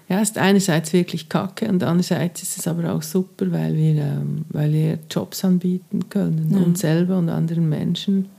[0.09, 4.45] Ja, ist einerseits wirklich kacke und andererseits ist es aber auch super, weil wir, ähm,
[4.49, 6.59] weil wir Jobs anbieten können, ja.
[6.59, 8.29] uns selber und anderen Menschen.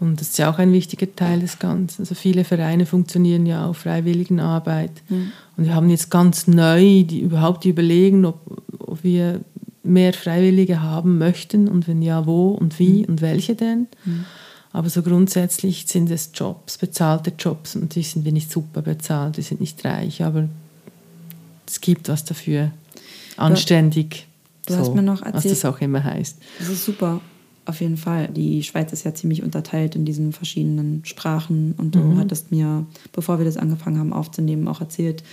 [0.00, 2.02] Und das ist ja auch ein wichtiger Teil des Ganzen.
[2.02, 4.90] Also viele Vereine funktionieren ja auf Freiwilligenarbeit.
[5.08, 5.32] Mhm.
[5.56, 8.40] Und wir haben jetzt ganz neu die, überhaupt die überlegen, ob,
[8.78, 9.40] ob wir
[9.82, 13.04] mehr Freiwillige haben möchten und wenn ja, wo und wie mhm.
[13.04, 13.86] und welche denn.
[14.04, 14.24] Mhm.
[14.72, 19.36] Aber so grundsätzlich sind es Jobs, bezahlte Jobs und die sind wir nicht super bezahlt,
[19.36, 20.48] wir sind nicht reich, aber
[21.66, 22.70] es gibt was dafür.
[23.36, 24.26] Anständig.
[24.66, 26.38] Du, so, hast mir noch erzählt, was das auch immer heißt.
[26.58, 27.20] Das ist super.
[27.66, 28.28] Auf jeden Fall.
[28.28, 31.74] Die Schweiz ist ja ziemlich unterteilt in diesen verschiedenen Sprachen.
[31.76, 32.18] Und du mhm.
[32.18, 35.24] hattest mir, bevor wir das angefangen haben aufzunehmen, auch erzählt,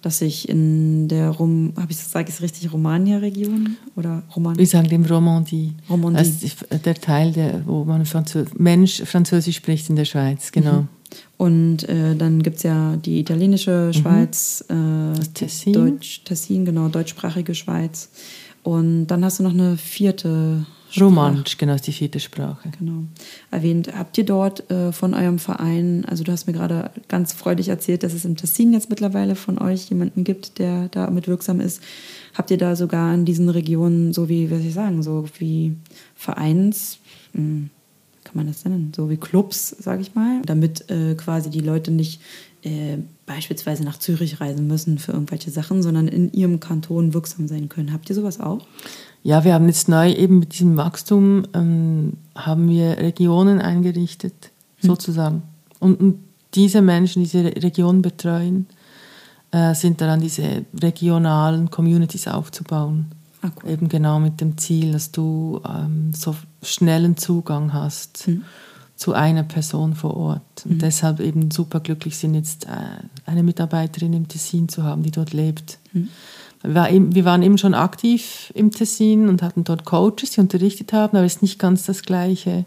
[0.00, 4.56] dass ich in der Rom, habe ich sage ich richtig, Romagna-Region oder Roman?
[4.56, 5.74] Wir sagen dem Romandie.
[5.90, 6.22] Romandie.
[6.22, 10.82] Ist der Teil, der, wo man Französ Mensch Französisch spricht in der Schweiz, genau.
[10.82, 10.88] Mhm.
[11.38, 13.92] Und äh, dann gibt es ja die italienische mhm.
[13.94, 15.14] Schweiz, mhm.
[15.14, 15.72] äh, Tessin.
[15.72, 18.10] Deutsch, Tessin, genau, deutschsprachige Schweiz.
[18.64, 20.66] Und dann hast du noch eine vierte
[20.98, 22.70] Romanisch, genau, ist die vierte Sprache.
[22.78, 23.04] Genau.
[23.50, 23.92] Erwähnt.
[23.94, 28.02] Habt ihr dort äh, von eurem Verein, also du hast mir gerade ganz freudig erzählt,
[28.02, 31.82] dass es im Tessin jetzt mittlerweile von euch jemanden gibt, der da mit wirksam ist.
[32.34, 35.76] Habt ihr da sogar in diesen Regionen so wie, was ich sagen, so wie
[36.14, 36.98] Vereins,
[37.34, 37.70] mh, hm,
[38.28, 41.90] kann man das nennen, so wie Clubs, sage ich mal, damit äh, quasi die Leute
[41.90, 42.20] nicht
[42.62, 47.70] äh, beispielsweise nach Zürich reisen müssen für irgendwelche Sachen, sondern in ihrem Kanton wirksam sein
[47.70, 47.92] können.
[47.92, 48.66] Habt ihr sowas auch?
[49.22, 54.50] Ja, wir haben jetzt neu eben mit diesem Wachstum ähm, haben wir Regionen eingerichtet,
[54.80, 54.90] hm.
[54.90, 55.42] sozusagen.
[55.80, 56.18] Und, und,
[56.54, 58.66] diese Menschen, diese Regionen betreuen,
[59.50, 63.06] äh, sind daran, diese regionalen Communities aufzubauen.
[63.42, 63.70] Ah, cool.
[63.70, 68.44] Eben genau mit dem Ziel, dass du ähm, so schnellen Zugang hast hm.
[68.96, 70.64] zu einer Person vor Ort.
[70.64, 70.78] Und hm.
[70.78, 72.70] deshalb eben super glücklich sind, jetzt äh,
[73.26, 75.78] eine Mitarbeiterin im Tessin zu haben, die dort lebt.
[75.92, 76.08] Hm
[76.62, 81.26] wir waren eben schon aktiv im Tessin und hatten dort Coaches, die unterrichtet haben, aber
[81.26, 82.64] es ist nicht ganz das Gleiche.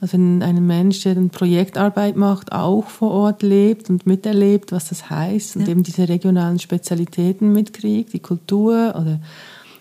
[0.00, 4.88] Also wenn ein Mensch, der dann Projektarbeit macht, auch vor Ort lebt und miterlebt, was
[4.88, 5.68] das heißt und ja.
[5.68, 9.20] eben diese regionalen Spezialitäten mitkriegt, die Kultur oder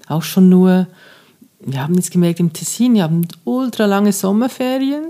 [0.08, 0.88] auch schon nur,
[1.60, 5.06] wir haben jetzt gemerkt im Tessin, wir haben ultra lange Sommerferien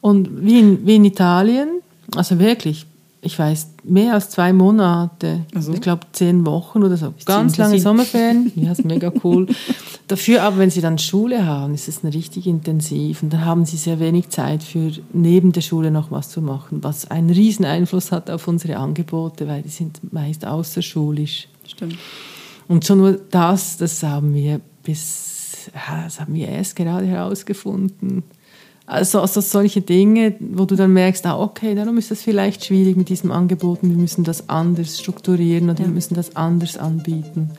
[0.00, 1.68] und wie in, wie in Italien,
[2.14, 2.86] also wirklich
[3.26, 5.40] ich weiß, mehr als zwei Monate.
[5.54, 5.74] Also?
[5.74, 7.12] Ich glaube zehn Wochen oder so.
[7.18, 8.52] Ich Ganz lange Sommerferien.
[8.56, 9.48] Ja, ist mega cool.
[10.06, 13.22] Dafür aber, wenn sie dann Schule haben, ist es richtig intensiv.
[13.22, 16.82] Und dann haben sie sehr wenig Zeit für neben der Schule noch was zu machen,
[16.82, 21.48] was einen riesen Einfluss hat auf unsere Angebote, weil die sind meist außerschulisch.
[21.66, 21.96] Stimmt.
[22.68, 25.70] Und schon nur das, das haben wir bis,
[26.04, 28.24] das haben wir erst gerade herausgefunden.
[28.86, 32.96] Also, also solche Dinge, wo du dann merkst, ah, okay, darum ist das vielleicht schwierig
[32.96, 35.86] mit diesem Angebot wir müssen das anders strukturieren oder ja.
[35.86, 37.50] wir müssen das anders anbieten.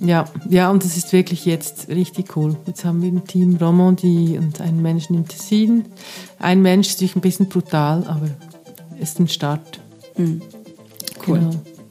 [0.00, 2.56] Ja, ja, und das ist wirklich jetzt richtig cool.
[2.66, 5.86] Jetzt haben wir ein Team Romandie und einen Menschen im Tessin.
[6.38, 8.28] Ein Mensch ist ein bisschen brutal, aber
[9.00, 9.80] ist ein Start.
[10.16, 10.42] Mhm.
[11.26, 11.38] Cool.
[11.38, 11.50] Genau.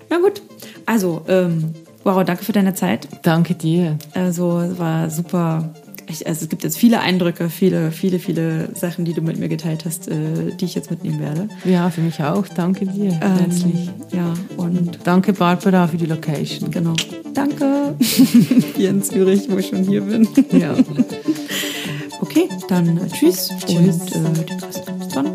[0.10, 0.42] Na gut,
[0.86, 1.74] also, ähm,
[2.04, 3.08] wow, danke für deine Zeit.
[3.24, 3.98] Danke dir.
[4.14, 5.74] Also, es war super
[6.10, 9.50] ich, also es gibt jetzt viele Eindrücke, viele, viele, viele Sachen, die du mit mir
[9.50, 10.16] geteilt hast, äh,
[10.60, 11.50] die ich jetzt mitnehmen werde.
[11.66, 12.48] Ja, für mich auch.
[12.48, 13.12] Danke dir.
[13.12, 13.90] Ähm, herzlich.
[14.12, 16.72] Ja, und danke Barbara für die Location.
[16.72, 16.94] Genau.
[17.34, 17.96] Danke.
[18.00, 20.28] hier in Zürich, wo ich schon hier bin.
[20.52, 20.76] Ja.
[22.22, 24.14] okay, dann tschüss, tschüss.
[24.14, 25.34] und äh, bis dann.